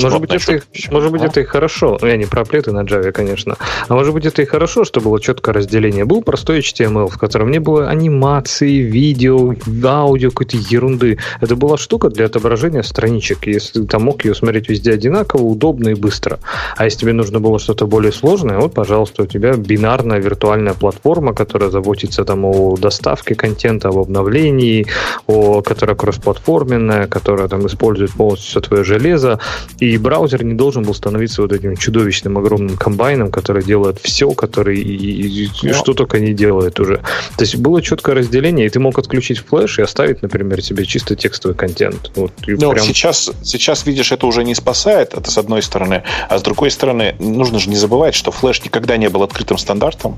[0.00, 1.98] может быть, это, может быть, это и хорошо.
[2.00, 3.56] Ну, я не про плеты на Java, конечно.
[3.88, 6.04] А может быть, это и хорошо, что было четкое разделение.
[6.04, 9.54] Был простой HTML, в котором не было анимации, видео,
[9.84, 11.18] аудио, какой-то ерунды.
[11.40, 13.46] Это была штука для отображения страничек.
[13.46, 16.38] Если ты там мог ее смотреть везде одинаково, удобно и быстро.
[16.76, 21.34] А если тебе нужно было что-то более сложное, вот, пожалуйста, у тебя бинарная виртуальная платформа,
[21.34, 24.86] которая заботится там о доставке контента, об обновлении,
[25.26, 29.38] о, которая кроссплатформенная, которая там использует полностью все твое железо
[29.82, 34.78] И браузер не должен был становиться вот этим чудовищным огромным комбайном, который делает все, который
[34.78, 36.98] и, и, и что только не делает уже.
[37.36, 41.16] То есть было четкое разделение, и ты мог отключить флеш и оставить, например, себе чисто
[41.16, 42.12] текстовый контент.
[42.14, 42.86] Вот, ну, прям...
[42.86, 46.04] сейчас, сейчас, видишь, это уже не спасает, это с одной стороны.
[46.28, 50.16] А с другой стороны, нужно же не забывать, что флеш никогда не был открытым стандартом,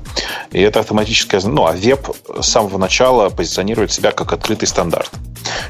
[0.51, 1.41] и это автоматическое...
[1.43, 2.07] Ну, а веб
[2.39, 5.09] с самого начала позиционирует себя как открытый стандарт.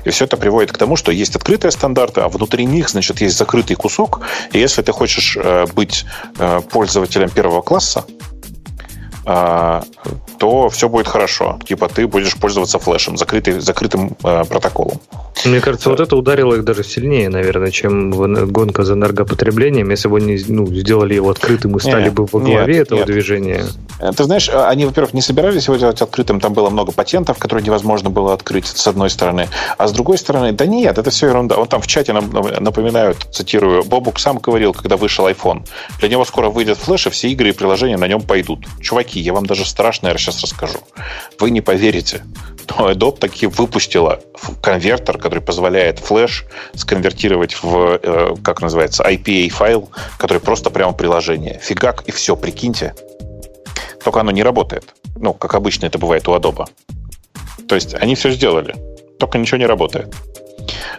[0.03, 3.38] И все это приводит к тому, что есть открытые стандарты, а внутри них, значит, есть
[3.38, 4.21] закрытый кусок.
[4.53, 6.05] И если ты хочешь э, быть
[6.39, 8.03] э, пользователем первого класса,
[9.26, 11.60] то все будет хорошо.
[11.68, 14.99] Типа ты будешь пользоваться флешем, закрытый, закрытым э, протоколом.
[15.43, 18.11] Мне кажется, вот это ударило их даже сильнее, наверное, чем
[18.52, 19.89] гонка за энергопотреблением.
[19.89, 22.99] Если бы они ну, сделали его открытым и стали нет, бы во главе нет, этого
[22.99, 23.07] нет.
[23.07, 23.65] движения.
[23.99, 26.39] Э, ты знаешь, а, они, во-первых, не собирались его делать открытым.
[26.39, 29.47] Там было много патентов, которые невозможно было открыть, с одной стороны.
[29.77, 31.57] А с другой стороны, да нет, это все ерунда.
[31.57, 35.65] Вот там в чате напоминают, цитирую, Бобук сам говорил, когда вышел iPhone.
[35.99, 38.65] Для него скоро выйдет флеш, и все игры и приложения на нем пойдут.
[38.81, 40.79] Чуваки, я вам даже страшное сейчас расскажу.
[41.39, 42.23] Вы не поверите,
[42.69, 44.21] но Adobe таки выпустила
[44.61, 51.59] конвертер, который позволяет флеш сконвертировать в, э, как называется, IPA файл, который просто прямо приложение.
[51.61, 52.95] Фигак, и все, прикиньте.
[54.03, 54.93] Только оно не работает.
[55.15, 56.65] Ну, как обычно это бывает у Adobe.
[57.67, 58.75] То есть они все сделали,
[59.19, 60.13] только ничего не работает.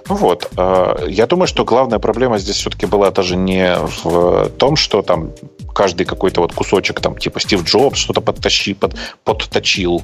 [0.08, 4.76] Ну вот, э, я думаю, что главная проблема здесь все-таки была даже не в том,
[4.76, 5.32] что там
[5.76, 8.94] каждый какой-то вот кусочек, там, типа Стив Джобс что-то подтащи, под,
[9.24, 10.02] подточил,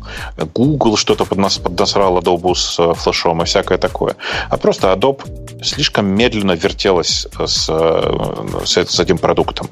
[0.55, 4.17] Google что-то поднас, поднасрал Adobe с э, флешом и всякое такое.
[4.51, 5.23] А просто Adobe
[5.65, 9.71] слишком медленно вертелась с, э, с, с этим продуктом.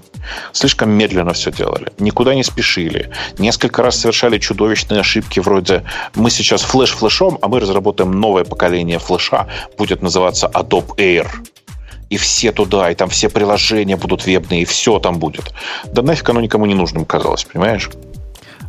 [0.52, 1.92] Слишком медленно все делали.
[1.98, 3.10] Никуда не спешили.
[3.38, 5.82] Несколько раз совершали чудовищные ошибки вроде
[6.14, 11.28] мы сейчас флеш флешом, а мы разработаем новое поколение флеша, будет называться Adobe Air
[12.10, 15.52] и все туда, и там все приложения будут вебные, и все там будет.
[15.92, 17.88] Да нафиг оно никому не нужным казалось, понимаешь?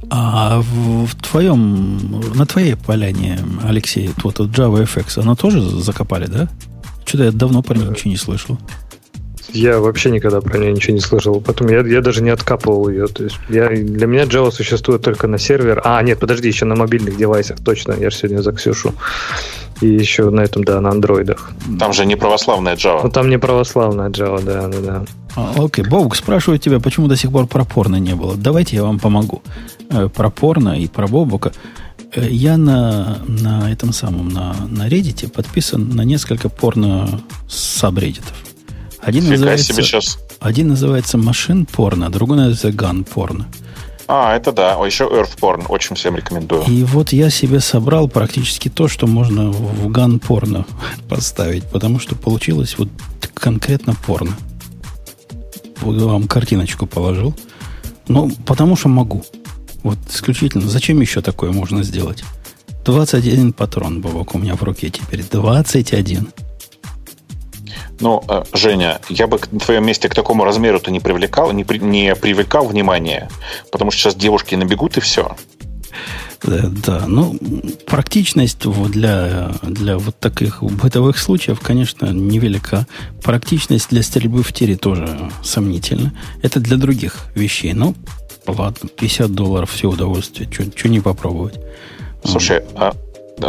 [0.09, 6.49] А в, в твоем, на твоей поляне, Алексей, вот, вот JavaFX, оно тоже закопали, да?
[7.05, 8.57] Что-то я давно про него ничего не слышал.
[9.53, 11.41] Я вообще никогда про нее ничего не слышал.
[11.41, 13.07] Потом я, я даже не откапывал ее.
[13.07, 15.81] То есть я, для меня Java существует только на сервер.
[15.84, 17.93] А, нет, подожди, еще на мобильных девайсах, точно.
[17.93, 18.93] Я же сегодня за Ксюшу.
[19.82, 21.52] И еще на этом, да, на андроидах.
[21.80, 23.02] Там же не православная Java.
[23.03, 25.06] Ну, там не православная Java, да, да, да.
[25.36, 28.36] А, окей, Бог спрашивает тебя, почему до сих пор про порно не было.
[28.36, 29.41] Давайте я вам помогу.
[29.90, 31.52] Э, про порно и про Бобука.
[32.14, 38.34] Э, я на, на этом самом, на, на Reddit подписан на несколько порно сабреддитов.
[39.02, 40.20] Один Фига называется, себе сейчас.
[40.40, 43.48] один называется машин порно, другой называется ган порно.
[44.07, 44.76] А, это да.
[44.80, 45.65] А еще Earth Porn.
[45.69, 46.64] Очень всем рекомендую.
[46.68, 50.65] И вот я себе собрал практически то, что можно в ган порно
[51.10, 52.90] поставить, потому что получилось вот
[53.34, 54.36] конкретно порно.
[55.82, 57.34] Вам картиночку положил.
[58.07, 59.23] Ну, потому что могу.
[59.84, 60.68] Вот исключительно.
[60.68, 62.23] Зачем еще такое можно сделать?
[62.86, 65.23] 21 патрон, Бобок, у меня в руке теперь.
[65.23, 66.28] 21.
[68.02, 71.78] Ну, э, Женя, я бы на твоем месте к такому размеру-то не привлекал, не, при,
[71.78, 73.30] не привлекал внимания,
[73.72, 75.36] потому что сейчас девушки набегут и все.
[76.44, 77.38] Да, да, ну,
[77.86, 82.88] практичность для, для вот таких бытовых случаев, конечно, невелика.
[83.22, 86.14] Практичность для стрельбы в тире тоже сомнительна.
[86.41, 87.73] Это для других вещей.
[87.73, 87.94] Ну,
[88.48, 90.49] ладно, 50 долларов все удовольствие.
[90.52, 91.60] Что не попробовать?
[92.23, 92.94] Слушай, а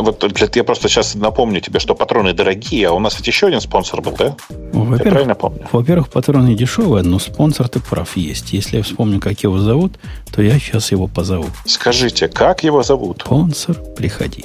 [0.00, 3.60] вот я просто сейчас напомню тебе, что патроны дорогие, а у нас ведь еще один
[3.60, 4.36] спонсор был, да?
[4.48, 5.68] Во-первых, я правильно помню?
[5.72, 8.52] Во-первых, патроны дешевые, но спонсор ты прав есть.
[8.52, 9.92] Если я вспомню, как его зовут,
[10.34, 11.46] то я сейчас его позову.
[11.66, 13.22] Скажите, как его зовут?
[13.24, 14.44] Спонсор, приходи.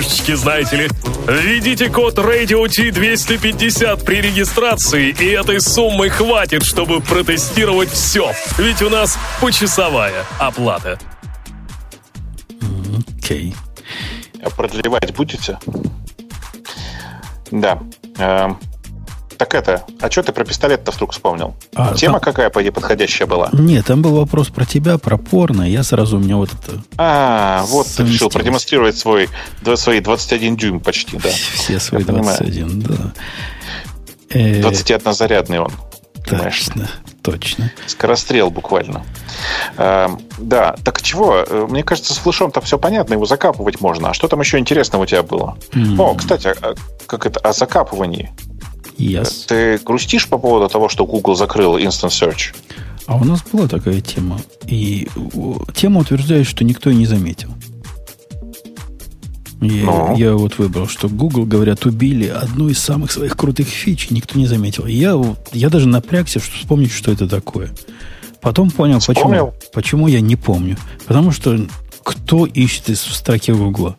[0.01, 0.89] карточки, знаете ли.
[1.27, 8.31] Введите код Radio T250 при регистрации, и этой суммы хватит, чтобы протестировать все.
[8.57, 10.97] Ведь у нас почасовая оплата.
[13.17, 13.53] Окей.
[13.53, 14.43] Okay.
[14.43, 15.59] А продлевать будете?
[17.51, 17.79] Да.
[19.41, 21.55] Так это, а что ты про пистолет-то вдруг вспомнил?
[21.73, 22.21] А, Тема там...
[22.21, 23.49] какая, по идее, подходящая была?
[23.53, 25.63] Нет, там был вопрос про тебя, про порно.
[25.63, 26.83] Я сразу у меня вот это...
[26.99, 29.29] А, вот ты решил продемонстрировать свой,
[29.77, 31.29] свои 21 дюйм почти, да.
[31.55, 33.13] Все свои 21, да.
[34.29, 35.71] Э, 21-зарядный он.
[36.29, 36.59] понимаешь?
[36.59, 36.87] Точно,
[37.23, 37.71] точно.
[37.87, 39.03] Скорострел буквально.
[39.77, 41.37] Эм, да, так чего?
[41.37, 44.11] Э, Мне кажется, с флешом-то все понятно, его закапывать можно.
[44.11, 45.57] А что там еще интересного у тебя было?
[45.97, 46.75] О, кстати, а
[47.07, 48.29] как это о закапывании?
[48.97, 49.45] Yes.
[49.47, 52.55] Ты грустишь по поводу того, что Google закрыл Instant Search?
[53.07, 54.39] А у нас была такая тема.
[54.67, 55.07] И
[55.75, 57.49] тема утверждает, что никто и не заметил.
[59.59, 60.15] Я, Ну?
[60.17, 64.47] я вот выбрал, что Google, говорят, убили одну из самых своих крутых фич, никто не
[64.47, 64.87] заметил.
[64.87, 65.19] Я,
[65.51, 67.69] я даже напрягся, что вспомнить, что это такое.
[68.41, 69.47] Потом понял, Вспомнил?
[69.47, 70.77] почему, почему я не помню.
[71.05, 71.59] Потому что
[72.03, 73.95] кто ищет из в строке Гугла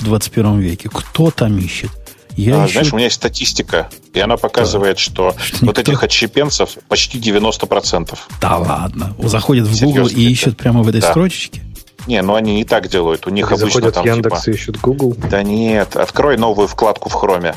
[0.00, 0.88] в 21 веке?
[0.92, 1.90] Кто там ищет?
[2.36, 2.72] Я А, ищу...
[2.74, 7.18] Знаешь, у меня есть статистика, и она показывает, что Что вот никто- этих отщепенцев почти
[7.18, 8.18] 90%.
[8.40, 9.14] Да ладно.
[9.22, 11.10] Заходят в Google Серьезно, и это- ищут прямо в этой Да.
[11.10, 11.62] строчечке?
[12.06, 13.26] Не, ну они не так делают.
[13.26, 14.50] У них Они обычно заходят там в Яндекс типа...
[14.50, 15.16] и ищут Google.
[15.30, 17.54] Да нет, открой новую вкладку в Хроме.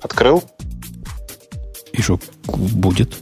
[0.00, 0.42] Открыл?
[1.92, 3.12] И что будет?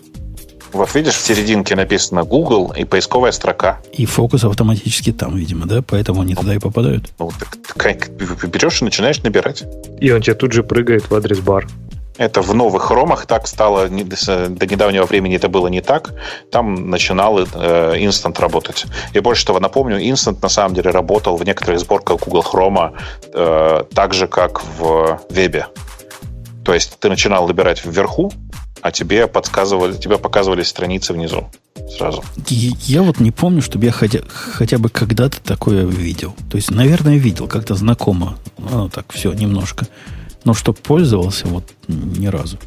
[0.72, 3.78] Вот видишь, в серединке написано Google и поисковая строка.
[3.92, 5.82] И фокус автоматически там, видимо, да?
[5.82, 7.10] Поэтому они туда и попадают.
[7.18, 9.64] Ну, так, так, берешь и начинаешь набирать.
[10.00, 11.66] И он тебе тут же прыгает в адрес бар.
[12.18, 16.12] Это в новых хромах так стало, до недавнего времени это было не так.
[16.50, 17.44] Там начинал э,
[17.96, 18.86] Instant работать.
[19.12, 22.92] И больше того, напомню, Instant на самом деле работал в некоторых сборках Google Chrome
[23.32, 25.66] э, так же, как в вебе.
[26.64, 28.32] То есть ты начинал выбирать вверху,
[28.82, 31.48] а тебе подсказывали, тебе показывались страницы внизу
[31.96, 32.24] сразу.
[32.48, 36.34] И Я вот не помню, чтобы я хотя, хотя бы когда-то такое видел.
[36.50, 38.38] То есть, наверное, видел, как-то знакомо.
[38.59, 39.86] Ну, так, все, немножко.
[40.44, 42.59] Но что пользовался, вот ни разу.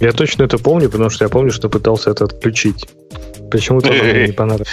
[0.00, 2.88] Я точно это помню, потому что я помню, что пытался это отключить.
[3.50, 4.68] Почему-то оно мне не понравилось.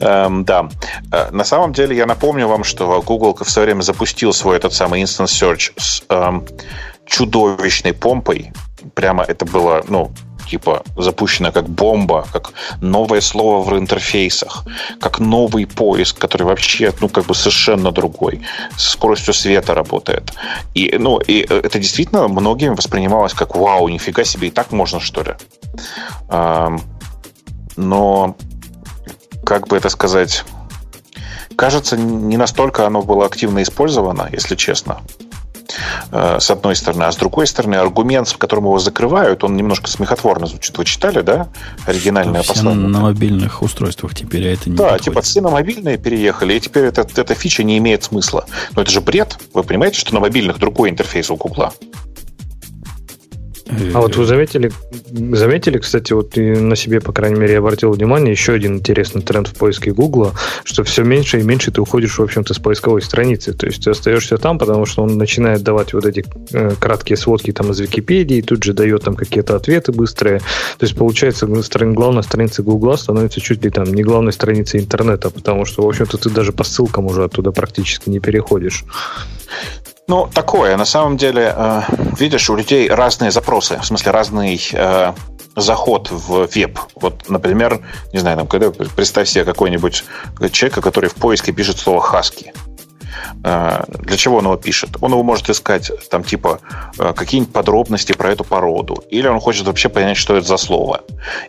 [0.00, 0.68] Эм, да.
[1.12, 4.72] Э, На самом деле я напомню вам, что Google в свое время запустил свой этот
[4.72, 6.44] самый Instant Search с эм,
[7.06, 8.52] чудовищной помпой.
[8.96, 10.10] Прямо это было, ну,
[10.48, 14.64] типа запущено как бомба, как новое слово в интерфейсах,
[15.00, 18.40] как новый поиск, который вообще, ну, как бы совершенно другой,
[18.78, 20.32] с скоростью света работает.
[20.74, 24.98] И, ну, и э, это действительно многим воспринималось как вау, нифига себе, и так можно,
[24.98, 25.34] что ли?
[27.76, 28.36] Но
[29.44, 30.44] как бы это сказать,
[31.54, 35.02] кажется, не настолько оно было активно использовано, если честно.
[36.12, 37.04] Э, С одной стороны.
[37.04, 40.76] А с другой стороны, аргумент, с которым его закрывают, он немножко смехотворно звучит.
[40.78, 41.48] Вы читали, да?
[41.86, 42.86] Оригинальное Все послание.
[42.88, 45.04] на мобильных устройствах теперь, а это не Да, подходит.
[45.04, 48.46] типа все на мобильные переехали, и теперь эта, эта фича не имеет смысла.
[48.74, 49.38] Но это же бред.
[49.52, 51.72] Вы понимаете, что на мобильных другой интерфейс у Гугла?
[53.66, 54.70] Э, А вот вы заметили,
[55.10, 59.22] заметили, кстати, вот и на себе, по крайней мере, я обратил внимание, еще один интересный
[59.22, 60.34] тренд в поиске Гугла,
[60.64, 63.52] что все меньше и меньше ты уходишь, в общем-то, с поисковой страницы.
[63.52, 67.52] То есть ты остаешься там, потому что он начинает давать вот эти э, краткие сводки
[67.52, 70.38] там из Википедии, тут же дает там какие-то ответы быстрые.
[70.78, 75.64] То есть, получается, главная страница Гугла становится чуть ли там не главной страницей интернета, потому
[75.64, 78.84] что, в общем-то, ты даже по ссылкам уже оттуда практически не переходишь.
[80.08, 80.76] Ну, такое.
[80.76, 81.82] На самом деле, э,
[82.18, 85.12] видишь, у людей разные запросы, в смысле разный э,
[85.56, 86.78] заход в веб.
[86.94, 87.80] Вот, например,
[88.12, 90.04] не знаю, там, когда представь себе какой-нибудь
[90.52, 92.52] человека, который в поиске пишет слово хаски.
[93.42, 94.90] Э, Для чего он его пишет?
[95.00, 96.60] Он его может искать там типа
[96.98, 99.02] э, какие-нибудь подробности про эту породу.
[99.10, 101.00] Или он хочет вообще понять, что это за слово.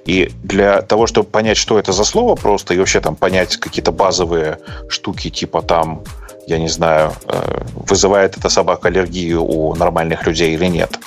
[0.06, 3.92] И для того, чтобы понять, что это за слово просто, и вообще там понять какие-то
[3.92, 4.58] базовые
[4.90, 6.04] штуки, типа там,
[6.48, 10.98] я не знаю, э, вызывает эта собака аллергию у нормальных людей или нет.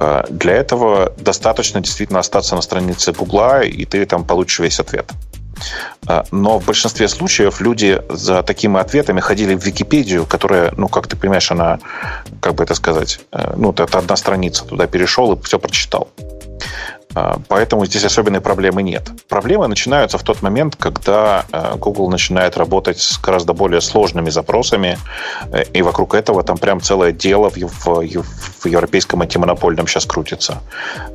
[0.00, 5.12] Э, Для этого достаточно действительно остаться на странице Гугла, и ты там получишь весь ответ.
[6.08, 11.06] Э, Но в большинстве случаев люди за такими ответами ходили в Википедию, которая, ну, как
[11.06, 11.78] ты понимаешь, она,
[12.40, 13.20] как бы это сказать,
[13.56, 16.08] ну, это одна страница, туда перешел и все прочитал.
[17.14, 19.10] Э, Поэтому здесь особенной проблемы нет.
[19.28, 24.98] Проблемы начинаются в тот момент, когда э, Google начинает работать с гораздо более сложными запросами,
[25.52, 28.24] э, и вокруг этого там прям целое дело в, в
[28.60, 30.62] в европейском антимонопольном сейчас крутится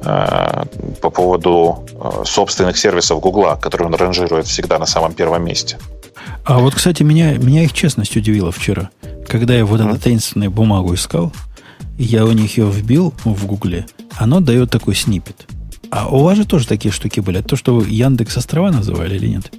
[0.04, 0.64] э,
[1.02, 1.86] по поводу
[2.26, 5.78] собственных сервисов Google, которые он ранжирует всегда на самом первом месте.
[6.44, 8.90] А вот, кстати, меня, меня их честность удивила вчера.
[9.28, 11.32] Когда я вот эту таинственную бумагу искал,
[11.98, 13.86] я у них ее вбил в Гугле,
[14.18, 15.48] оно дает такой снипет.
[15.92, 17.42] А у вас же тоже такие штуки были?
[17.42, 19.54] То, что вы Яндекс острова называли или нет?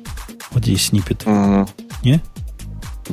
[0.53, 1.23] Вот здесь снипет.
[1.27, 1.69] М,
[2.03, 2.21] Не?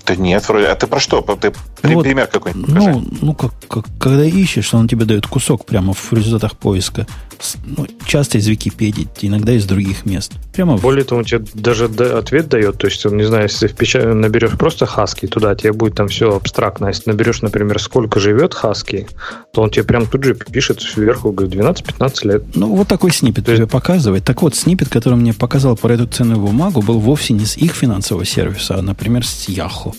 [0.06, 0.68] Да нет, вроде.
[0.68, 1.22] А ты про что?
[1.22, 1.54] Ты
[1.84, 2.90] при- вот, пример какой-нибудь покажи.
[2.92, 7.06] Ну, ну как, как- когда ищешь, он тебе дает кусок прямо в результатах поиска.
[7.40, 10.32] С- ну, часто из Википедии, иногда из других мест.
[10.54, 12.78] Прямо Более того, он тебе даже ответ дает.
[12.78, 14.06] То есть, не знаю, если впечат...
[14.16, 16.88] наберешь просто хаски туда, тебе будет там все абстрактно.
[16.88, 19.08] Если наберешь, например, сколько живет хаски,
[19.54, 22.44] то он тебе прям тут же пишет сверху, говорит, 12-15 лет.
[22.56, 23.58] Ну, вот такой снипет есть...
[23.58, 24.24] тебе показывает.
[24.24, 27.74] Так вот, снипет, который мне показал про эту ценную бумагу, был вовсе не с их
[27.74, 29.94] финансового сервиса, а, например, с Yahoo.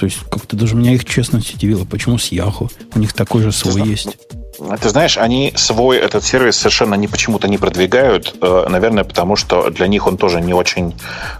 [0.00, 1.84] То есть, как-то даже меня их честность удивило.
[1.84, 2.70] Почему с Yahoo?
[2.94, 4.16] У них такой же свой есть.
[4.80, 9.68] Ты знаешь, они свой этот сервис совершенно не почему-то не продвигают, э, наверное, потому что
[9.68, 10.94] для них он тоже не очень,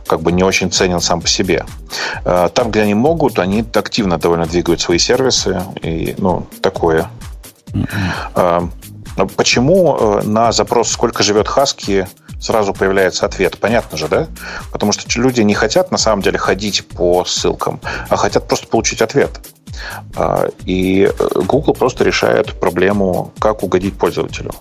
[0.07, 1.65] как бы не очень ценен сам по себе.
[2.27, 7.09] Э, там, где они могут, они активно довольно двигают свои сервисы и, ну, такое.
[7.73, 8.71] Mm-hmm.
[9.37, 12.07] Почему на запрос «Сколько живет Хаски»
[12.41, 13.59] сразу появляется ответ.
[13.59, 14.27] Понятно же, да?
[14.73, 19.03] Потому что люди не хотят на самом деле ходить по ссылкам, а хотят просто получить
[19.03, 19.41] ответ.
[20.17, 24.53] А, и э, Google просто решает проблему, как угодить пользователю.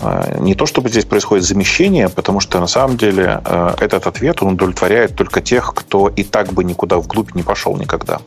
[0.00, 4.42] А, не то чтобы здесь происходит замещение, потому что на самом деле э, этот ответ
[4.42, 8.20] он удовлетворяет только тех, кто и так бы никуда вглубь не пошел никогда.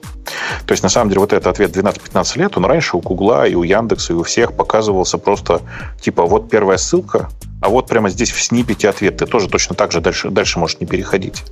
[0.65, 3.55] То есть на самом деле вот этот ответ 12-15 лет, он раньше у Гугла и
[3.55, 5.61] у Яндекса и у всех показывался просто
[6.01, 7.29] типа вот первая ссылка,
[7.61, 10.79] а вот прямо здесь в снипете ответ ты тоже точно так же дальше, дальше можешь
[10.79, 11.43] не переходить.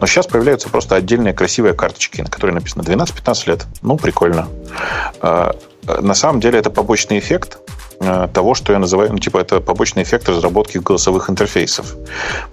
[0.00, 3.66] Но сейчас появляются просто отдельные красивые карточки, на которой написано 12-15 лет.
[3.82, 4.48] Ну, прикольно.
[5.20, 5.54] А,
[5.86, 7.77] на самом деле это побочный эффект а,
[8.32, 11.96] того, что я называю, ну, типа, это побочный эффект разработки голосовых интерфейсов.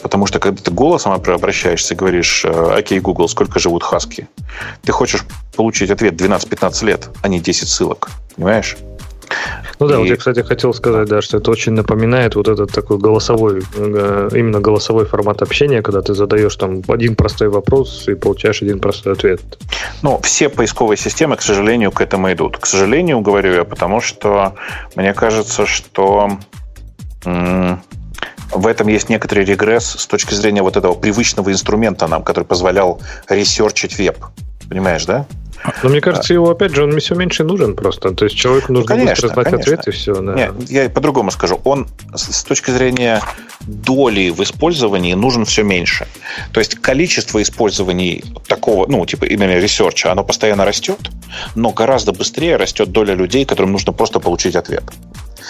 [0.02, 4.28] Потому что, когда ты голосом обращаешься и говоришь, окей, Google, сколько живут хаски,
[4.84, 5.24] ты хочешь
[5.56, 8.10] получить ответ 12-15 лет, а не 10 ссылок.
[8.36, 8.76] Понимаешь?
[9.80, 9.98] Ну да, и...
[9.98, 14.30] вот я, кстати, хотел сказать, да, что это очень напоминает вот этот такой голосовой, э,
[14.34, 19.14] именно голосовой формат общения, когда ты задаешь там один простой вопрос и получаешь один простой
[19.14, 19.42] ответ.
[20.02, 22.58] Ну, все поисковые системы, к сожалению, к этому идут.
[22.58, 24.56] К сожалению, говорю я, потому что
[24.96, 26.30] мне кажется, что
[27.24, 33.02] в этом есть некоторый регресс с точки зрения вот этого привычного инструмента нам, который позволял
[33.28, 34.18] ресерчить веб.
[34.70, 35.26] Понимаешь, да?
[35.84, 38.12] Но мне кажется, его, опять же, он все меньше нужен просто.
[38.12, 40.16] То есть человеку нужно ну, конечно, быстро знать ответ и все.
[40.16, 40.34] Да.
[40.34, 41.60] Нет, я по-другому скажу.
[41.64, 43.22] Он с точки зрения
[43.62, 46.08] доли в использовании нужен все меньше.
[46.52, 51.00] То есть количество использований такого, ну, типа именно ресерча, оно постоянно растет,
[51.56, 54.84] но гораздо быстрее растет доля людей, которым нужно просто получить ответ.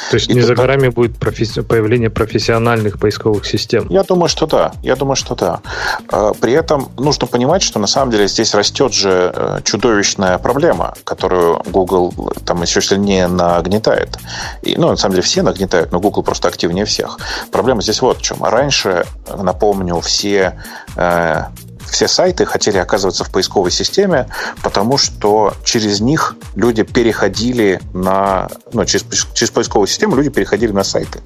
[0.10, 1.62] То есть и не за горами будет професси...
[1.62, 3.88] появление профессиональных поисковых систем?
[3.90, 4.74] Я думаю, что да.
[4.84, 5.62] Я думаю, что да.
[6.10, 10.94] А, при этом нужно понимать, что на самом деле здесь растет же э, чудовищная проблема,
[11.04, 12.14] которую Google
[12.46, 14.18] там еще сильнее нагнетает.
[14.62, 17.18] И, ну, на самом деле все нагнетают, но Google просто активнее всех.
[17.52, 18.44] Проблема здесь вот в чем.
[18.44, 19.06] Раньше,
[19.38, 20.62] напомню, все
[20.96, 21.44] э,
[21.90, 24.28] все сайты хотели оказываться в поисковой системе,
[24.64, 28.50] потому что через них люди переходили на...
[28.74, 31.22] Ну, через, через поисковую систему люди переходили на сайты.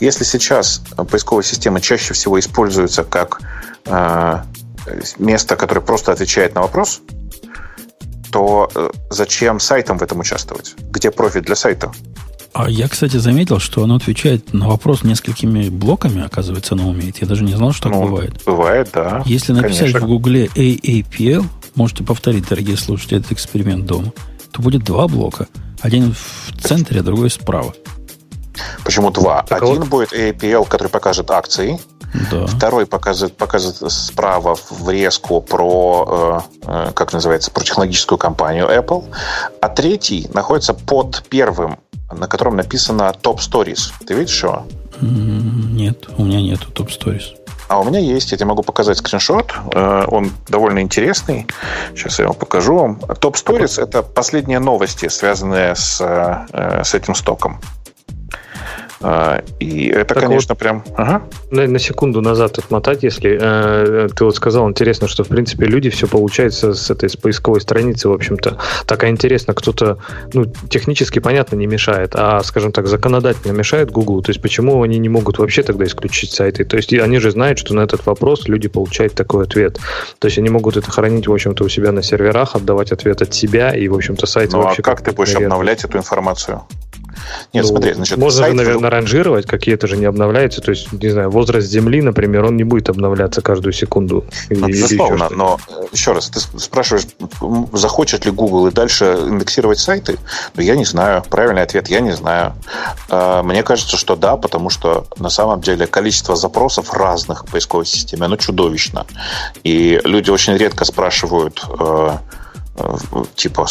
[0.00, 3.40] Если сейчас поисковая система чаще всего используется как
[3.86, 4.38] э,
[5.18, 7.00] место, которое просто отвечает на вопрос,
[8.30, 10.74] то э, зачем сайтам в этом участвовать?
[10.90, 11.92] Где профит для сайта?
[12.58, 17.18] А я, кстати, заметил, что оно отвечает на вопрос несколькими блоками, оказывается, оно умеет.
[17.18, 18.42] Я даже не знал, что ну, так бывает.
[18.46, 19.22] Бывает, да.
[19.26, 20.00] Если написать Конечно.
[20.00, 24.10] в Гугле AAPL, можете повторить, дорогие слушатели, этот эксперимент дома,
[24.52, 25.48] то будет два блока.
[25.82, 27.74] Один в центре, а другой справа.
[28.84, 29.42] Почему два?
[29.42, 29.88] Так Один вот...
[29.88, 31.78] будет AAPL, который покажет акции.
[32.30, 32.46] Да.
[32.46, 39.04] Второй показывает, показывает справа врезку про, э, э, как называется, про технологическую компанию Apple.
[39.60, 41.78] А третий находится под первым
[42.10, 43.92] на котором написано Top Stories.
[44.06, 44.66] Ты видишь его?
[45.00, 47.36] Нет, у меня нету Top Stories.
[47.68, 49.52] А у меня есть, я тебе могу показать скриншот.
[49.74, 51.46] Э, он довольно интересный.
[51.94, 52.96] Сейчас я вам покажу вам.
[53.20, 57.60] Top Stories– это последние новости, связанные с, э, с этим стоком.
[59.00, 60.84] А, и это, так конечно, вот, прям...
[60.96, 61.22] Ага.
[61.50, 65.90] На, на секунду назад отмотать, если э, ты вот сказал, интересно, что, в принципе, люди
[65.90, 68.58] все получается с этой с поисковой страницы, в общем-то.
[68.86, 69.98] Так, а интересно, кто-то,
[70.32, 74.22] ну, технически, понятно, не мешает, а, скажем так, законодательно мешает Google.
[74.22, 76.64] То есть, почему они не могут вообще тогда исключить сайты?
[76.64, 79.78] То есть, они же знают, что на этот вопрос люди получают такой ответ.
[80.18, 83.34] То есть, они могут это хранить, в общем-то, у себя на серверах, отдавать ответ от
[83.34, 84.82] себя, и, в общем-то, сайт ну, а вообще...
[84.82, 85.46] а как, как ты будешь наверное.
[85.54, 86.62] обновлять эту информацию?
[87.52, 88.54] Нет, ну, смотри, значит, можно сайт...
[88.54, 90.60] наверное, ранжировать, какие-то же не обновляются.
[90.60, 94.24] То есть, не знаю, возраст Земли, например, он не будет обновляться каждую секунду.
[94.50, 95.58] Ну, безусловно, но
[95.92, 97.06] еще раз, ты спрашиваешь,
[97.72, 100.16] захочет ли Google и дальше индексировать сайты?
[100.54, 101.22] Ну, я не знаю.
[101.28, 102.54] Правильный ответ, я не знаю.
[103.08, 107.86] А, мне кажется, что да, потому что на самом деле количество запросов разных в поисковой
[107.86, 109.06] системе, оно чудовищно.
[109.64, 112.10] И люди очень редко спрашивают, э,
[113.34, 113.66] типа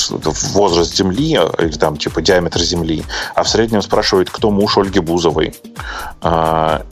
[0.54, 3.04] возраст Земли или там типа диаметр Земли,
[3.36, 5.54] а в среднем спрашивает, кто муж Ольги Бузовой.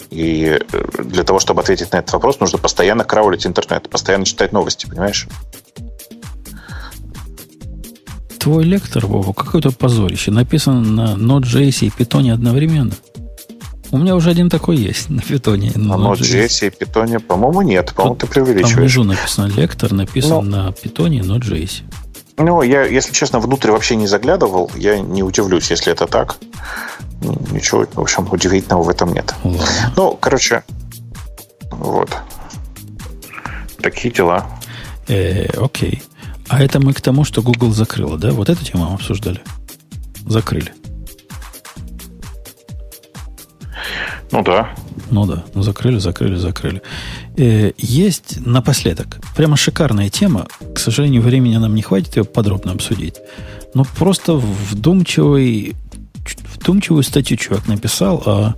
[0.10, 0.60] И
[0.99, 5.27] для того, чтобы ответить на этот вопрос, нужно постоянно краулить интернет, постоянно читать новости, понимаешь?
[8.40, 10.30] Твой лектор, Вова, какое-то позорище.
[10.31, 12.94] Написан на Node.js и Python одновременно.
[13.91, 15.72] У меня уже один такой есть на питоне.
[15.76, 17.94] На Node.js и питоне, по-моему, нет.
[17.95, 18.72] По-моему, ты преувеличиваешь.
[18.73, 21.84] Там внизу написано лектор, написан ну, на питоне и Node.js.
[22.38, 24.72] Ну, я, если честно, внутрь вообще не заглядывал.
[24.76, 26.38] Я не удивлюсь, если это так.
[27.51, 29.34] Ничего, в общем, удивительного в этом нет.
[29.43, 29.93] Ладно.
[29.95, 30.64] Ну, короче,
[31.72, 32.10] вот.
[33.81, 34.45] Такие дела.
[35.07, 36.01] Э, окей.
[36.49, 38.31] А это мы к тому, что Google закрыла, да?
[38.31, 39.41] Вот эту тему обсуждали.
[40.26, 40.73] Закрыли.
[44.34, 44.69] Ну да.
[45.11, 46.81] Ну да, ну закрыли, закрыли, закрыли.
[47.38, 50.47] Э, есть напоследок, прямо шикарная тема.
[50.73, 53.18] К сожалению, времени нам не хватит ее подробно обсудить.
[53.76, 55.76] Но просто вдумчивый,
[56.55, 58.55] вдумчивую статью чувак написал о,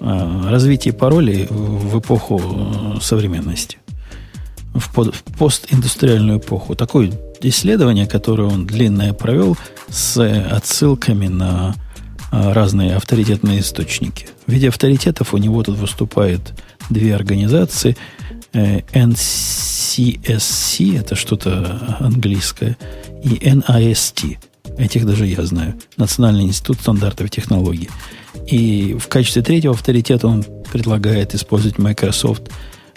[0.00, 2.42] о развитии паролей в эпоху
[2.96, 3.78] э, современности.
[4.74, 6.74] В, под, в постиндустриальную эпоху.
[6.74, 9.56] Такое исследование, которое он длинное провел
[9.88, 10.20] с
[10.50, 11.76] отсылками на
[12.34, 14.26] разные авторитетные источники.
[14.46, 16.52] В виде авторитетов у него тут выступают
[16.90, 17.96] две организации.
[18.52, 19.36] NCSC,
[20.96, 22.76] э, это что-то английское,
[23.22, 24.38] и NIST.
[24.78, 25.74] Этих даже я знаю.
[25.96, 27.90] Национальный институт стандартов и технологий.
[28.46, 32.50] И в качестве третьего авторитета он предлагает использовать Microsoft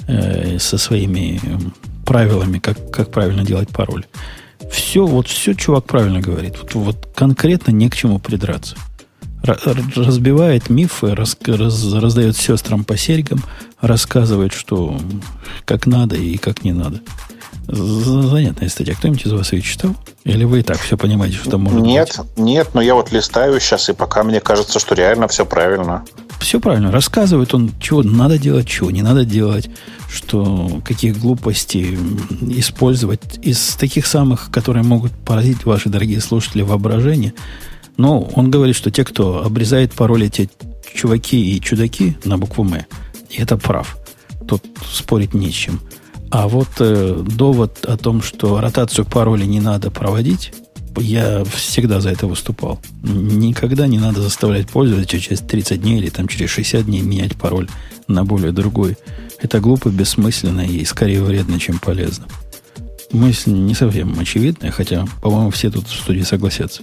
[0.08, 1.40] э, со своими
[2.06, 4.06] правилами, как, как правильно делать пароль.
[4.72, 6.56] Все, вот все чувак правильно говорит.
[6.60, 8.76] Вот, вот конкретно не к чему придраться
[9.44, 13.44] разбивает мифы, раз, раз, раздает сестрам по серьгам,
[13.80, 14.98] рассказывает, что
[15.66, 17.02] как надо и как не надо.
[17.68, 18.96] Занятная статья.
[18.96, 19.94] Кто-нибудь из вас ее читал?
[20.24, 22.38] Или вы и так все понимаете, что может Нет, быть?
[22.38, 26.06] нет, но я вот листаю сейчас, и пока мне кажется, что реально все правильно.
[26.40, 26.92] Все правильно.
[26.92, 29.70] Рассказывает он, чего надо делать, чего не надо делать,
[30.10, 31.98] что каких глупостей
[32.42, 37.34] использовать из таких самых, которые могут поразить ваши дорогие слушатели воображение–
[37.98, 40.50] но он говорит, что те, кто обрезает пароли, те
[40.94, 42.86] чуваки и чудаки на букву «М»,
[43.30, 43.98] и это прав.
[44.48, 45.82] Тут спорить не с чем.
[46.30, 50.54] А вот э, довод о том, что ротацию пароля не надо проводить,
[50.98, 52.80] я всегда за это выступал.
[53.04, 57.70] Никогда не надо заставлять пользователя через 30 дней или там через 60 дней менять пароль
[58.08, 58.98] на более другой.
[59.40, 62.26] Это глупо, бессмысленно и скорее вредно, чем полезно.
[63.12, 66.82] Мысль не совсем очевидная, хотя, по-моему, все тут в студии согласятся.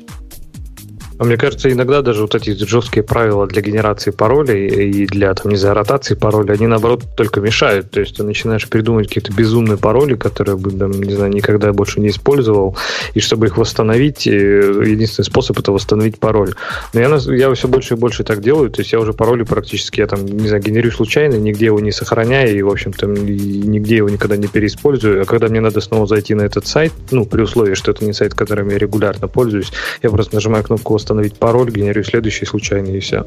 [1.18, 5.52] А мне кажется, иногда даже вот эти жесткие правила для генерации паролей и для, там,
[5.52, 7.90] не знаю, ротации паролей, они, наоборот, только мешают.
[7.90, 12.00] То есть ты начинаешь придумывать какие-то безумные пароли, которые бы, там, не знаю, никогда больше
[12.00, 12.76] не использовал,
[13.14, 16.54] и чтобы их восстановить, э, единственный способ это восстановить пароль.
[16.92, 20.00] Но я, я все больше и больше так делаю, то есть я уже пароли практически,
[20.00, 24.08] я там, не знаю, генерю случайно, нигде его не сохраняю, и, в общем-то, нигде его
[24.08, 25.22] никогда не переиспользую.
[25.22, 28.12] А когда мне надо снова зайти на этот сайт, ну, при условии, что это не
[28.12, 29.72] сайт, которым я регулярно пользуюсь,
[30.02, 33.26] я просто нажимаю кнопку восстановить пароль, генерирую следующий случайный и все.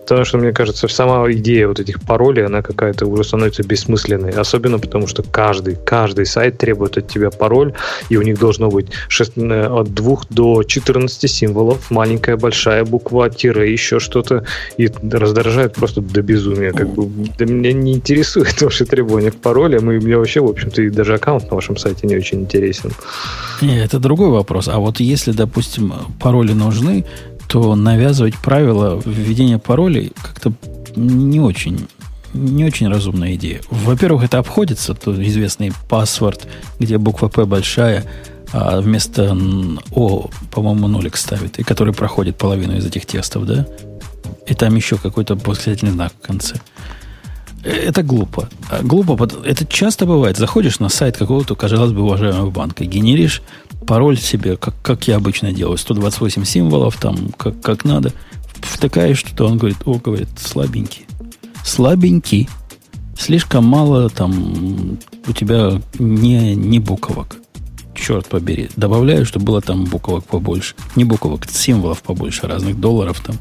[0.00, 4.30] Потому что, мне кажется, сама идея вот этих паролей, она какая-то уже становится бессмысленной.
[4.30, 7.74] Особенно потому, что каждый, каждый сайт требует от тебя пароль,
[8.08, 13.28] и у них должно быть 6, э, от 2 до 14 символов, маленькая, большая буква,
[13.28, 14.44] тире, еще что-то,
[14.78, 16.72] и раздражает просто до безумия.
[16.72, 20.82] Как бы, да меня не интересует ваши требования к паролям, и мне вообще, в общем-то,
[20.82, 22.92] и даже аккаунт на вашем сайте не очень интересен.
[23.62, 24.68] Не, это другой вопрос.
[24.68, 27.04] А вот если, допустим, пароли нужны,
[27.50, 30.52] то навязывать правила введения паролей как-то
[30.94, 31.88] не очень,
[32.32, 33.60] не очень разумная идея.
[33.70, 36.46] Во-первых, это обходится, то известный паспорт,
[36.78, 38.04] где буква П большая,
[38.52, 39.36] а вместо
[39.92, 43.66] О, по-моему, нолик ставит, и который проходит половину из этих тестов, да?
[44.46, 46.54] И там еще какой-то восклицательный знак в конце.
[47.64, 48.48] Это глупо.
[48.70, 50.36] А глупо, это часто бывает.
[50.36, 53.42] Заходишь на сайт какого-то, казалось бы, уважаемого банка, генеришь
[53.86, 58.12] пароль себе, как, как я обычно делаю, 128 символов, там, как, как надо,
[58.60, 61.06] втыкаешь что-то, он говорит, о, говорит, слабенький.
[61.64, 62.48] Слабенький.
[63.18, 67.36] Слишком мало там у тебя не, не буквок.
[67.94, 68.70] Черт побери.
[68.76, 70.74] Добавляю, чтобы было там буквок побольше.
[70.96, 73.36] Не буквок, символов побольше, разных долларов там.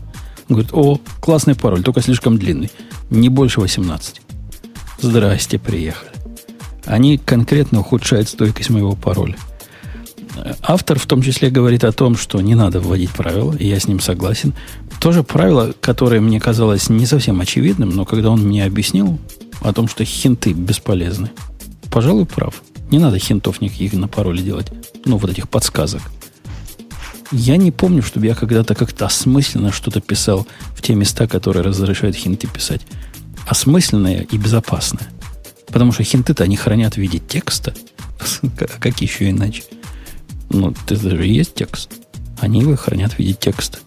[0.49, 2.71] Он говорит, о, классный пароль, только слишком длинный.
[3.09, 4.21] Не больше 18.
[4.99, 6.11] Здрасте, приехали.
[6.85, 9.37] Они конкретно ухудшают стойкость моего пароля.
[10.61, 13.87] Автор в том числе говорит о том, что не надо вводить правила, и я с
[13.87, 14.53] ним согласен.
[14.99, 19.19] Тоже правило, которое мне казалось не совсем очевидным, но когда он мне объяснил
[19.61, 21.31] о том, что хинты бесполезны,
[21.91, 22.61] пожалуй, прав.
[22.91, 24.67] Не надо хинтов никаких на пароле делать.
[25.05, 26.01] Ну, вот этих подсказок.
[27.31, 32.15] Я не помню, чтобы я когда-то как-то осмысленно что-то писал в те места, которые разрешают
[32.15, 32.81] хинты писать.
[33.47, 35.07] Осмысленное и безопасное.
[35.67, 37.75] Потому что хинты-то они хранят в виде текста.
[38.79, 39.63] Как еще иначе?
[40.49, 41.91] Ну, ты даже есть текст.
[42.39, 43.79] Они его хранят в виде текста.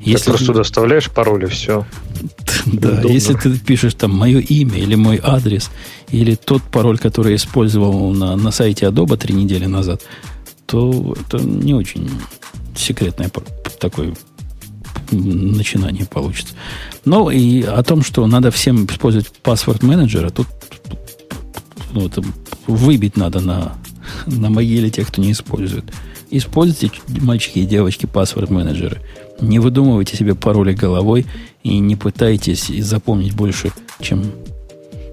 [0.00, 1.86] Если ты просто туда вставляешь пароль и все.
[2.64, 5.70] Да, если ты пишешь там мое имя или мой адрес,
[6.10, 10.02] или тот пароль, который я использовал на, на сайте Adobe три недели назад,
[10.66, 12.08] то это не очень
[12.76, 13.30] секретное
[13.80, 14.14] такое
[15.10, 16.54] начинание получится.
[17.04, 20.46] Ну и о том, что надо всем использовать паспорт менеджера, тут
[21.92, 22.22] ну, это
[22.66, 23.74] выбить надо на,
[24.26, 25.84] на могиле тех, кто не использует.
[26.30, 29.00] Используйте, мальчики и девочки, паспорт менеджеры.
[29.40, 31.26] Не выдумывайте себе пароли головой
[31.62, 34.24] и не пытайтесь запомнить больше, чем,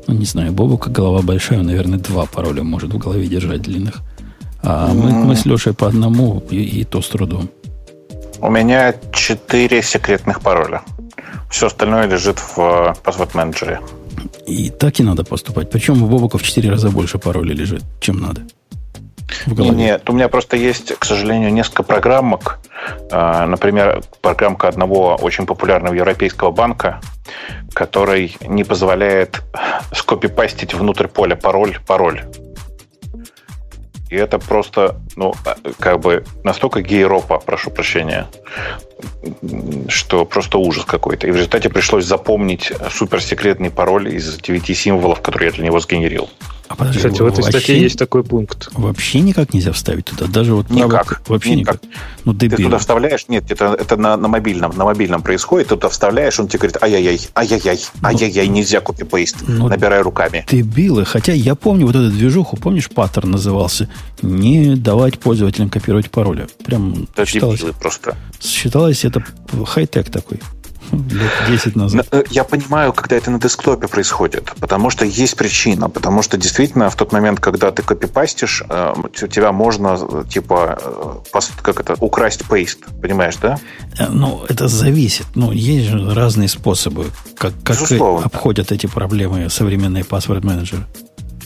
[0.08, 4.02] ну, не знаю, Бобука голова большая, он, наверное, два пароля может в голове держать длинных.
[4.62, 7.50] А мы, мы с Лешей по одному, и, и то с трудом.
[8.42, 10.84] У меня четыре секретных пароля.
[11.50, 13.82] Все остальное лежит в паспорт менеджере.
[14.48, 15.70] И так и надо поступать.
[15.70, 18.42] Причем у Бобука в четыре раза больше паролей лежит, чем надо.
[19.48, 22.60] Нет, у меня просто есть, к сожалению, несколько программок.
[23.12, 27.02] А, например, программка одного очень популярного европейского банка,
[27.74, 29.42] который не позволяет
[29.94, 32.24] скопипастить внутрь поля пароль, пароль.
[34.10, 38.28] И это просто, ну, а, как бы настолько гейропа, прошу прощения,
[39.88, 41.28] что просто ужас какой-то.
[41.28, 46.30] И в результате пришлось запомнить суперсекретный пароль из 9 символов, которые я для него сгенерил.
[46.70, 48.70] А подожди, Кстати, в этой вообще, статье есть такой пункт.
[48.74, 51.82] Вообще никак нельзя вставить туда, даже вот никак, вообще никак.
[51.82, 51.98] никак.
[52.26, 52.58] Ну дебил.
[52.58, 56.40] Ты туда вставляешь, нет, это это на, на мобильном, на мобильном происходит, ты туда вставляешь,
[56.40, 60.46] он тебе говорит, ай-яй-яй, ай-яй-яй, ну, ай-яй-яй, нельзя копипейст, ну, набирай руками.
[60.48, 63.90] Дебилы, хотя я помню вот эту движуху, помнишь, паттерн назывался,
[64.22, 66.48] не давать пользователям копировать пароли.
[66.64, 68.16] Прям это считалось, дебилы просто.
[68.40, 69.24] Считалось это
[69.66, 70.40] хай-тек такой
[70.92, 72.08] лет 10 назад.
[72.12, 76.90] Э, я понимаю, когда это на десктопе происходит, потому что есть причина, потому что действительно
[76.90, 79.98] в тот момент, когда ты копипастишь, э, у тебя можно
[80.30, 83.60] типа э, как это украсть пейст, понимаешь, да?
[84.10, 85.26] Ну, это зависит.
[85.36, 87.08] Ну, есть же разные способы,
[87.38, 87.78] как, как
[88.24, 90.86] обходят эти проблемы современные паспорт-менеджеры.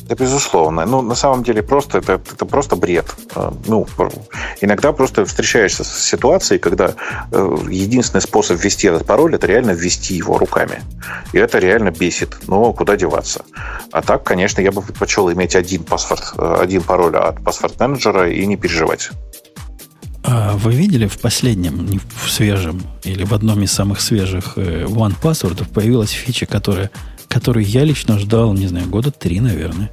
[0.07, 0.85] Да, безусловно.
[0.85, 3.05] Ну, на самом деле, просто это, это просто бред.
[3.35, 3.87] А, ну,
[4.61, 6.93] иногда просто встречаешься с ситуацией, когда
[7.31, 10.81] э, единственный способ ввести этот пароль это реально ввести его руками.
[11.31, 12.37] И это реально бесит.
[12.47, 13.43] Но куда деваться?
[13.91, 18.45] А так, конечно, я бы предпочел иметь один паспорт, э, один пароль от паспорт-менеджера и
[18.45, 19.11] не переживать.
[20.25, 24.85] А вы видели в последнем, не в свежем, или в одном из самых свежих э,
[24.85, 26.91] One Password появилась фича, которая
[27.33, 29.91] который я лично ждал, не знаю, года три, наверное.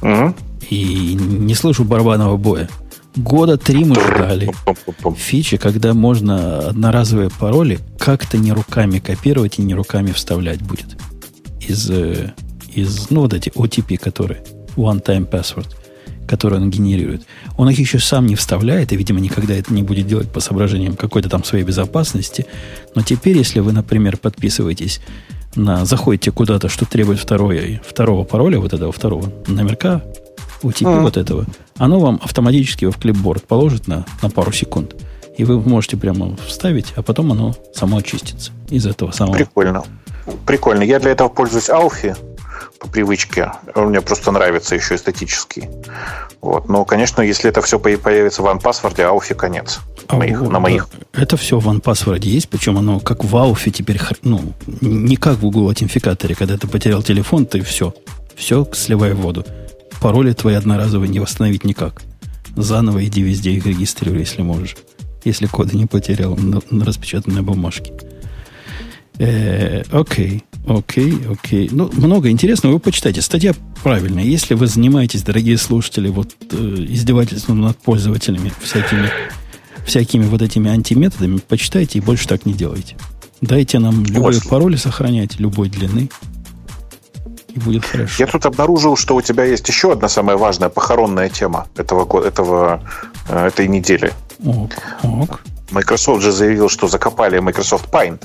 [0.00, 0.34] Угу.
[0.70, 2.70] И не слышу барабанного боя.
[3.16, 4.50] Года три мы ждали
[5.16, 10.96] фичи, когда можно одноразовые пароли как-то не руками копировать и не руками вставлять будет.
[11.60, 12.32] Из, э,
[12.72, 14.42] из ну, вот эти OTP, которые
[14.76, 15.66] one-time password,
[16.26, 17.26] которые он генерирует.
[17.58, 20.96] Он их еще сам не вставляет, и, видимо, никогда это не будет делать по соображениям
[20.96, 22.46] какой-то там своей безопасности.
[22.94, 25.00] Но теперь, если вы, например, подписываетесь
[25.54, 30.02] на, заходите куда-то, что требует второе, второго пароля, вот этого второго номерка,
[30.62, 31.00] UTP mm.
[31.00, 31.46] вот этого,
[31.76, 34.94] оно вам автоматически в клипборд положит на, на пару секунд.
[35.36, 39.34] И вы можете прямо вставить, а потом оно само очистится из этого самого.
[39.34, 39.84] Прикольно.
[40.46, 40.82] Прикольно.
[40.82, 42.16] Я для этого пользуюсь Алфи
[42.78, 43.52] по привычке.
[43.74, 45.68] Он мне просто нравится еще эстетически.
[46.40, 46.68] Вот.
[46.68, 49.80] Но, конечно, если это все появится в OnePassword, Ауфи конец.
[50.06, 50.88] А моих, на моих.
[51.12, 55.40] Это все в OnePassword есть, причем оно как в Ауфе теперь, ну, не как в
[55.40, 57.94] Google аутентификаторе, когда ты потерял телефон, ты все,
[58.34, 59.44] все сливай в воду.
[60.00, 62.02] Пароли твои одноразовые не восстановить никак.
[62.56, 64.76] Заново иди везде их регистрируй, если можешь.
[65.24, 67.92] Если коды не потерял на, на распечатанной бумажке.
[69.18, 71.68] Э, окей, окей, окей.
[71.72, 72.74] Ну, много интересного.
[72.74, 73.22] Вы почитайте.
[73.22, 74.24] Статья правильная.
[74.24, 76.56] Если вы занимаетесь, дорогие слушатели, вот э,
[76.88, 79.10] издевательством над пользователями всякими,
[79.84, 82.96] всякими вот этими антиметодами, почитайте и больше так не делайте.
[83.40, 84.48] Дайте нам любой Может.
[84.48, 86.10] пароль сохранять, любой длины.
[87.54, 88.14] И будет хорошо.
[88.18, 92.82] Я тут обнаружил, что у тебя есть еще одна самая важная похоронная тема этого, этого,
[93.28, 94.12] э, этой недели.
[94.44, 94.72] Ок,
[95.02, 95.40] ок.
[95.70, 98.22] Microsoft же заявил, что закопали Microsoft Paint.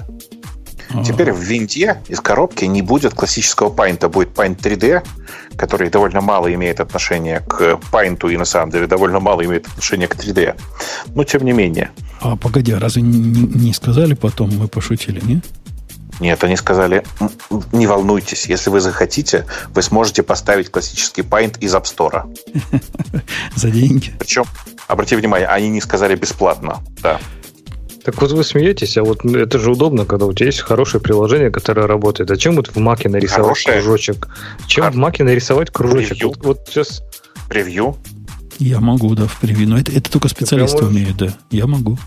[1.06, 5.06] Теперь в винте из коробки не будет классического Paint, а будет Paint 3D,
[5.56, 10.08] который довольно мало имеет отношение к Paint и на самом деле довольно мало имеет отношение
[10.08, 10.56] к 3D.
[11.16, 11.92] Но тем не менее.
[12.22, 15.42] А погоди, а разве не, сказали потом, мы пошутили, не?
[16.20, 21.74] Нет, они сказали, «М, не волнуйтесь, если вы захотите, вы сможете поставить классический Paint из
[21.74, 22.34] App Store.
[23.56, 24.14] За деньги.
[24.20, 24.46] Причем,
[24.88, 26.80] обрати внимание, они не сказали бесплатно.
[27.02, 27.20] Да.
[28.04, 31.52] Так вот вы смеетесь, а вот это же удобно, когда у тебя есть хорошее приложение,
[31.52, 32.30] которое работает.
[32.32, 33.76] А чем вот в маке нарисовать Хорошее?
[33.82, 34.28] кружочек?
[34.68, 36.10] Чем Хар- в маке нарисовать кружочек?
[36.10, 36.28] Превью?
[36.30, 37.02] Вот, вот сейчас
[37.48, 37.96] Превью.
[38.60, 39.70] Я могу, да, в превью.
[39.70, 41.38] Но это, это только специалисты прям умеют, да.
[41.50, 41.98] Я могу.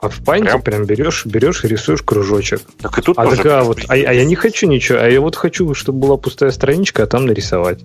[0.00, 0.62] а в панте Прям?
[0.62, 2.62] прям, берешь, берешь и рисуешь кружочек.
[2.80, 5.08] Так и тут А, тоже так, а, вот, а, а я не хочу ничего, а
[5.08, 7.80] я вот хочу, чтобы была пустая страничка, а там нарисовать.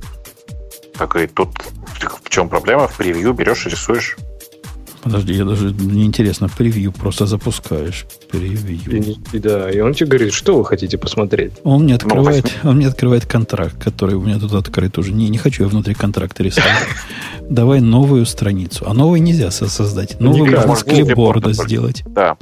[0.98, 1.50] Так и тут
[2.24, 2.88] в чем проблема?
[2.88, 4.16] В превью берешь и рисуешь.
[5.06, 8.08] Подожди, я даже мне интересно, превью просто запускаешь.
[8.32, 8.80] Превью.
[8.92, 11.52] И, и да, и он тебе говорит, что вы хотите посмотреть.
[11.64, 12.60] Он мне открывает, возьми.
[12.64, 15.12] он мне открывает контракт, который у меня тут открыт уже.
[15.12, 16.72] Не, не хочу я внутри контракта рисовать.
[17.50, 18.86] Давай новую страницу.
[18.88, 20.20] А новую нельзя со- создать.
[20.20, 22.04] Новую можно с клипборда сделать.
[22.08, 22.36] Да.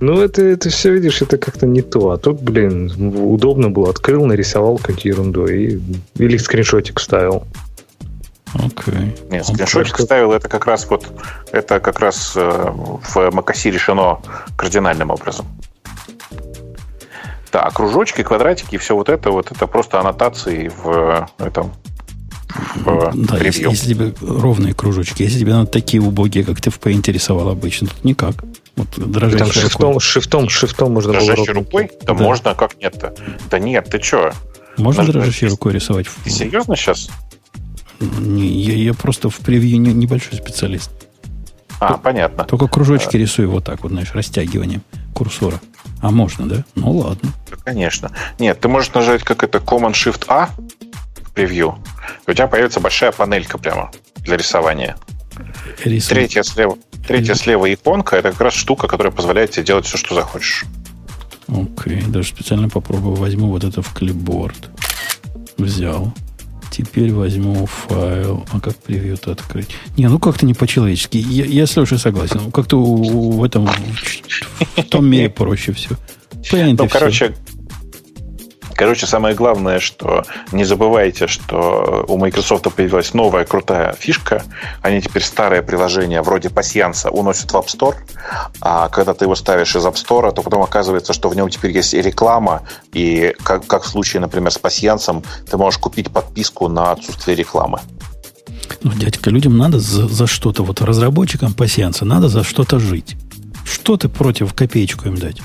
[0.00, 2.10] Ну, это, это все, видишь, это как-то не то.
[2.10, 3.88] А тут, блин, удобно было.
[3.88, 5.46] Открыл, нарисовал какую ерунду.
[5.46, 5.80] И,
[6.18, 7.44] или скриншотик вставил.
[8.54, 9.16] Окей.
[9.30, 11.06] Нет, скриншотик просто- ставил, это как раз вот,
[11.52, 14.18] это как раз э, в macOS решено
[14.56, 15.46] кардинальным образом.
[17.52, 21.72] Да, кружочки, квадратики и все вот это, вот это просто аннотации в э, этом
[22.76, 22.84] в
[23.14, 23.70] Да, если, превью.
[23.70, 27.86] если тебе ровные кружочки, если тебе надо такие убогие, как ты в Paint рисовал обычно,
[27.88, 28.34] тут никак.
[28.76, 29.52] Вот Там дрожащей рукой.
[29.62, 31.90] шифтом, шифтом, шифтом можно было Дрожащей ровно- рукой?
[32.02, 32.22] Да, Да.
[32.22, 33.14] можно, как нет-то?
[33.50, 34.32] Да нет, ты что?
[34.76, 35.14] Можно Нажать.
[35.16, 36.06] дрожащей рукой рисовать?
[36.24, 37.10] Ты серьезно сейчас?
[38.00, 40.90] Я, я просто в превью не- небольшой специалист.
[41.80, 42.44] А, понятно.
[42.44, 44.82] Только кружочки рисую вот так вот, знаешь, растягиванием
[45.14, 45.60] курсора.
[46.00, 46.64] А можно, да?
[46.74, 47.32] Ну ладно.
[47.64, 48.12] Конечно.
[48.38, 50.50] Нет, ты можешь нажать как это Command-Shift-A
[51.22, 51.78] в превью,
[52.26, 54.96] и у тебя появится большая панелька прямо для рисования.
[55.84, 56.16] Рисую.
[56.16, 56.76] Третья слева,
[57.06, 60.64] третья слева иконка это как раз штука, которая позволяет тебе делать все, что захочешь.
[61.48, 63.14] Окей, даже специально попробую.
[63.16, 64.70] Возьму вот это в клипборд.
[65.56, 66.12] Взял.
[66.70, 68.46] Теперь возьму файл.
[68.52, 69.68] А как превью-то открыть?
[69.96, 71.16] Не, ну как-то не по-человечески.
[71.16, 72.40] Я, я с Лешей согласен.
[72.44, 73.68] Ну, Как-то в этом
[74.76, 75.90] в том мире проще все.
[76.52, 77.34] Ну, короче,
[78.78, 84.44] короче, самое главное, что не забывайте, что у Microsoft появилась новая крутая фишка.
[84.82, 87.96] Они теперь старое приложение вроде пассианса уносят в App Store,
[88.60, 91.72] а когда ты его ставишь из App Store, то потом оказывается, что в нем теперь
[91.72, 96.68] есть и реклама, и как, как в случае, например, с пассиансом, ты можешь купить подписку
[96.68, 97.80] на отсутствие рекламы.
[98.82, 103.16] Ну, дядька, людям надо за, за что-то, вот разработчикам пассианса, надо за что-то жить.
[103.64, 105.42] Что ты против копеечку им дать?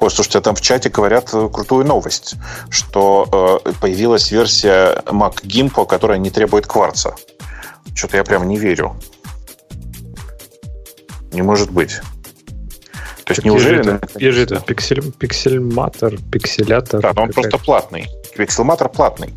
[0.00, 2.34] Ой, слушайте, там в чате говорят э, крутую новость,
[2.70, 7.14] что э, появилась версия Mac Gimpo, которая не требует кварца.
[7.94, 8.96] Что-то я прям не верю.
[11.32, 12.00] Не может быть.
[13.24, 13.80] То есть Так же неужели...
[13.80, 14.60] это, где же это?
[14.60, 17.00] Пиксель, пиксельматор, пикселятор.
[17.02, 18.06] Да, но он просто платный.
[18.36, 19.34] Pixelmator платный.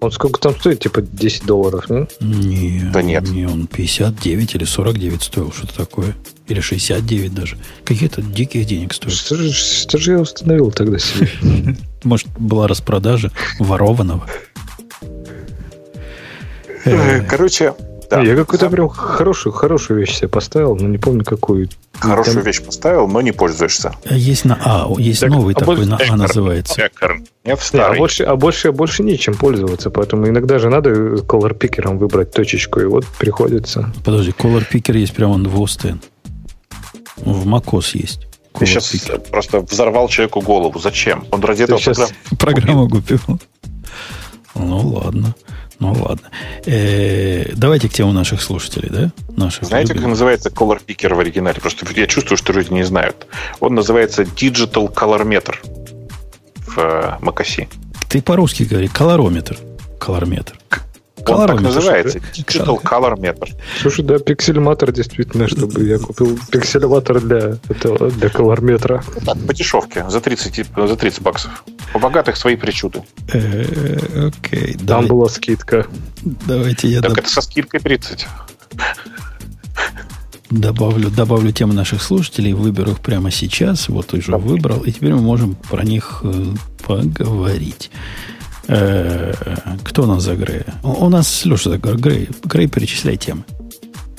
[0.00, 0.80] Он сколько там стоит?
[0.80, 2.06] Типа 10 долларов, не?
[2.20, 3.28] Не, Да нет.
[3.28, 6.14] не, он 59 или 49 стоил, что-то такое.
[6.46, 7.56] Или 69 даже.
[7.84, 9.14] Какие-то диких денег стоят.
[9.16, 11.28] Что же, что же я установил тогда себе?
[12.04, 14.26] Может, была распродажа ворованного.
[16.84, 17.74] Э, Короче,
[18.10, 18.20] да.
[18.20, 21.68] Я какую-то прям хорошую, хорошую вещь себе поставил, но не помню какую.
[21.98, 23.94] Хорошую Там- вещь поставил, но не пользуешься.
[24.04, 26.90] А Есть на А, есть Так, новый а такой, больше- на А называется.
[27.44, 32.32] Не, а больше, а больше, больше нечем пользоваться, поэтому иногда же надо color пикером выбрать
[32.32, 33.90] точечку, и вот приходится.
[34.04, 36.00] Подожди, Color Picker есть прямо он в Остен.
[37.16, 38.26] В macOS есть.
[38.58, 38.92] Ты сейчас
[39.30, 40.78] просто взорвал человеку голову.
[40.78, 41.24] Зачем?
[41.32, 43.20] Он ради этого программ- Программу купил.
[44.54, 45.34] Ну ладно.
[45.80, 46.30] Ну ладно.
[46.66, 49.12] Э, давайте к тему наших слушателей, да?
[49.36, 50.10] Наших Знаете, как любимых.
[50.10, 51.60] называется Color Picker в оригинале?
[51.60, 53.26] Просто я чувствую, что люди не знают.
[53.58, 55.56] Он называется Digital Color Meter
[56.66, 57.66] в э, macOS.
[58.08, 58.86] Ты по-русски говори.
[58.86, 59.58] Колорометр.
[59.98, 60.54] Колорометр.
[61.28, 62.18] Он так называется.
[62.18, 63.48] Digital Color Meter.
[63.80, 69.02] Слушай, да, пиксельматор действительно, чтобы я купил пиксельматор для этого, для колорметра.
[69.24, 71.64] Так, по дешевке, за 30, за 30 баксов.
[71.94, 73.02] У богатых свои причуды.
[73.32, 74.76] Э, Окей.
[74.86, 75.86] Там была скидка.
[76.22, 78.26] Давайте я Так это со скидкой 30.
[80.50, 83.88] добавлю, добавлю темы наших слушателей, выберу их прямо сейчас.
[83.88, 84.80] Вот уже выбрал.
[84.80, 86.54] И теперь мы можем про них э,
[86.86, 87.90] поговорить.
[88.68, 89.32] Э,
[89.84, 90.66] Кто у нас за Грея?
[90.82, 92.28] У нас Леша за Грей.
[92.44, 93.42] Грей, перечисляй темы.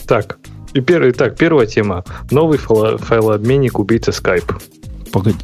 [0.07, 0.37] Так,
[0.73, 2.03] и первый, так, первая тема.
[2.31, 4.61] Новый файло- файлообменник убийца Skype.
[5.11, 5.37] Погоди.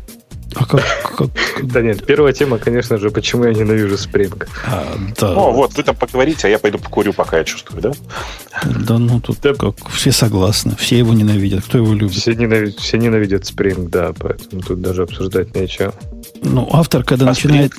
[0.56, 0.84] А как,
[1.18, 1.30] как...
[1.64, 4.46] Да нет, первая тема, конечно же, почему я ненавижу Spring.
[4.68, 5.34] А, да.
[5.34, 7.92] О, вот, вы там поговорите, а я пойду покурю, пока я чувствую, да?
[8.66, 9.54] Да, ну тут да.
[9.54, 12.16] как все согласны, все его ненавидят, кто его любит?
[12.18, 15.94] Все ненавидят, все ненавидят Spring, да, поэтому тут даже обсуждать нечего.
[16.44, 17.74] Ну, автор, когда а начинает,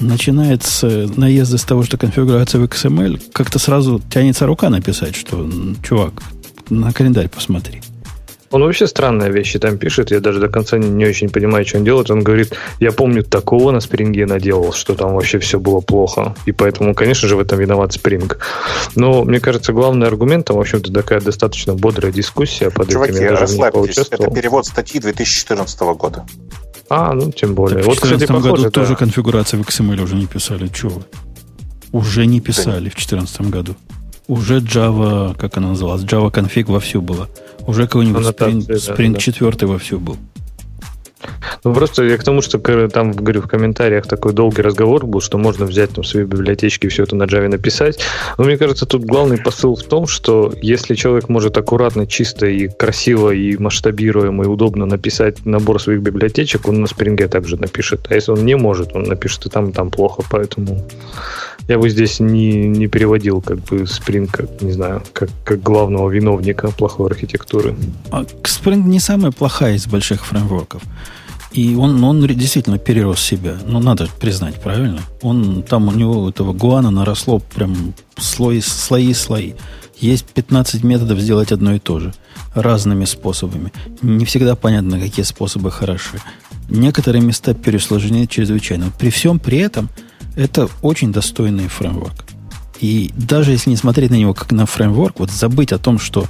[0.00, 0.82] начинает с
[1.16, 5.48] наезда с того, что конфигурация в XML, как-то сразу тянется рука написать, что,
[5.82, 6.22] чувак,
[6.70, 7.82] на календарь посмотри.
[8.54, 11.78] Он вообще странные вещи там пишет, я даже до конца не, не очень понимаю, что
[11.78, 12.08] он делает.
[12.08, 16.36] Он говорит, я помню, такого на спринге наделал, что там вообще все было плохо.
[16.46, 18.38] И поэтому, конечно же, в этом виноват спринг.
[18.94, 23.22] Но, мне кажется, главный аргумент, там, в общем-то, такая достаточно бодрая дискуссия под Чуваки, этим.
[23.24, 26.24] Я расслабьтесь, это перевод статьи 2014 года.
[26.88, 27.78] А, ну, тем более.
[27.78, 28.70] Так вот, в 2014 кстати, году да.
[28.70, 30.68] тоже конфигурация в XML уже не писали.
[30.68, 31.02] Чего
[31.90, 32.90] Уже не писали да.
[32.90, 33.74] в 2014 году.
[34.26, 37.28] Уже Java, как она называлась, Java конфиг вовсю была.
[37.66, 39.18] Уже какой-нибудь Spring, да, Spring да.
[39.18, 40.16] 4 вовсю был.
[41.62, 45.38] Ну, просто я к тому, что там, говорю, в комментариях такой долгий разговор был, что
[45.38, 48.00] можно взять там свои библиотечки и все это на Java написать.
[48.36, 52.68] Но мне кажется, тут главный посыл в том, что если человек может аккуратно, чисто и
[52.68, 58.06] красиво, и масштабируемо, и удобно написать набор своих библиотечек, он на Spring также напишет.
[58.10, 60.22] А если он не может, он напишет и там, и там плохо.
[60.30, 60.84] Поэтому
[61.68, 66.10] я бы здесь не, не переводил как бы Spring, как, не знаю, как, как главного
[66.10, 67.74] виновника плохой архитектуры.
[68.10, 70.82] А Spring не самая плохая из больших фреймворков.
[71.52, 73.56] И он, он действительно перерос себя.
[73.64, 75.00] Ну, надо признать, правильно?
[75.22, 79.52] Он, там у него этого гуана наросло прям слои, слои, слои.
[80.00, 82.12] Есть 15 методов сделать одно и то же.
[82.54, 83.72] Разными способами.
[84.02, 86.18] Не всегда понятно, какие способы хороши.
[86.68, 88.92] Некоторые места пересложены чрезвычайно.
[88.98, 89.88] При всем при этом
[90.36, 92.24] это очень достойный фреймворк.
[92.80, 96.26] И даже если не смотреть на него как на фреймворк, вот забыть о том, что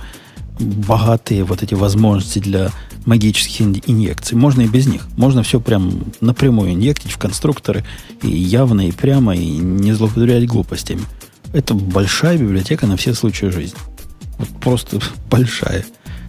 [0.61, 2.71] богатые вот эти возможности для
[3.07, 4.37] магических инъекций.
[4.37, 5.07] Можно и без них.
[5.17, 7.85] Можно все прям напрямую инъектить в конструкторы
[8.23, 11.03] и явно, и прямо, и не злоупотреблять глупостями.
[11.53, 13.79] Это большая библиотека на все случаи жизни.
[14.39, 15.01] Вот просто
[15.31, 15.85] большая.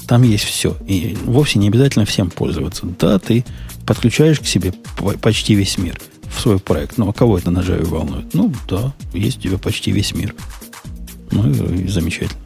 [0.08, 0.76] Там есть все.
[0.88, 2.86] И вовсе не обязательно всем пользоваться.
[3.00, 3.46] Да, ты
[3.86, 4.74] подключаешь к себе
[5.22, 6.00] почти весь мир–
[6.36, 6.98] в свой проект.
[6.98, 8.34] Ну, а кого это на Java волнует?
[8.34, 10.36] Ну, да, есть у тебя почти весь мир.
[11.32, 12.40] Ну, и, замечательно.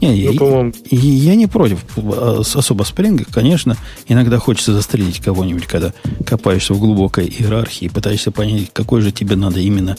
[0.00, 3.24] Не, ну, я, я не против а, особо спринга.
[3.30, 3.76] Конечно,
[4.08, 5.92] иногда хочется застрелить кого-нибудь, когда
[6.26, 9.96] копаешься в глубокой иерархии, пытаешься понять, какой же тебе надо именно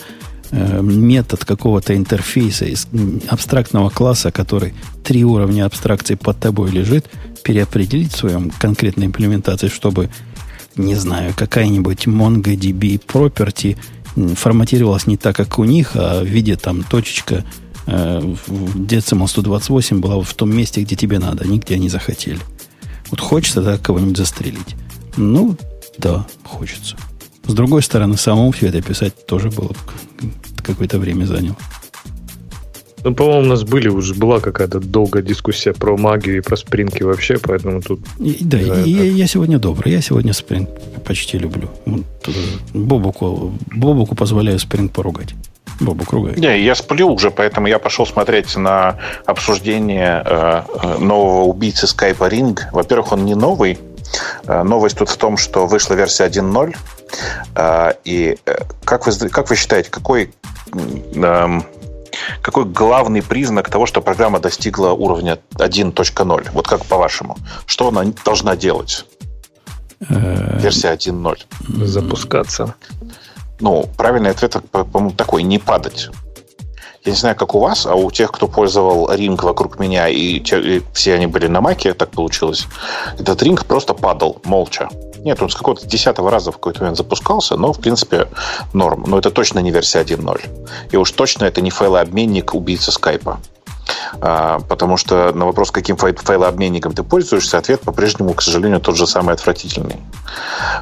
[0.52, 2.88] э, метод какого-то интерфейса из
[3.28, 4.74] абстрактного класса, который
[5.04, 7.08] три уровня абстракции под тобой лежит,
[7.44, 10.10] переопределить в своем конкретной имплементации, чтобы
[10.78, 13.78] не знаю, какая-нибудь MongoDB property
[14.36, 17.44] форматировалась не так, как у них, а в виде там точечка
[17.86, 22.40] э, decimal 128 была в том месте, где тебе надо, нигде не захотели.
[23.12, 24.76] Вот хочется да, кого-нибудь застрелить.
[25.18, 25.58] Ну,
[25.98, 26.98] да, хочется.
[27.46, 29.72] С другой стороны, самому все это писать тоже было
[30.64, 31.58] какое-то время заняло.
[33.06, 37.04] Ну, по-моему, у нас были уже была какая-то долгая дискуссия про магию и про спринги
[37.04, 38.00] вообще, поэтому тут.
[38.20, 39.94] И, да, и я, я сегодня добрый.
[39.94, 40.70] Я сегодня спринг
[41.06, 41.70] почти люблю.
[42.74, 45.36] Бобуку, Бобуку позволяю спринг поругать.
[45.80, 46.40] Бобук ругает.
[46.40, 52.18] Не, я сплю уже, поэтому я пошел смотреть на обсуждение э, э нового убийцы Skype
[52.18, 52.60] Ring.
[52.72, 53.78] Во-первых, он не новый.
[54.48, 56.76] Э, новость тут в том, что вышла версия 1.0.
[57.56, 60.32] Э, и э, как вы, как вы считаете, какой
[60.74, 61.64] эм,
[62.42, 66.50] какой главный признак того, что программа достигла уровня 1.0?
[66.54, 67.38] Вот как по-вашему?
[67.66, 69.06] Что она должна делать?
[70.10, 71.86] Э, Версия 1.0.
[71.86, 72.76] Запускаться.
[73.60, 76.10] Ну, правильный ответ, по-моему, такой, не падать.
[77.06, 80.40] Я не знаю, как у вас, а у тех, кто пользовал ринг вокруг меня, и,
[80.40, 82.68] те, и все они были на маке, так получилось,
[83.20, 84.90] этот ринг просто падал молча.
[85.26, 88.28] Нет, он с какого-то десятого раза в какой-то момент запускался, но, в принципе,
[88.74, 89.06] норм.
[89.08, 90.70] Но это точно не версия 1.0.
[90.92, 93.40] И уж точно это не файлообменник убийцы скайпа.
[94.22, 99.08] А, потому что на вопрос, каким файлообменником ты пользуешься, ответ по-прежнему, к сожалению, тот же
[99.08, 99.98] самый отвратительный.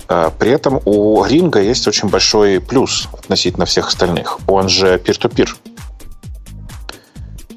[0.09, 4.39] А, при этом у Ринга есть очень большой плюс относительно всех остальных.
[4.45, 5.55] Он же peer-to-peer.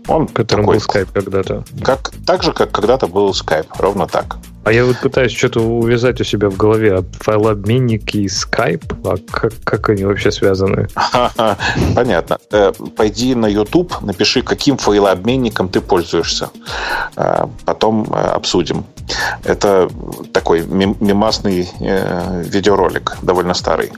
[0.08, 1.64] Он Которым такой, был Skype когда-то.
[1.82, 3.66] Как, так же, как когда-то был Skype.
[3.78, 4.36] Ровно так.
[4.66, 6.98] А я вот пытаюсь что-то увязать у себя в голове.
[6.98, 10.88] А файлообменник и Skype, а как, как они вообще связаны?
[11.94, 12.38] Понятно.
[12.50, 16.50] Э, пойди на YouTube, напиши, каким файлообменником ты пользуешься.
[17.16, 18.86] Э, потом э, обсудим.
[19.44, 19.88] Это
[20.32, 23.92] такой мемасный видеоролик, довольно старый.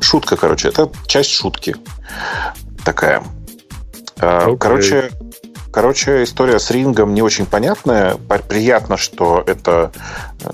[0.00, 1.74] Шутка, короче, это часть шутки
[2.84, 3.24] такая.
[4.18, 4.58] Okay.
[4.58, 5.10] Короче,
[5.70, 8.16] Короче, история с рингом не очень понятная.
[8.48, 9.92] Приятно, что это,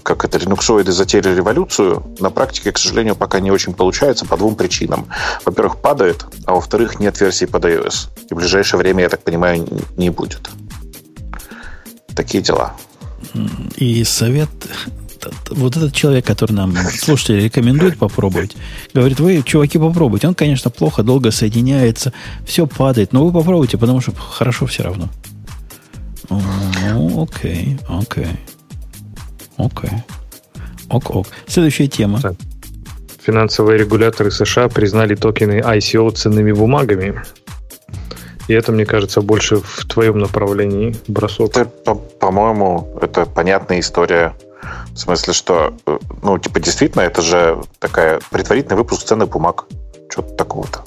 [0.03, 2.05] как это, линуксоиды затеяли революцию.
[2.19, 5.07] На практике, к сожалению, пока не очень получается по двум причинам.
[5.45, 8.09] Во-первых, падает, а во-вторых, нет версии под iOS.
[8.29, 9.67] И в ближайшее время, я так понимаю,
[9.97, 10.51] не будет.
[12.15, 12.75] Такие дела.
[13.77, 14.51] И совет
[15.51, 18.57] вот этот человек, который нам слушатели рекомендует попробовать,
[18.93, 20.29] говорит, вы, чуваки, попробуйте.
[20.29, 22.13] Он, конечно, плохо, долго соединяется,
[22.47, 25.09] все падает, но вы попробуйте, потому что хорошо все равно.
[26.31, 28.29] Ну, окей, окей.
[29.57, 29.91] Окей.
[30.89, 31.27] Ок-ок.
[31.47, 32.21] Следующая тема.
[33.23, 37.23] Финансовые регуляторы США признали токены ICO ценными бумагами.
[38.49, 41.57] И это, мне кажется, больше в твоем направлении бросок.
[41.57, 44.35] Это, по-моему, это понятная история.
[44.93, 49.65] В смысле, что, э, ну, типа, действительно, это же такая предварительный выпуск ценных бумаг.
[50.11, 50.85] Что-то такого-то.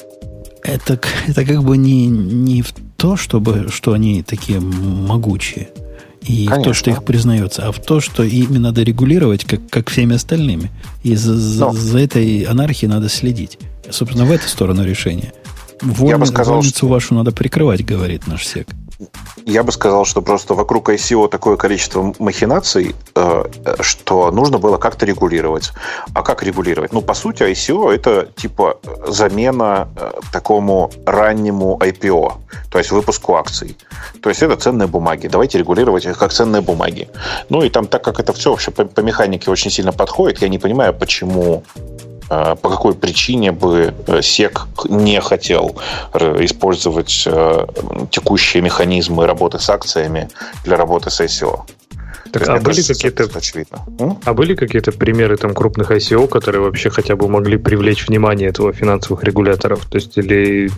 [0.63, 5.69] Это, это как бы не, не в то, чтобы, что они такие могучие,
[6.21, 6.59] и Конечно.
[6.59, 10.15] в то, что их признается, а в то, что ими надо регулировать, как, как всеми
[10.15, 10.71] остальными.
[11.03, 13.57] И за, за, за этой анархией надо следить.
[13.89, 15.31] Собственно, в эту сторону решения.
[15.81, 18.67] Вольницу вашу надо прикрывать, говорит наш сек.
[19.45, 23.43] Я бы сказал, что просто вокруг ICO такое количество махинаций, э,
[23.79, 25.71] что нужно было как-то регулировать.
[26.15, 26.93] А как регулировать?
[26.93, 32.33] Ну, по сути, ICO это типа замена э, такому раннему IPO,
[32.71, 33.77] то есть выпуску акций.
[34.21, 35.27] То есть это ценные бумаги.
[35.27, 37.07] Давайте регулировать их как ценные бумаги.
[37.49, 40.49] Ну и там, так как это все вообще по, по механике очень сильно подходит, я
[40.49, 41.63] не понимаю, почему
[42.29, 45.77] по какой причине бы э, СЕК не хотел
[46.13, 47.65] использовать э,
[48.11, 50.29] текущие механизмы работы с акциями
[50.63, 51.61] для работы с ICO.
[52.31, 53.85] Так, а были какие-то очевидно.
[54.25, 58.73] А были какие-то примеры там крупных ICO, которые вообще хотя бы могли привлечь внимание этого
[58.73, 59.85] финансовых регуляторов?
[59.85, 60.69] То есть или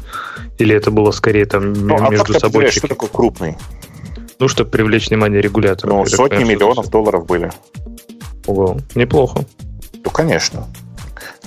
[0.60, 2.70] или это было скорее там ну, а между собой?
[2.70, 3.58] Что такое крупный?
[4.40, 5.96] Ну, чтобы привлечь внимание регуляторов.
[5.96, 7.52] Ну, сотни миллионов долларов были.
[8.46, 9.46] Ого, неплохо.
[10.06, 10.66] Ну, конечно.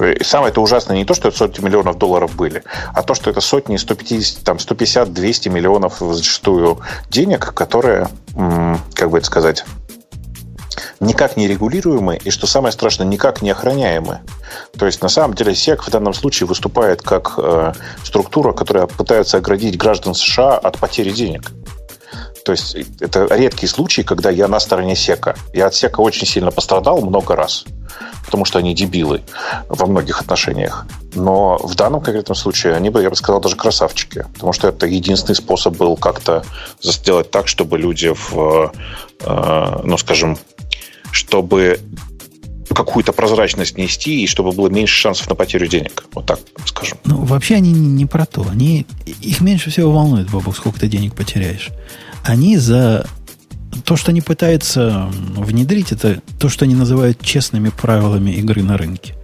[0.01, 2.63] И самое это ужасное не то, что это сотни миллионов долларов были,
[2.95, 8.09] а то, что это сотни, 150, там, 150, 200 миллионов зачастую денег, которые,
[8.95, 9.65] как бы это сказать,
[11.01, 14.21] никак не регулируемы и, что самое страшное, никак не охраняемы.
[14.79, 17.73] То есть, на самом деле, СЕК в данном случае выступает как э,
[18.05, 21.51] структура, которая пытается оградить граждан США от потери денег.
[22.45, 25.37] То есть, это редкий случай, когда я на стороне СЕКа.
[25.53, 27.65] Я от СЕКа очень сильно пострадал много раз
[28.27, 29.23] потому что они дебилы
[29.69, 30.87] во многих отношениях.
[31.15, 34.87] Но в данном конкретном случае они бы, я бы сказал, даже красавчики, потому что это
[34.87, 36.45] единственный способ был как-то
[36.81, 38.73] сделать так, чтобы люди в,
[39.21, 40.39] э, ну, скажем,
[41.11, 41.79] чтобы
[42.75, 46.07] какую-то прозрачность нести и чтобы было меньше шансов на потерю денег.
[46.15, 46.97] Вот так скажем.
[47.05, 48.47] Ну, вообще они не про то.
[48.51, 48.87] Они,
[49.21, 51.69] их меньше всего волнует, Бабок, сколько ты денег потеряешь.
[52.25, 53.07] Они за
[53.85, 59.15] то, что они пытаются внедрить, это то, что они называют честными правилами игры на рынке.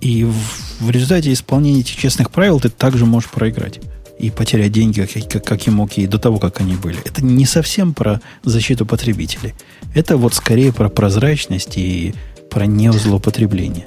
[0.00, 0.34] И в,
[0.80, 3.80] в результате исполнения этих честных правил ты также можешь проиграть
[4.18, 6.98] и потерять деньги, как, как, как и мог и до того, как они были.
[7.04, 9.54] Это не совсем про защиту потребителей.
[9.94, 12.14] Это вот скорее про прозрачность и
[12.50, 13.86] про неузлоупотребление.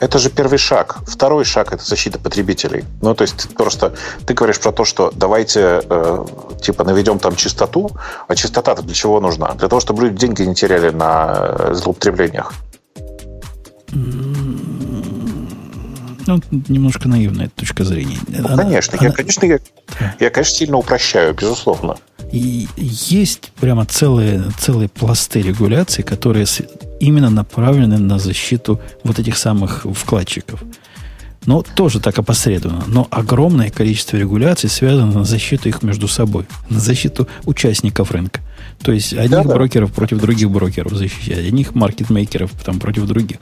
[0.00, 0.98] Это же первый шаг.
[1.06, 2.84] Второй шаг– это защита потребителей.
[3.02, 3.94] Ну, то есть просто
[4.26, 6.24] ты говоришь про то, что давайте э,
[6.62, 7.90] типа наведем там чистоту,
[8.28, 9.54] а чистота-то для чего нужна?
[9.54, 12.52] Для того, чтобы люди деньги не теряли на э, злоупотреблениях.
[16.28, 18.18] Ну, немножко наивная точка зрения.
[18.28, 18.98] Ну, она, конечно.
[18.98, 19.08] Она...
[19.08, 19.58] Я, конечно, я,
[20.20, 21.96] я, конечно, сильно упрощаю, безусловно.
[22.30, 26.44] И есть прямо целые, целые пласты регуляций, которые
[27.00, 30.62] именно направлены на защиту вот этих самых вкладчиков.
[31.46, 32.84] Но тоже так опосредованно.
[32.86, 38.42] Но огромное количество регуляций связано на защиту их между собой, на защиту участников рынка.
[38.82, 39.54] То есть одних да, да.
[39.54, 43.38] брокеров против других брокеров защищать, одних маркетмейкеров там, против других.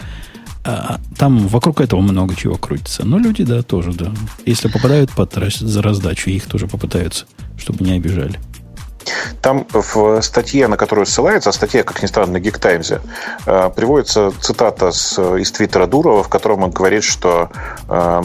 [0.67, 3.05] А, там вокруг этого много чего крутится.
[3.05, 4.13] Но люди, да, тоже, да.
[4.45, 7.27] Если попадают под за раздачу, их тоже попытаются,
[7.57, 8.41] чтобы не обижали.
[9.41, 13.01] Там в статье, на которую ссылается, а статья, как ни странно, на Geek Times,
[13.47, 17.51] э, приводится цитата с, из твиттера Дурова, в котором он говорит, что
[17.89, 18.23] э,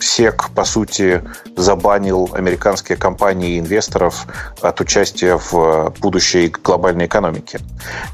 [0.00, 1.22] СЕК, по сути,
[1.56, 4.26] забанил американские компании и инвесторов
[4.60, 7.60] от участия в будущей глобальной экономике.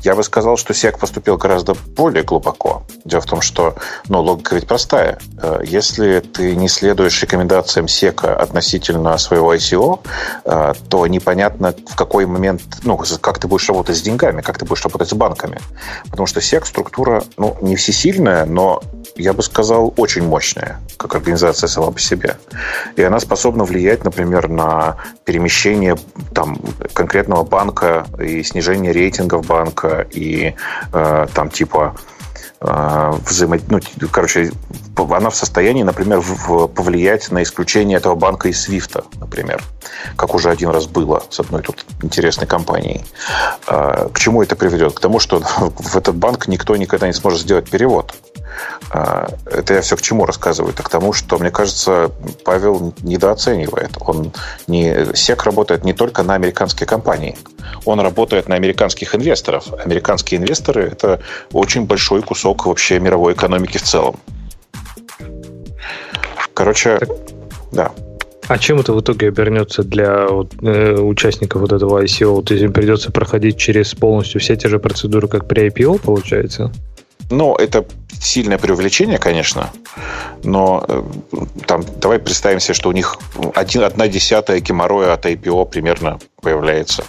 [0.03, 2.85] Я бы сказал, что СЕК поступил гораздо более глубоко.
[3.05, 3.77] Дело в том, что
[4.09, 5.19] ну, логика ведь простая.
[5.43, 10.01] Э, если ты не следуешь рекомендациям СЕКа относительно своего ICO,
[10.45, 14.65] э, то непонятно, в какой момент, ну, как ты будешь работать с деньгами, как ты
[14.65, 15.59] будешь работать с банками.
[16.11, 18.83] Потому что СЕК структура, ну, не всесильная, но,
[19.16, 22.36] я бы сказал, очень мощная, как организация организация сама по себе.
[22.97, 25.97] И она способна влиять, например, на перемещение
[26.35, 26.59] там,
[26.94, 30.55] конкретного банка и снижение рейтингов банка и
[30.93, 31.94] э, там типа
[32.60, 33.59] э, взаимо...
[33.69, 34.52] ну, короче,
[34.97, 39.62] она в состоянии, например, в, повлиять на исключение этого банка из Свифта, например,
[40.16, 43.05] как уже один раз было с одной тут интересной компанией.
[43.66, 44.94] Э, к чему это приведет?
[44.94, 45.40] К тому, что
[45.78, 48.14] в этот банк никто никогда не сможет сделать перевод.
[48.91, 50.73] А, это я все к чему рассказываю?
[50.73, 52.11] Это к тому, что, мне кажется,
[52.45, 53.93] Павел недооценивает.
[54.01, 54.33] Он
[54.66, 55.15] не...
[55.15, 57.37] СЕК работает не только на американские компании.
[57.85, 59.73] Он работает на американских инвесторов.
[59.85, 61.20] Американские инвесторы– это
[61.53, 64.16] очень большой кусок вообще мировой экономики в целом.
[66.55, 67.09] Короче, так,
[67.73, 67.93] да.
[68.49, 70.27] А чем это в итоге обернется для
[70.62, 72.43] э, участников вот этого ICO?
[72.43, 76.70] То есть им придется проходить через полностью все те же процедуры, как при IPO, получается?
[77.33, 77.87] Ну, это
[78.21, 79.73] сильное преувеличение, конечно,
[80.45, 81.03] но э,
[81.67, 83.17] там, давай представим себе, что у них
[83.55, 87.05] один, одна десятая геморроя от IPO примерно появляется.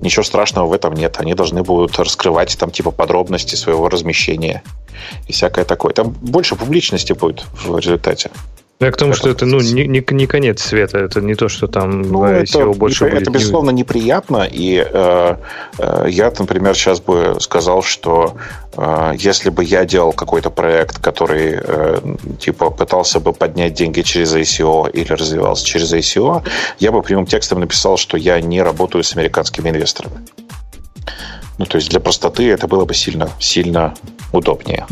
[0.00, 1.20] Ничего страшного в этом нет.
[1.20, 4.64] Они должны будут раскрывать там типа подробности своего размещения
[5.28, 5.92] и всякое такое.
[5.92, 8.30] Там больше публичности будет в результате.
[8.84, 11.48] Я к тому, это что это ну, не, не, не конец света, это не то,
[11.48, 13.22] что там ну, это, больше это, будет.
[13.22, 15.36] Это, безусловно, неприятно, и э,
[15.78, 18.36] э, я, например, сейчас бы сказал, что
[18.76, 21.98] э, если бы я делал какой-то проект, который э,
[22.38, 26.42] типа пытался бы поднять деньги через ICO или развивался через ICO,
[26.78, 30.18] я бы прямым текстом написал, что я не работаю с американскими инвесторами.
[31.58, 33.94] Ну, то есть для простоты это было бы сильно, сильно
[34.32, 34.86] удобнее.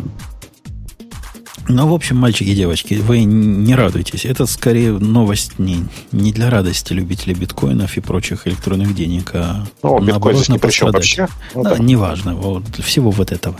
[1.68, 4.24] Ну, в общем, мальчики и девочки, вы не радуйтесь.
[4.24, 10.00] Это скорее новость не, не для радости любителей биткоинов и прочих электронных денег, а ну,
[10.00, 11.28] наоборот, здесь чем вообще.
[11.54, 12.34] Ну, да, да, неважно.
[12.34, 13.56] Вот, всего вот этого.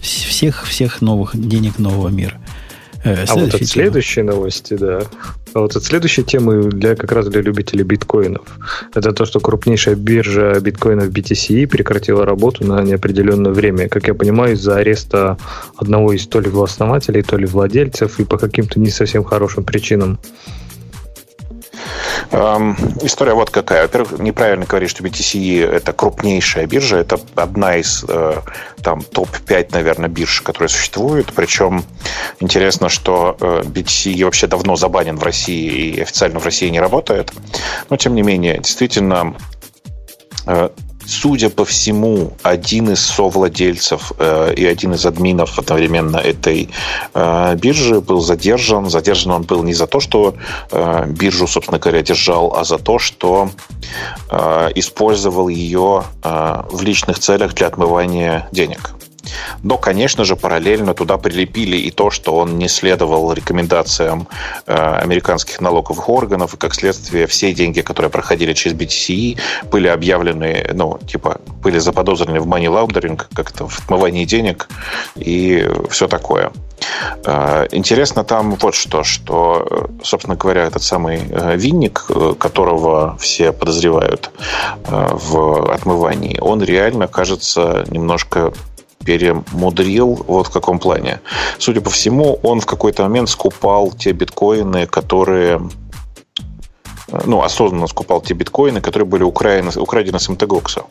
[0.00, 2.40] Всех, всех новых денег нового мира.
[3.04, 5.02] Э, а вот от следующей новости, да.
[5.54, 8.46] А вот от следующей темы для как раз для любителей биткоинов.
[8.94, 13.88] Это то, что крупнейшая биржа биткоинов BTC прекратила работу на неопределенное время.
[13.88, 15.38] Как я понимаю, из-за ареста
[15.76, 20.18] одного из то ли основателей, то ли владельцев и по каким-то не совсем хорошим причинам.
[22.30, 23.82] Эм, история вот какая.
[23.82, 26.98] Во-первых, неправильно говорить, что BTC это крупнейшая биржа.
[26.98, 28.40] Это одна из э,
[28.82, 31.32] там топ-5, наверное, бирж, которые существуют.
[31.34, 31.84] Причем
[32.40, 37.32] интересно, что э, BTC вообще давно забанен в России и официально в России не работает.
[37.90, 39.34] Но, тем не менее, действительно,
[40.46, 40.70] э,
[41.08, 46.68] судя по всему, один из совладельцев э, и один из админов одновременно этой
[47.14, 48.90] э, биржи был задержан.
[48.90, 50.34] Задержан он был не за то, что
[50.70, 53.50] э, биржу, собственно говоря, держал, а за то, что
[54.30, 58.97] э, использовал ее э, в личных целях для отмывания денег.
[59.62, 64.28] Но, конечно же, параллельно туда прилепили и то, что он не следовал рекомендациям
[64.66, 69.38] э, американских налоговых органов, и как следствие все деньги, которые проходили через BTC,
[69.70, 74.68] были объявлены, ну, типа, были заподозрены в money laundering, как-то в отмывании денег
[75.16, 76.52] и все такое.
[77.24, 82.06] Э, интересно там вот что, что, собственно говоря, этот самый э, винник,
[82.38, 84.30] которого все подозревают
[84.86, 88.52] в отмывании, он реально кажется немножко
[89.08, 91.20] перемудрил вот в каком плане.
[91.58, 95.62] Судя по всему, он в какой-то момент скупал те биткоины, которые
[97.24, 100.82] ну, осознанно скупал те биткоины, которые были украдены, украдены с МТГОКСа.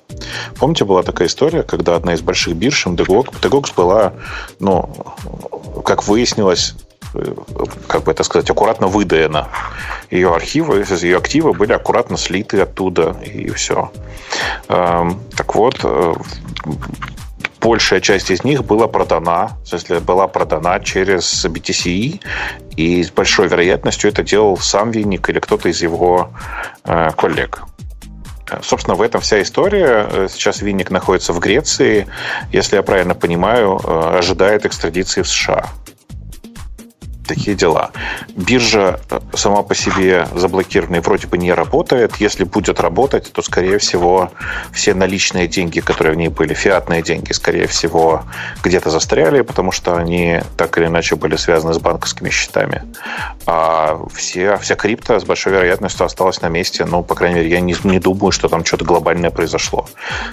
[0.55, 4.13] Помните, была такая история, когда одна из больших бирж МТГОКС, МТГОКС была,
[4.59, 4.89] ну,
[5.85, 6.73] как выяснилось,
[7.87, 9.49] как бы это сказать, аккуратно выдаена.
[10.09, 13.91] Ее архивы, ее активы были аккуратно слиты оттуда, и все.
[14.69, 16.13] Эм, так вот, э,
[17.59, 22.21] большая часть из них была продана, в смысле, была продана через BTC,
[22.75, 26.31] и с большой вероятностью это делал сам Винник или кто-то из его
[26.83, 27.63] э, коллег.
[28.61, 30.07] Собственно, в этом вся история.
[30.09, 32.07] Э, сейчас Винник находится в Греции,
[32.51, 35.65] если я правильно понимаю, э, ожидает экстрадиции в США
[37.27, 37.91] такие дела.
[38.35, 42.15] Биржа э, сама по себе заблокированная вроде бы не работает.
[42.17, 44.31] Если будет работать, то, скорее всего,
[44.71, 48.23] все наличные деньги, которые в ней были, фиатные деньги, скорее всего,
[48.63, 52.83] где-то застряли, потому что они так или иначе были связаны с банковскими счетами.
[53.45, 56.85] А все, вся крипта с большой вероятностью осталась на месте.
[56.85, 59.87] Ну, по крайней мере, я не, не думаю, что там что-то глобальное произошло.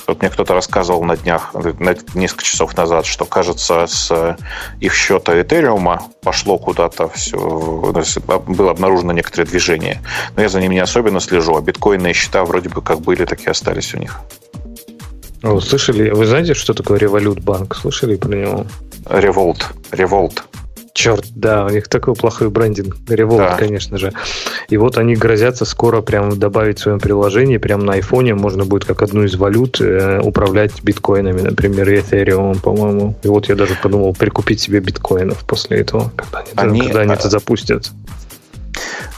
[0.06, 4.36] Вот мне кто-то рассказывал на днях, на несколько часов назад, что, кажется, с
[4.80, 7.38] их счета Этериума пошло куда куда-то все,
[8.46, 10.00] было обнаружено некоторое движение.
[10.36, 13.40] Но я за ними не особенно слежу, а биткоинные счета вроде бы как были, так
[13.40, 14.20] и остались у них.
[15.42, 17.76] Вы слышали, вы знаете, что такое Revolut банк?
[17.76, 18.66] Слышали про него?
[19.04, 19.62] Revolt.
[19.90, 20.42] Revolt.
[20.94, 22.94] Черт, да, у них такой плохой брендинг.
[23.08, 23.56] Revolt, да.
[23.56, 24.12] конечно же.
[24.68, 28.84] И вот они грозятся скоро прям добавить в своем приложении, прям на айфоне можно будет
[28.84, 33.16] как одну из валют э, управлять биткоинами, например, Ethereum, по-моему.
[33.24, 37.12] И вот я даже подумал прикупить себе биткоинов после этого, когда они, они, когда они
[37.12, 37.90] это запустят.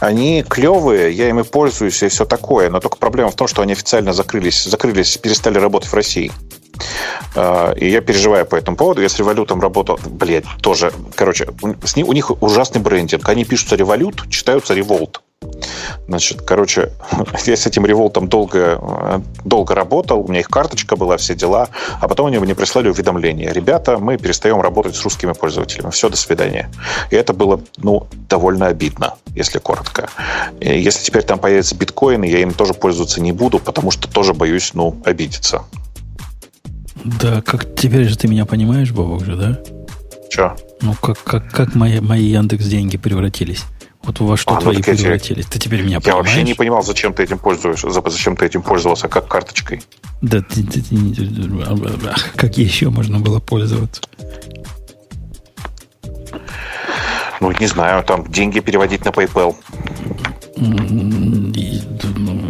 [0.00, 3.72] Они клевые, я ими пользуюсь и все такое, но только проблема в том, что они
[3.72, 6.32] официально закрылись, закрылись, перестали работать в России.
[7.34, 9.02] А, и я переживаю по этому поводу.
[9.02, 11.48] Если револютом работал, блядь, тоже, короче,
[11.84, 13.28] с ним, у них ужасный брендинг.
[13.28, 15.22] Они пишутся револют, читаются револт.
[16.08, 16.92] Значит, короче,
[17.46, 21.68] я с этим револтом долго, долго работал, у меня их карточка была, все дела,
[22.00, 23.52] а потом они мне прислали уведомление.
[23.52, 25.90] Ребята, мы перестаем работать с русскими пользователями.
[25.90, 26.70] Все, до свидания.
[27.10, 30.08] И это было, ну, довольно обидно, если коротко.
[30.60, 34.72] Если теперь там появятся биткоины, я им тоже пользоваться не буду, потому что тоже боюсь,
[34.74, 35.64] ну, обидеться.
[37.04, 39.60] Да, как теперь же ты меня понимаешь, Бобок же, да?
[40.30, 40.56] Че?
[40.80, 43.64] Ну, как, как, как мои, мои Яндекс деньги превратились?
[44.02, 45.46] Вот во что а, ну твои ну, превратились?
[45.46, 46.26] Ты теперь меня я понимаешь?
[46.26, 49.82] Я вообще не понимал, зачем ты этим пользуешься, зачем ты этим пользовался, как карточкой.
[50.22, 50.94] Да, ты, ты, ты,
[52.36, 54.02] как еще можно было пользоваться?
[57.40, 59.54] Ну, не знаю, там деньги переводить на PayPal.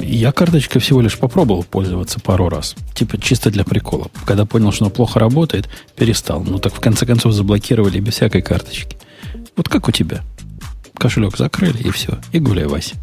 [0.06, 2.76] Я карточкой всего лишь попробовал пользоваться пару раз.
[2.94, 4.06] Типа чисто для прикола.
[4.24, 6.44] Когда понял, что она плохо работает, перестал.
[6.44, 8.96] Ну так в конце концов заблокировали без всякой карточки.
[9.56, 10.22] Вот как у тебя?
[10.96, 12.18] Кошелек закрыли и все.
[12.32, 12.94] И гуляй, Вася.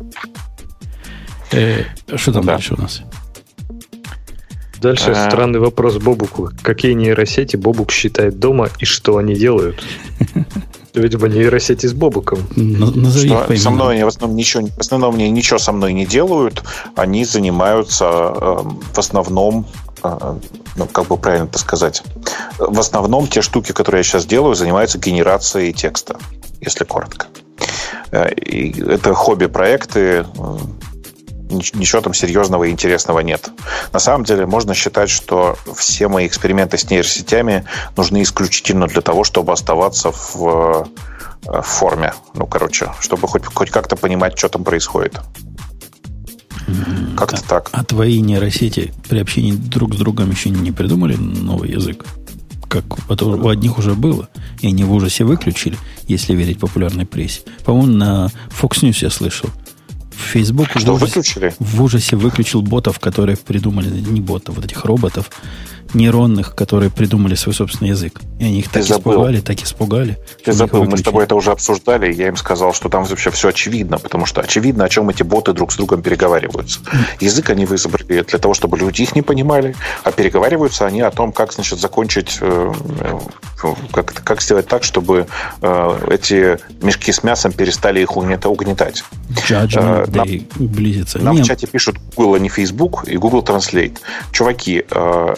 [1.51, 1.83] Э,
[2.15, 2.53] что там да.
[2.53, 3.01] дальше у нас?
[4.81, 5.29] Дальше а...
[5.29, 6.51] странный вопрос Бобуку.
[6.61, 9.83] Какие нейросети Бобук считает дома и что они делают?
[10.93, 12.39] Видимо, нейросети с Бобуком.
[12.55, 16.05] Назови что со мной они в основном ничего, в основном они ничего со мной не
[16.05, 16.63] делают.
[16.95, 18.57] Они занимаются э,
[18.93, 19.65] в основном
[20.03, 20.35] э,
[20.75, 22.03] ну, как бы правильно это сказать.
[22.59, 26.17] В основном те штуки, которые я сейчас делаю, занимаются генерацией текста,
[26.61, 27.27] если коротко.
[28.11, 30.25] Э, и это хобби-проекты,
[31.53, 33.49] ничего там серьезного и интересного нет.
[33.91, 37.65] На самом деле можно считать, что все мои эксперименты с нейросетями
[37.95, 40.89] нужны исключительно для того, чтобы оставаться в,
[41.45, 42.13] э, в форме.
[42.33, 45.19] Ну, короче, чтобы хоть, хоть как-то понимать, что там происходит.
[47.17, 47.69] Как-то а, так.
[47.71, 52.05] А твои нейросети при общении друг с другом еще не придумали новый язык?
[52.69, 54.29] Как у одних уже было,
[54.61, 55.77] и они в ужасе выключили,
[56.07, 57.41] если верить популярной прессе.
[57.65, 59.49] По-моему, на Fox News я слышал–
[60.15, 61.53] Facebook Что, в ужасе, выключили?
[61.59, 65.29] в ужасе выключил ботов, которые придумали, не ботов, вот этих роботов,
[65.93, 68.19] нейронных, которые придумали свой собственный язык.
[68.39, 69.13] И они их Ты так забыл.
[69.13, 70.17] испугали, так испугали.
[70.43, 73.31] Ты забыл, мы с тобой это уже обсуждали, и я им сказал, что там вообще
[73.31, 76.79] все очевидно, потому что очевидно, о чем эти боты друг с другом переговариваются.
[77.19, 81.31] Язык они выбрали для того, чтобы люди их не понимали, а переговариваются они о том,
[81.31, 82.73] как, значит, закончить, э,
[83.91, 85.27] как, как сделать так, чтобы
[85.61, 89.03] э, эти мешки с мясом перестали их угнетать.
[89.47, 91.19] Judgment нам, близится.
[91.19, 91.45] Нам Нет.
[91.45, 93.97] в чате пишут Google, а не Facebook, и Google Translate.
[94.31, 95.35] Чуваки, э,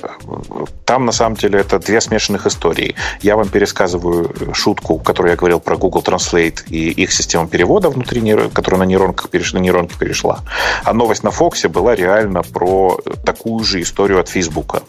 [0.85, 2.95] там на самом деле это две смешанных истории.
[3.21, 8.21] Я вам пересказываю шутку, которую я говорил про Google Translate и их систему перевода внутри,
[8.53, 10.39] которая на нейронках перешла, на нейронки перешла.
[10.83, 14.81] А новость на Фоксе была реально про такую же историю от Фейсбука.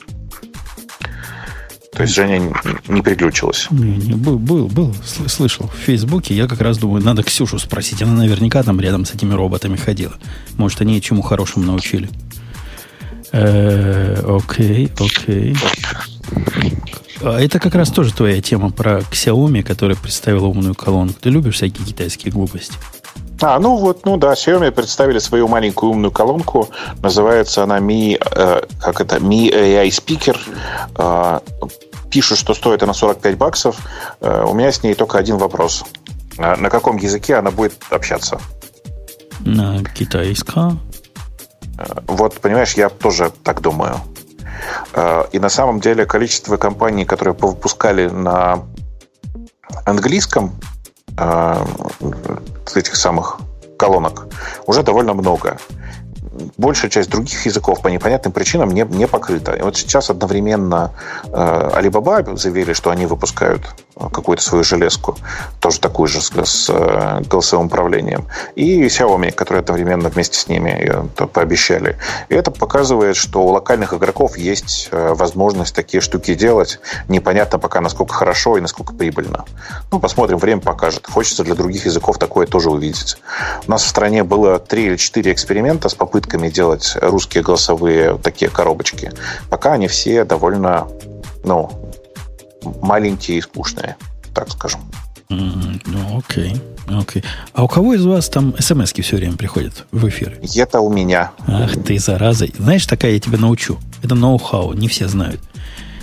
[1.97, 2.53] То есть Женя
[2.89, 3.69] не переключилась.
[3.71, 4.95] Не, не, был, был, был,
[5.27, 5.69] слышал.
[5.69, 8.03] В Фейсбуке я как раз думаю, надо Ксюшу спросить.
[8.03, 10.13] Она наверняка там рядом с этими роботами ходила.
[10.59, 12.11] Может, они чему хорошему научили.
[13.39, 15.57] Э, окей, окей.
[17.23, 21.17] А это как раз тоже твоя тема про Xiaomi, которая представила умную колонку.
[21.21, 22.75] Ты любишь всякие китайские глупости?
[23.43, 26.71] А, ну вот, ну да, Xiaomi представили свою маленькую умную колонку.
[27.03, 30.39] Называется она Mi, э, как это, Mi AI Speaker.
[30.97, 31.41] Э,
[32.11, 33.77] пишут, что стоит она 45 баксов.
[34.21, 35.85] Э, у меня с ней только один вопрос.
[36.39, 38.41] Э, на каком языке она будет общаться?
[39.41, 40.81] На китайском.
[42.07, 44.01] Вот, понимаешь, я тоже так думаю.
[44.95, 48.65] Э, и на самом деле количество компаний, которые выпускали на
[49.85, 50.53] английском
[51.19, 51.65] э,
[52.75, 53.39] этих самых
[53.79, 54.27] колонок,
[54.67, 55.59] уже довольно много
[56.57, 59.53] большая часть других языков по непонятным причинам не, не покрыта.
[59.53, 60.93] И вот сейчас одновременно
[61.25, 63.63] э, Alibaba заявили, что они выпускают
[63.97, 65.17] какую-то свою железку,
[65.61, 70.71] тоже такую же с, с э, голосовым управлением, и Xiaomi, которые одновременно вместе с ними
[71.19, 71.97] э, пообещали.
[72.29, 76.79] И это показывает, что у локальных игроков есть э, возможность такие штуки делать.
[77.09, 79.47] Непонятно пока, насколько хорошо и насколько прибыльно.
[79.91, 81.07] Ну, посмотрим, время покажет.
[81.07, 83.17] Хочется для других языков такое тоже увидеть.
[83.67, 85.95] У нас в стране было три или четыре эксперимента с
[86.27, 89.13] попытками делать русские голосовые такие коробочки.
[89.49, 90.89] Пока они все довольно
[91.45, 91.71] ну,
[92.83, 93.97] маленькие и скучные,
[94.35, 94.81] так скажем.
[95.31, 96.61] М, Ну, окей.
[96.89, 97.25] Окей.
[97.53, 100.39] А у кого из вас там смс все время приходят в эфир?
[100.57, 101.31] Это у меня.
[101.47, 102.47] Ах ты, зараза.
[102.59, 103.79] Знаешь, такая я тебя научу.
[104.03, 105.41] Это ноу-хау, не все знают.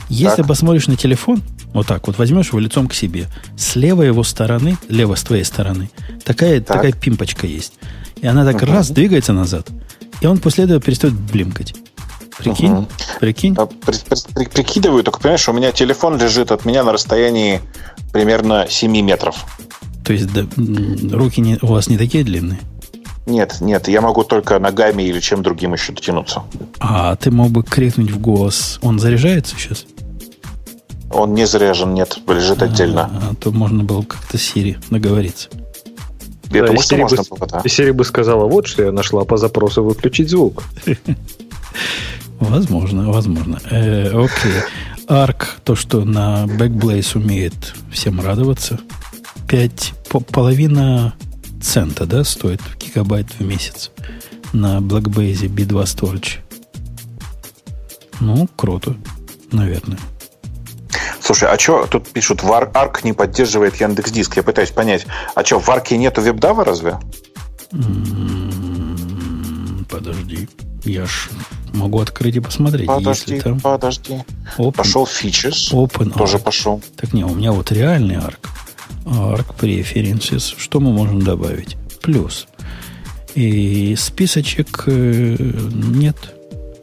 [0.10, 0.48] Если Так.
[0.48, 1.42] посмотришь на телефон,
[1.74, 3.28] вот так вот, возьмешь его лицом к себе,
[3.58, 5.90] с левой его стороны, лево с твоей стороны,
[6.26, 6.78] такая, Так.
[6.78, 7.74] такая пимпочка есть.
[8.22, 9.68] И она так раз двигается назад,
[10.24, 11.76] и он после этого перестает блимкать.
[12.38, 12.72] Прикинь?
[12.72, 12.88] Мгм.
[13.20, 13.56] Прикинь?
[13.58, 17.60] А, при- при- при- Прикидываю, только понимаешь, у меня телефон лежит от меня на расстоянии
[18.12, 19.46] примерно 7 метров.
[20.04, 20.46] То есть да,
[21.16, 22.60] руки не- у вас не такие длинные?
[23.26, 26.44] Нет, нет, я могу только ногами или чем другим еще дотянуться.
[26.80, 28.80] А ты мог бы крикнуть в голос.
[28.82, 29.86] Он заряжается сейчас?
[31.12, 33.10] Он не заряжен, нет, лежит отдельно.
[33.14, 35.50] А, а то можно было как-то Сири договориться.
[36.54, 37.62] Я Да, серии можно бы- было, да.
[37.64, 40.64] И Сири бы сказала, вот что я нашла по запросу выключить звук.
[42.40, 43.60] Возможно, возможно.
[43.72, 44.52] Э, окей.
[45.08, 47.54] Arc, то, что на Backblaze умеет
[47.92, 48.80] всем радоваться.
[49.48, 49.94] 5,
[50.32, 51.14] половина
[51.62, 53.92] цента, да, стоит гигабайт в месяц
[54.52, 56.38] на Blackbase B2 Storage.
[58.20, 58.96] Ну, круто,
[59.52, 60.00] наверное.
[61.34, 64.38] Слушай, а что тут пишут, Вар Арк не поддерживает Яндекс Диск?
[64.38, 67.00] Я пытаюсь понять, а что, в Арке нету веб-дава разве?
[67.72, 70.48] М, Подожди.
[70.84, 71.30] Я ж
[71.74, 72.86] могу открыть и посмотреть.
[72.86, 74.22] Подожди, если там подожди.
[74.60, 76.44] open, Пошел Features, open тоже Arc.
[76.44, 76.84] пошел.
[76.98, 78.38] Так не, у меня вот реальный ARC.
[79.06, 80.54] ARC Preferences.
[80.56, 81.78] Что мы можем добавить?
[82.04, 82.46] Плюс.
[83.34, 86.36] И списочек э, нет.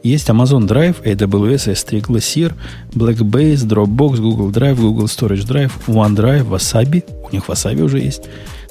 [0.03, 2.53] Есть Amazon Drive, AWS, S3 Glacier,
[2.91, 7.03] Blackbase, Dropbox, Google Drive, Google Storage Drive, OneDrive, Wasabi.
[7.23, 8.23] У них Wasabi уже есть.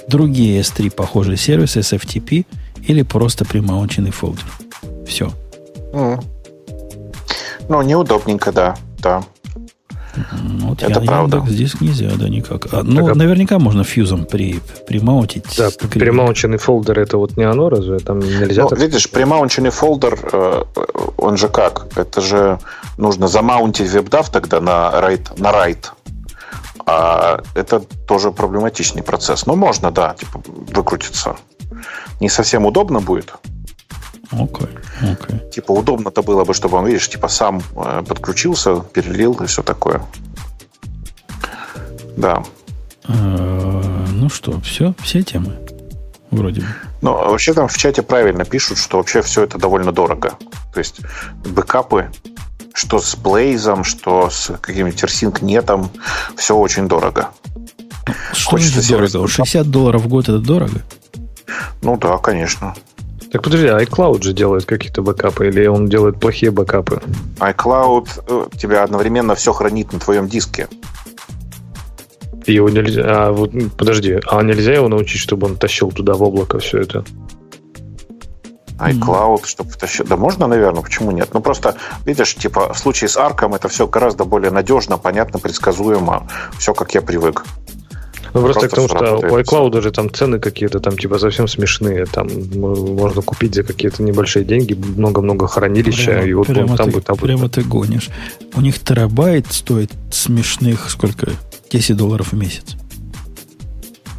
[0.08, 2.46] Другие S3 похожие сервисы, SFTP
[2.82, 4.44] или просто примаунченный фолдер.
[5.06, 5.30] Все.
[5.92, 6.20] М.
[7.68, 8.76] Ну, неудобненько, да.
[8.98, 9.22] да.
[10.16, 11.36] Ну, Вот Это я, правда.
[11.38, 12.66] Яндекс здесь нельзя, да, никак.
[12.72, 15.44] А, ну, Так, а- наверняка можно фьюзом при, примаунтить.
[15.56, 15.94] Да, скрипт.
[15.98, 17.98] примаунченный folder это вот не оно, разве?
[17.98, 18.78] Там нельзя Ну, так?
[18.78, 20.64] видишь, примаунченный фолдер, э,
[21.16, 21.86] он же как?
[21.96, 22.58] Это же
[22.98, 25.92] нужно замаунтить WebDAV тогда на write, на write.
[26.86, 29.46] А это тоже проблематичный процесс.
[29.46, 30.40] Но можно, да, типа,
[30.74, 31.36] выкрутиться.
[32.20, 33.32] Не совсем удобно будет.
[34.32, 34.68] Окей,
[35.02, 35.50] окей.
[35.50, 40.02] Типа, удобно-то было бы, чтобы он, видишь, типа, сам э, подключился, перелил и все такое.
[42.16, 42.42] Да.
[43.08, 45.56] Э, Ну что, все, все темы.
[46.30, 46.66] Вроде бы.
[47.02, 50.34] Ну, а вообще там в чате правильно пишут, что вообще все это довольно дорого.
[50.72, 51.00] То есть
[51.44, 52.10] бэкапы,
[52.72, 55.90] что с Blaze ом, что с каким-нибудь Tarsnap ом,
[56.36, 57.30] все очень дорого.
[58.32, 59.28] Что Хочется сервис дорого?
[59.28, 59.46] бэкап.
[59.46, 60.82] 60 долларов в год это дорого?
[61.82, 62.74] Ну да, конечно.
[63.32, 67.00] Так подожди, iCloud же делает какие-то бэкапы, или он делает плохие бэкапы?
[67.38, 70.68] iCloud э, тебя одновременно все хранит на твоем диске.
[72.46, 73.02] И его нельзя.
[73.06, 77.04] А вот подожди, а нельзя его научить, чтобы он тащил туда в облако все это?
[78.80, 80.06] iCloud, чтобы втащить.
[80.06, 81.28] Да можно, наверное, почему нет?
[81.32, 86.26] Ну просто, видишь, типа в случае с Арком это все гораздо более надежно, понятно, предсказуемо.
[86.58, 87.44] Все как я привык.
[88.32, 91.48] Ну просто, Просто к тому, что у iCloud же там цены какие-то там типа совсем
[91.48, 92.06] смешные.
[92.06, 96.76] Там м, можно купить за какие-то небольшие деньги много-много хранилища, Прямо, и вот прямо он
[96.76, 97.26] там ты, будет, там будет.
[97.26, 98.08] прямо ты гонишь.
[98.54, 101.30] У них терабайт стоит смешных сколько?
[101.70, 102.76] 10 долларов в месяц.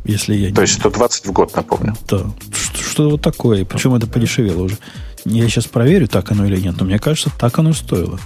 [0.04, 0.68] Если я То не...
[0.68, 1.96] есть 120 в год, напомню.
[2.10, 2.26] Да.
[2.52, 3.66] Что, что вот такое?
[3.66, 4.78] Причем это подешевело уже.
[5.26, 8.20] Я сейчас проверю, так оно или нет, но мне кажется, так оно стоило.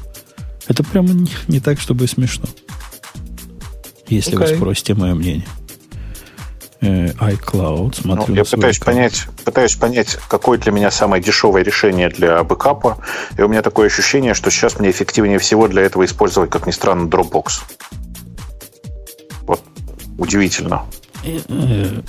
[0.67, 2.45] Это прямо не, не так, чтобы смешно.
[4.07, 4.55] Если вы Окей.
[4.57, 5.45] спросите мое мнение.
[6.81, 8.97] Э, iCloud, Ну, смотрю я на свой пытаюсь аккаунт.
[8.97, 12.97] понять, пытаюсь понять, какое для меня самое дешевое решение для бэкапа.
[13.37, 16.71] И у меня такое ощущение, что сейчас мне эффективнее всего для этого использовать, как ни
[16.71, 17.45] странно, Dropbox.
[19.43, 19.61] Вот
[20.17, 20.83] удивительно.
[21.23, 22.01] Э, э,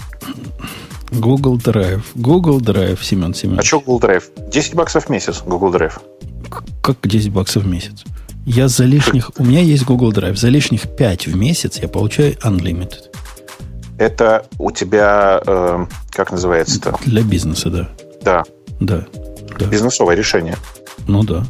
[1.13, 2.03] Google Drive.
[2.15, 3.67] Google Drive, Семен А Семенович.
[3.67, 4.25] что Google Drive?
[4.51, 6.01] 10 баксов в месяц Google Drive.
[6.83, 8.05] Как 10 баксов в месяц?
[8.45, 9.31] Я за лишних...
[9.39, 10.37] У меня есть Google Drive.
[10.37, 13.11] За лишних 5 в месяц я получаю Unlimited.
[13.99, 16.99] Это у тебя, э, как называется-то?
[17.05, 17.89] Для бизнеса, да.
[18.23, 18.45] Да,
[18.81, 19.07] Да.
[19.59, 19.67] Да.
[19.67, 20.57] бизнесовое решение.
[21.07, 21.45] Ну да.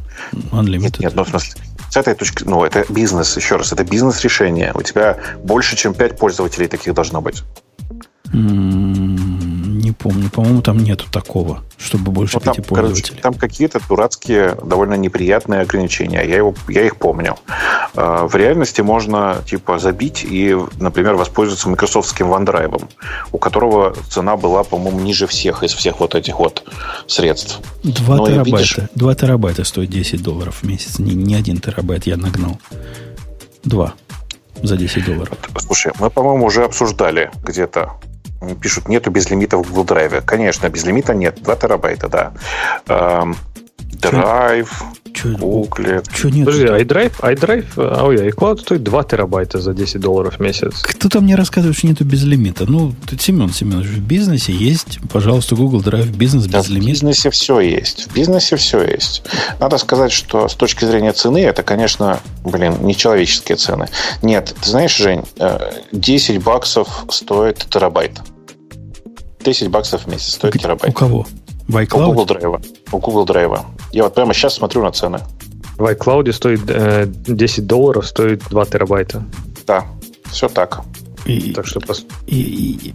[0.53, 0.81] Unlimited.
[0.81, 1.61] Нет, нет, ну в смысле,
[1.91, 4.73] с этой точки, ну это бизнес, еще раз, это бизнес-решение.
[4.75, 7.43] У тебя больше, чем 5 пользователей таких должно быть.
[8.33, 10.31] Не помню.
[10.31, 13.21] По-моему, там нету такого, чтобы больше Ну, там, пяти короче, пользователей.
[13.23, 16.23] там какие-то дурацкие, довольно неприятные ограничения.
[16.27, 17.37] Я, его, я их помню.
[17.95, 22.89] А, В реальности можно типа забить и, например, воспользоваться микрософтским OneDrive,
[23.33, 26.65] у которого цена была, по-моему, ниже всех из всех вот этих вот
[27.07, 27.61] средств.
[27.83, 28.51] 2 и терабайта.
[28.51, 30.99] видишь- 2 терабайта стоит 10 долларов в месяц.
[30.99, 32.59] Не, не один терабайт я нагнал.
[33.65, 33.95] Два.
[34.63, 35.37] за 10 долларов.
[35.59, 37.93] Слушай, мы, по-моему, уже обсуждали где-то.
[38.61, 40.23] Пишут, нету безлимита в Google Drive.
[40.23, 41.43] Конечно, безлимита нет.
[41.43, 42.33] 2 терабайта, да.
[42.89, 43.37] Эм,
[45.23, 46.03] драйв, Google.
[46.13, 46.47] Что нет?
[46.47, 50.83] Подожди, iDrive, iDrive, а, ой, iCloud стоит 2 терабайта за 10 долларов в месяц.
[50.83, 52.71] Кто-то мне рассказывает, что нету безлимита.
[52.71, 56.85] Ну, тут Семен Семенович, в бизнесе есть, пожалуйста, Google Drive, бизнес без лимита.
[56.85, 58.09] В бизнесе все есть.
[58.09, 59.23] В бизнесе все есть.
[59.61, 63.89] Надо сказать, что с точки зрения цены, это, конечно, блин, нечеловеческие цены.
[64.23, 65.23] Нет, ты знаешь, Жень,
[65.93, 68.21] 10 э, баксов стоит терабайт.
[69.45, 70.91] 10 баксов в месяц стоит терабайт.
[70.91, 71.27] У кого?
[71.69, 72.03] В iCloud?
[72.03, 72.77] У Google Drive.
[72.93, 73.61] У Google Drive.
[73.93, 75.21] Я вот прямо сейчас смотрю на цены.
[75.79, 79.23] В iCloud стоит э, 10 долларов, стоит 2 терабайта.
[79.67, 79.85] Да,
[80.31, 80.83] все так.
[81.27, 82.07] И, так что пос...
[82.27, 82.95] и, и,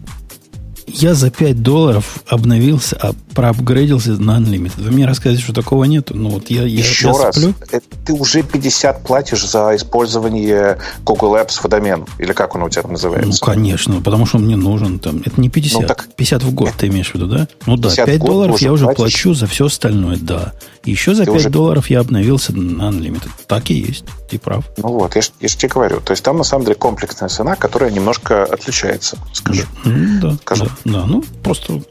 [0.94, 4.84] я за 5 долларов обновился, а проапгрейдился на Unlimited.
[4.84, 6.10] Вы мне рассказываете, что такого нет?
[6.12, 7.54] Ну, вот я, Еще я раз, сплю.
[7.72, 12.06] Э, ты уже 50 платишь за использование Google Apps в домен.
[12.20, 13.40] Или как он у тебя называется?
[13.42, 15.00] Ну, конечно, потому что он мне нужен.
[15.00, 15.22] Там.
[15.26, 17.48] Это не 50, ну, так 50 в год ты имеешь в виду, да?
[17.66, 18.98] Ну да, 5 долларов я уже платишь.
[18.98, 20.54] плачу за все остальное, да.
[20.84, 21.50] Еще за ты 5 уже...
[21.50, 23.30] долларов я обновился на Unlimited.
[23.48, 24.66] Так и есть, ты прав.
[24.78, 26.02] Ну вот, я же, я же тебе говорю.
[26.02, 29.64] То есть там на самом деле комплексная цена, которая немножко отличается, скажу.
[29.86, 30.66] Да, скажу.
[30.66, 31.06] да, да.
[31.06, 31.82] Ну, просто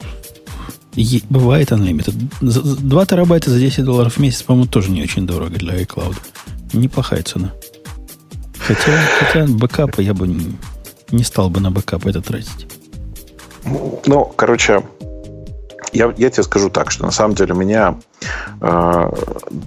[1.29, 2.15] бывает Unlimited.
[2.41, 6.17] 2 терабайта за 10 долларов в месяц, по-моему, тоже не очень дорого для iCloud.
[6.73, 7.53] Неплохая цена.
[8.59, 10.53] Хотя, хотя бэкапы я бы не,
[11.11, 12.67] не стал бы на бэкап это тратить.
[14.07, 14.83] Ну, короче,
[15.93, 17.97] я, я тебе скажу так, что на самом деле меня
[18.61, 19.11] э,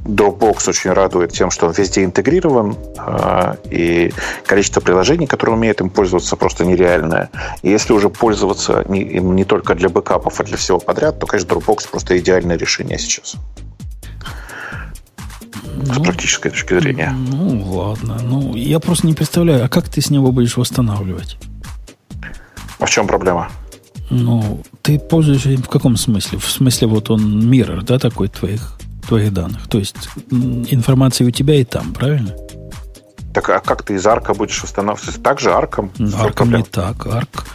[0.06, 4.14] Dropbox очень радует тем, что он везде интегрирован, э, и
[4.46, 7.30] количество приложений, которые умеют им пользоваться, просто нереальное.
[7.62, 11.28] И если уже пользоваться не, им не только для бэкапов, а для всего подряд, то,
[11.28, 13.36] конечно, Dropbox просто идеальное решение сейчас.
[15.76, 17.12] Ну, с практической точки зрения.
[17.12, 18.18] Ну, ладно.
[18.22, 21.38] Ну, я просто не представляю, а как ты с него будешь восстанавливать?
[22.80, 23.50] А в чем проблема?
[24.10, 26.38] Ну, ты пользуешься им в каком смысле?
[26.38, 28.78] В смысле, вот он миррор, да, такой твоих,
[29.08, 29.68] твоих данных.
[29.70, 29.96] То есть
[30.30, 32.36] информация у тебя и там, правильно?
[33.34, 35.24] Так а как ты из арка будешь восстанавливать?
[35.24, 35.92] Так же арком?
[36.16, 37.08] Арком не так.
[37.08, 37.46] Арк.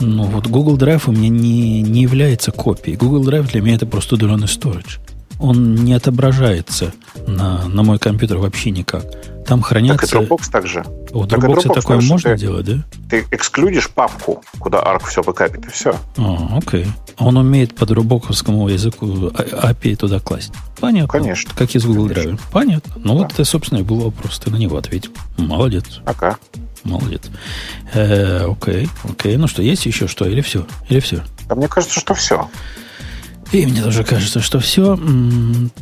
[0.00, 2.96] Ну, вот Google Drive у меня не, не является копией.
[2.96, 4.98] Google Drive для меня это просто удаленный storage.
[5.38, 6.92] Он не отображается
[7.26, 9.04] на, на мой компьютер вообще никак.
[9.50, 10.06] Там хранятся...
[10.06, 10.84] Так и Dropbox также.
[11.10, 12.84] У Dropbox, Dropbox такое можно ты, делать, да?
[13.10, 15.96] Ты эксклюдишь папку, куда ARC все бэкапит, и все.
[16.16, 16.86] А, окей.
[17.18, 20.52] Он умеет по дробоковскому языку API туда класть.
[20.78, 21.08] Понятно.
[21.08, 21.50] Конечно.
[21.56, 22.40] Как из Google Drive.
[22.52, 22.92] Понятно.
[22.98, 23.24] Ну, да.
[23.24, 24.38] вот это, собственно, и был вопрос.
[24.38, 25.10] Ты на него ответил.
[25.36, 25.98] Молодец.
[26.04, 26.38] Ага.
[26.84, 27.22] Молодец.
[27.92, 29.36] Э, окей, окей.
[29.36, 30.26] Ну что, есть еще что?
[30.26, 30.64] Или все?
[30.88, 31.24] Или все?
[31.48, 32.48] А мне кажется, что все.
[33.52, 34.98] И мне тоже кажется, что все,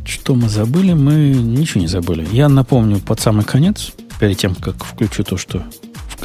[0.07, 2.27] что мы забыли, мы ничего не забыли.
[2.33, 5.65] Я напомню под самый конец, перед тем, как включу то, что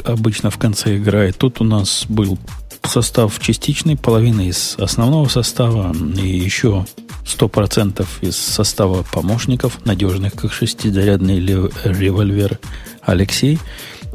[0.04, 1.36] обычно в конце играет.
[1.36, 2.38] Тут у нас был
[2.82, 6.86] состав частичный, половина из основного состава и еще
[7.24, 12.58] 100% из состава помощников, надежных, как шестизарядный револьвер
[13.02, 13.58] Алексей.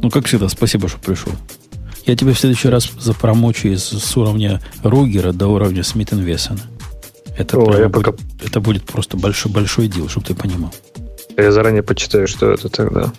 [0.00, 1.32] Ну, как всегда, спасибо, что пришел.
[2.06, 6.60] Я тебе в следующий раз запромочу из, с уровня Ругера до уровня Смит Вессона.
[7.40, 8.12] Это, О, будет, пока...
[8.44, 10.74] это будет просто большой-большой дел, чтобы ты понимал.
[11.38, 13.14] Я заранее почитаю, что это тогда.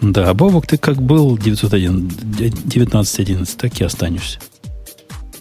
[0.00, 4.40] Да, Бобок, ты как был 1911, так и останешься.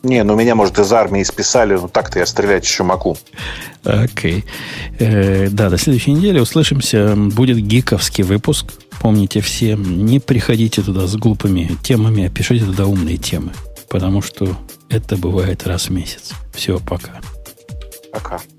[0.03, 3.17] Не, ну меня, может, из армии списали, но так-то я стрелять еще могу.
[3.83, 4.45] Окей.
[4.99, 7.15] Э, да, до следующей недели услышимся.
[7.15, 8.67] Будет гиковский выпуск.
[9.01, 13.53] Помните все, не приходите туда с глупыми темами, а пишите туда умные темы.
[13.89, 14.55] Потому что
[14.89, 16.33] это бывает раз в месяц.
[16.53, 17.19] Все, пока.
[18.11, 18.58] Пока.